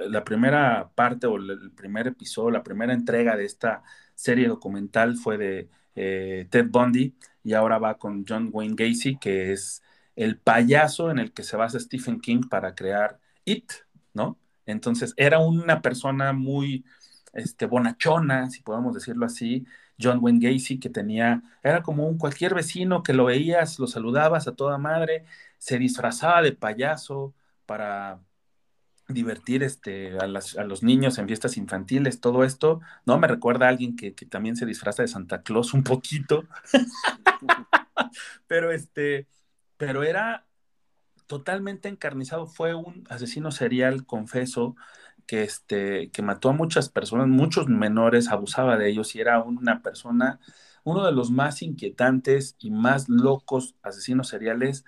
[0.10, 3.84] la primera parte o el primer episodio, la primera entrega de esta
[4.16, 9.52] serie documental fue de eh, Ted Bundy y ahora va con John Wayne Gacy, que
[9.52, 9.82] es
[10.16, 13.72] el payaso en el que se basa Stephen King para crear It,
[14.14, 14.38] ¿no?
[14.66, 16.86] Entonces era una persona muy
[17.34, 19.66] este, bonachona, si podemos decirlo así,
[20.02, 24.48] John Wayne Gacy, que tenía, era como un cualquier vecino que lo veías, lo saludabas
[24.48, 25.26] a toda madre,
[25.57, 27.34] se disfrazaba de payaso
[27.65, 28.19] para
[29.07, 33.19] divertir este, a, los niños en fiestas infantiles, todo esto, ¿no?
[33.19, 36.45] Me recuerda a alguien que, que también se disfraza de Santa Claus un poquito,
[38.48, 39.28] pero este,
[39.78, 40.45] pero era
[41.28, 44.76] totalmente encarnizado, fue un asesino serial, confeso,
[45.32, 49.82] que, este, que mató a muchas personas, muchos menores, abusaba de ellos y era una
[49.82, 50.41] persona,
[50.84, 54.84] uno de los más inquietantes y más locos asesinos seriales.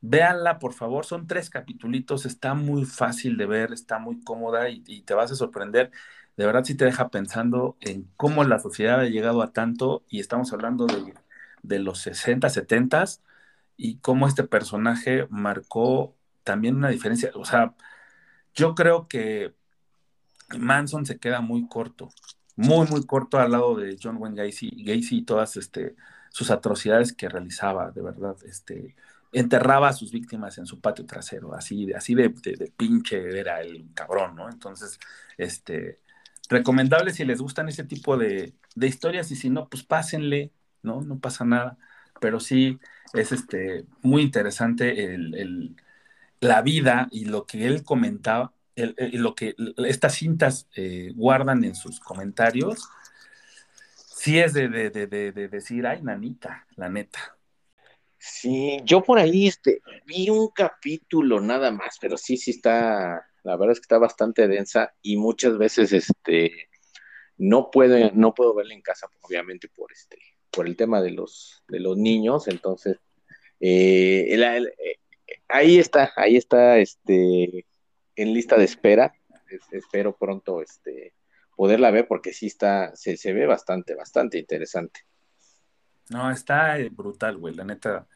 [0.00, 5.02] Véanla, por favor, son tres capitulitos, está muy fácil de ver, está muy cómoda y,
[5.02, 5.90] te vas a sorprender.
[6.36, 10.20] De verdad sí te deja pensando en cómo la sociedad ha llegado a tanto y
[10.20, 11.14] estamos hablando de,
[11.62, 13.04] de los 60, 70
[13.76, 17.32] y cómo este personaje marcó también una diferencia.
[17.34, 17.74] O sea,
[18.54, 19.54] yo creo que
[20.58, 22.10] Manson se queda muy corto,
[22.56, 25.96] muy, muy corto al lado de John Wayne Gacy, Gacy y todas este,
[26.30, 28.36] sus atrocidades que realizaba, de verdad.
[28.44, 28.96] Este,
[29.32, 33.38] enterraba a sus víctimas en su patio trasero, así, de, así de, de, de pinche
[33.38, 34.48] era el cabrón, ¿no?
[34.50, 34.98] Entonces,
[35.38, 36.00] este,
[36.48, 40.52] recomendable si les gustan ese tipo de, de historias y si no, pues pásenle,
[40.82, 41.00] ¿no?
[41.02, 41.78] No pasa nada,
[42.20, 42.78] pero sí
[43.12, 45.76] es este, muy interesante el, el,
[46.40, 49.54] la vida y lo que él comentaba, lo que
[49.86, 52.88] estas cintas eh, guardan en sus comentarios,
[53.94, 57.36] sí es de, de, de, de, decir, ay, nanita, la neta.
[58.18, 63.56] Sí, yo por ahí este, vi un capítulo nada más, pero sí, sí está, la
[63.56, 66.68] verdad es que está bastante densa y muchas veces este,
[67.36, 70.18] no puedo, no puedo verla en casa, obviamente por este,
[70.52, 72.98] por el tema de los, de los niños, entonces,
[73.58, 74.98] eh, el, eh,
[75.48, 77.66] ahí está, ahí está, este,
[78.16, 79.14] en lista de espera,
[79.48, 81.14] es, espero pronto, este,
[81.56, 85.00] poderla ver porque sí está, se, se ve bastante, bastante interesante.
[86.10, 88.06] No, está brutal, güey, la neta.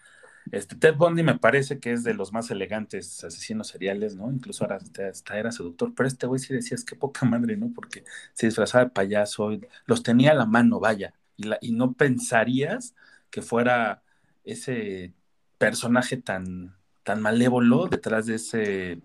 [0.53, 4.31] Este, Ted Bundy me parece que es de los más elegantes asesinos seriales, ¿no?
[4.31, 4.79] Incluso ahora
[5.11, 7.73] hasta era seductor, pero este güey sí decías, qué poca madre, ¿no?
[7.75, 11.73] Porque se disfrazaba de payaso, y los tenía a la mano, vaya, y, la, y
[11.73, 12.95] no pensarías
[13.31, 14.03] que fuera
[14.45, 15.15] ese
[15.59, 19.01] personaje tan, tan malévolo detrás de ese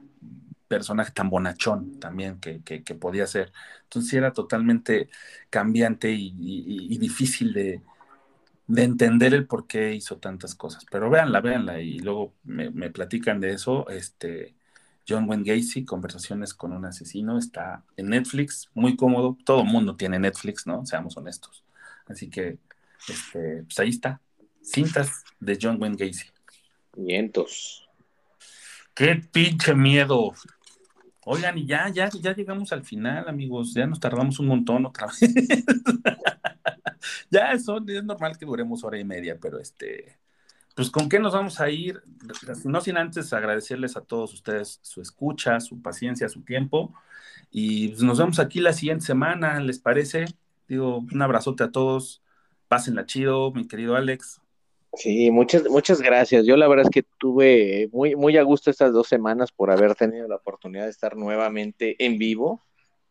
[0.77, 3.51] personaje tan bonachón también que, que, que podía ser.
[3.83, 5.09] Entonces era totalmente
[5.49, 7.81] cambiante y, y- y difícil de,
[8.67, 10.85] de entender el por qué hizo tantas cosas.
[10.91, 13.89] Pero véanla, véanla y luego me, me platican de eso.
[13.89, 14.55] Este,
[15.07, 19.37] John Wayne Gacy, Conversaciones con un asesino, está en Netflix, muy cómodo.
[19.45, 20.85] Todo el mundo tiene Netflix, ¿no?
[20.85, 21.63] Seamos honestos.
[22.07, 22.57] Así que,
[23.09, 24.21] este, pues ahí está.
[24.63, 26.27] Cintas de John Wayne Gacy.
[26.95, 27.87] Vientos.
[28.93, 30.33] ¡Qué pinche miedo!
[31.25, 33.73] Oigan, y ya, ya, ya llegamos al final, amigos.
[33.73, 35.19] Ya nos tardamos un montón otra vez.
[37.29, 40.17] ya eso, es normal que duremos hora y media, pero este,
[40.75, 42.01] pues con qué nos vamos a ir,
[42.65, 46.93] no sin antes agradecerles a todos ustedes su escucha, su paciencia, su tiempo.
[47.51, 50.25] Y pues, nos vemos aquí la siguiente semana, ¿les parece?
[50.67, 52.23] Digo, un abrazote a todos.
[52.67, 54.41] Pásenla chido, mi querido Alex.
[54.93, 56.45] Sí, muchas, muchas gracias.
[56.45, 59.95] Yo la verdad es que tuve muy, muy a gusto estas dos semanas por haber
[59.95, 62.61] tenido la oportunidad de estar nuevamente en vivo.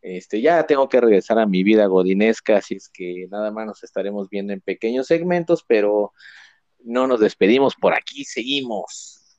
[0.02, 3.82] Este, ya tengo que regresar a mi vida godinesca, así es que nada más nos
[3.82, 6.12] estaremos viendo en pequeños segmentos, pero
[6.82, 9.39] no nos despedimos, por aquí seguimos.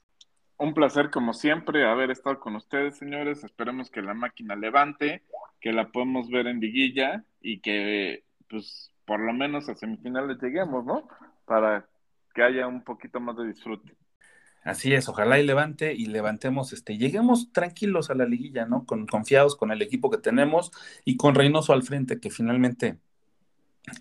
[0.57, 3.43] Un placer como siempre haber estado con ustedes, señores.
[3.43, 5.23] Esperemos que la máquina levante,
[5.59, 10.85] que la podamos ver en liguilla y que pues por lo menos a semifinales lleguemos,
[10.85, 11.07] ¿no?
[11.45, 11.87] Para
[12.33, 13.95] que haya un poquito más de disfrute.
[14.63, 18.85] Así es, ojalá y levante y levantemos, este, lleguemos tranquilos a la liguilla, ¿no?
[18.85, 20.71] Con, confiados con el equipo que tenemos
[21.03, 22.99] y con Reynoso al frente, que finalmente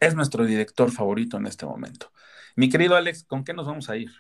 [0.01, 2.13] es nuestro director favorito en este momento.
[2.57, 4.11] Mi querido Alex, ¿con qué nos vamos a ir?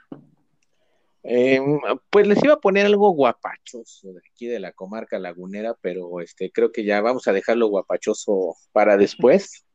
[1.23, 1.61] Eh,
[2.09, 6.51] pues les iba a poner algo guapachoso de aquí de la comarca lagunera, pero este,
[6.51, 9.67] creo que ya vamos a dejarlo guapachoso para después.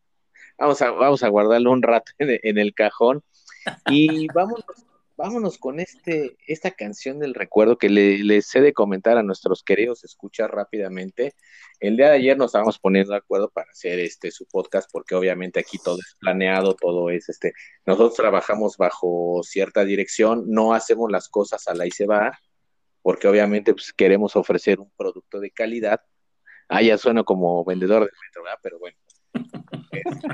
[0.57, 3.21] Vamos a, vamos a guardarlo un rato en, en el cajón.
[3.89, 4.65] Y vámonos,
[5.17, 9.63] vámonos con este, esta canción del recuerdo que le, les he de comentar a nuestros
[9.63, 11.33] queridos escuchar rápidamente.
[11.79, 15.15] El día de ayer nos estábamos poniendo de acuerdo para hacer este su podcast, porque
[15.15, 17.53] obviamente aquí todo es planeado, todo es este.
[17.85, 22.37] Nosotros trabajamos bajo cierta dirección, no hacemos las cosas a la y se va,
[23.01, 26.01] porque obviamente pues, queremos ofrecer un producto de calidad.
[26.67, 28.59] Ah, ya sueno como vendedor de metro, ¿verdad?
[28.61, 28.97] Pero bueno.
[29.91, 30.27] Este,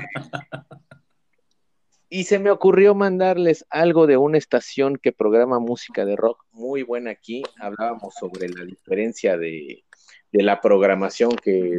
[2.14, 6.82] y se me ocurrió mandarles algo de una estación que programa música de rock muy
[6.82, 7.42] buena aquí.
[7.58, 9.82] Hablábamos sobre la diferencia de,
[10.30, 11.78] de la programación que,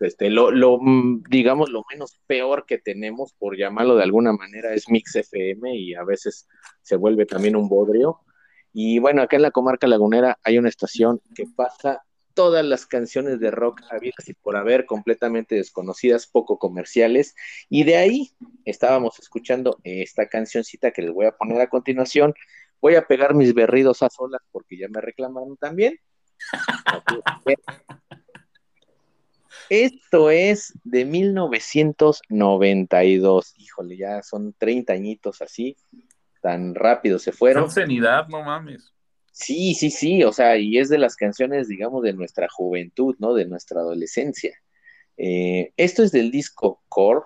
[0.00, 4.72] este, lo, lo, mm, digamos, lo menos peor que tenemos, por llamarlo de alguna manera,
[4.72, 6.48] es Mix FM y a veces
[6.80, 8.20] se vuelve también un bodrio.
[8.72, 12.04] Y bueno, acá en la comarca lagunera hay una estación que pasa
[12.34, 17.34] todas las canciones de rock habidas y por haber, completamente desconocidas, poco comerciales.
[17.68, 18.32] Y de ahí
[18.64, 22.34] estábamos escuchando esta cancioncita que les voy a poner a continuación.
[22.80, 25.98] Voy a pegar mis berridos a solas porque ya me reclamaron también.
[29.70, 33.54] Esto es de 1992.
[33.56, 35.76] Híjole, ya son 30 añitos así.
[36.42, 37.70] Tan rápido se fueron.
[38.28, 38.93] no mames.
[39.34, 43.34] Sí, sí, sí, o sea, y es de las canciones, digamos, de nuestra juventud, ¿no?
[43.34, 44.56] De nuestra adolescencia.
[45.16, 47.22] Eh, esto es del disco Core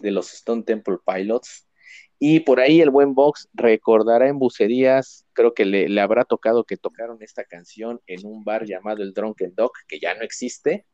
[0.00, 1.68] de los Stone Temple Pilots.
[2.18, 6.64] Y por ahí el buen Vox recordará en bucerías, creo que le, le habrá tocado
[6.64, 10.86] que tocaron esta canción en un bar llamado el Drunken Dog, que ya no existe,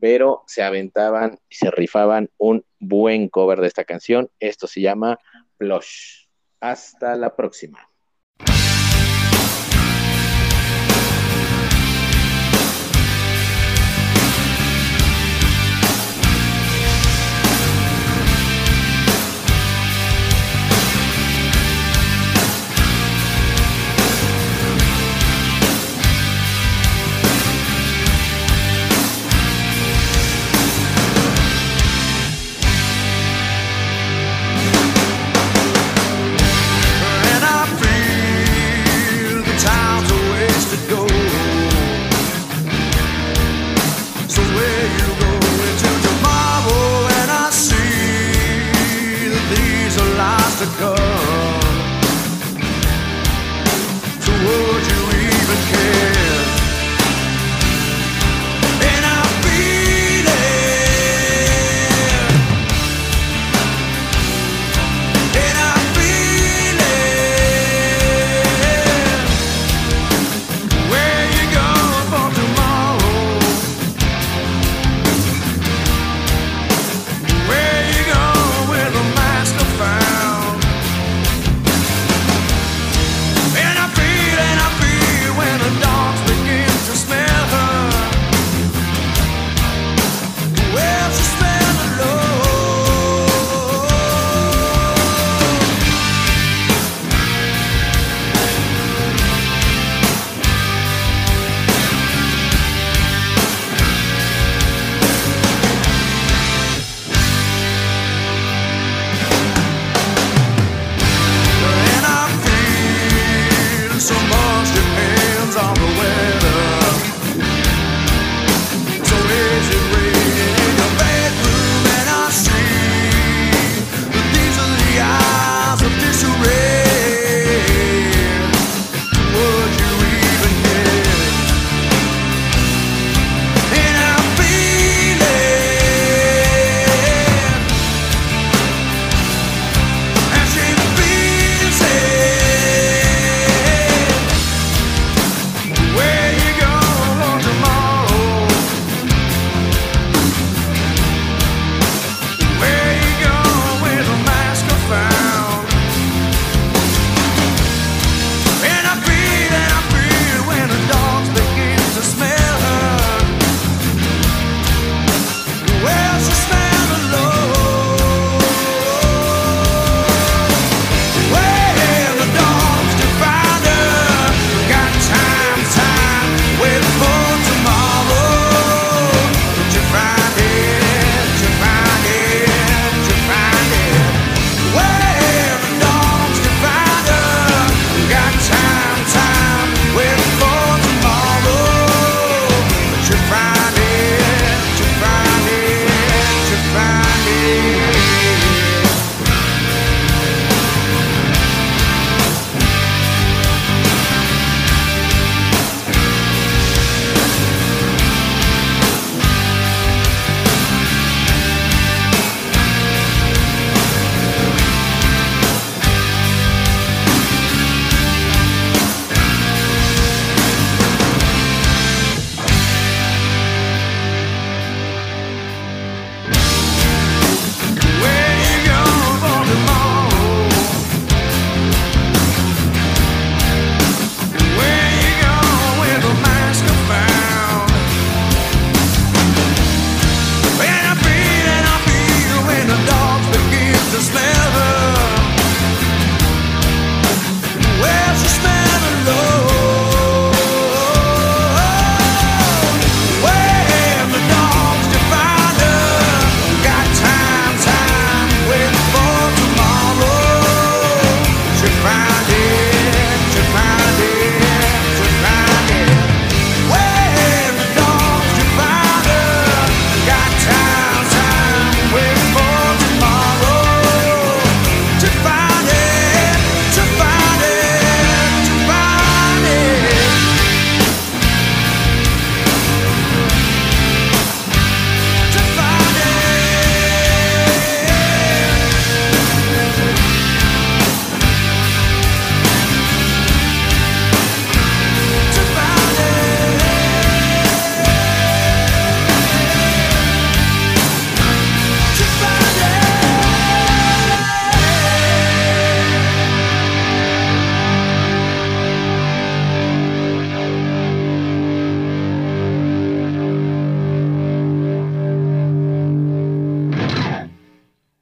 [0.00, 4.28] pero se aventaban y se rifaban un buen cover de esta canción.
[4.40, 5.20] Esto se llama
[5.56, 6.26] Plush.
[6.58, 7.89] Hasta la próxima.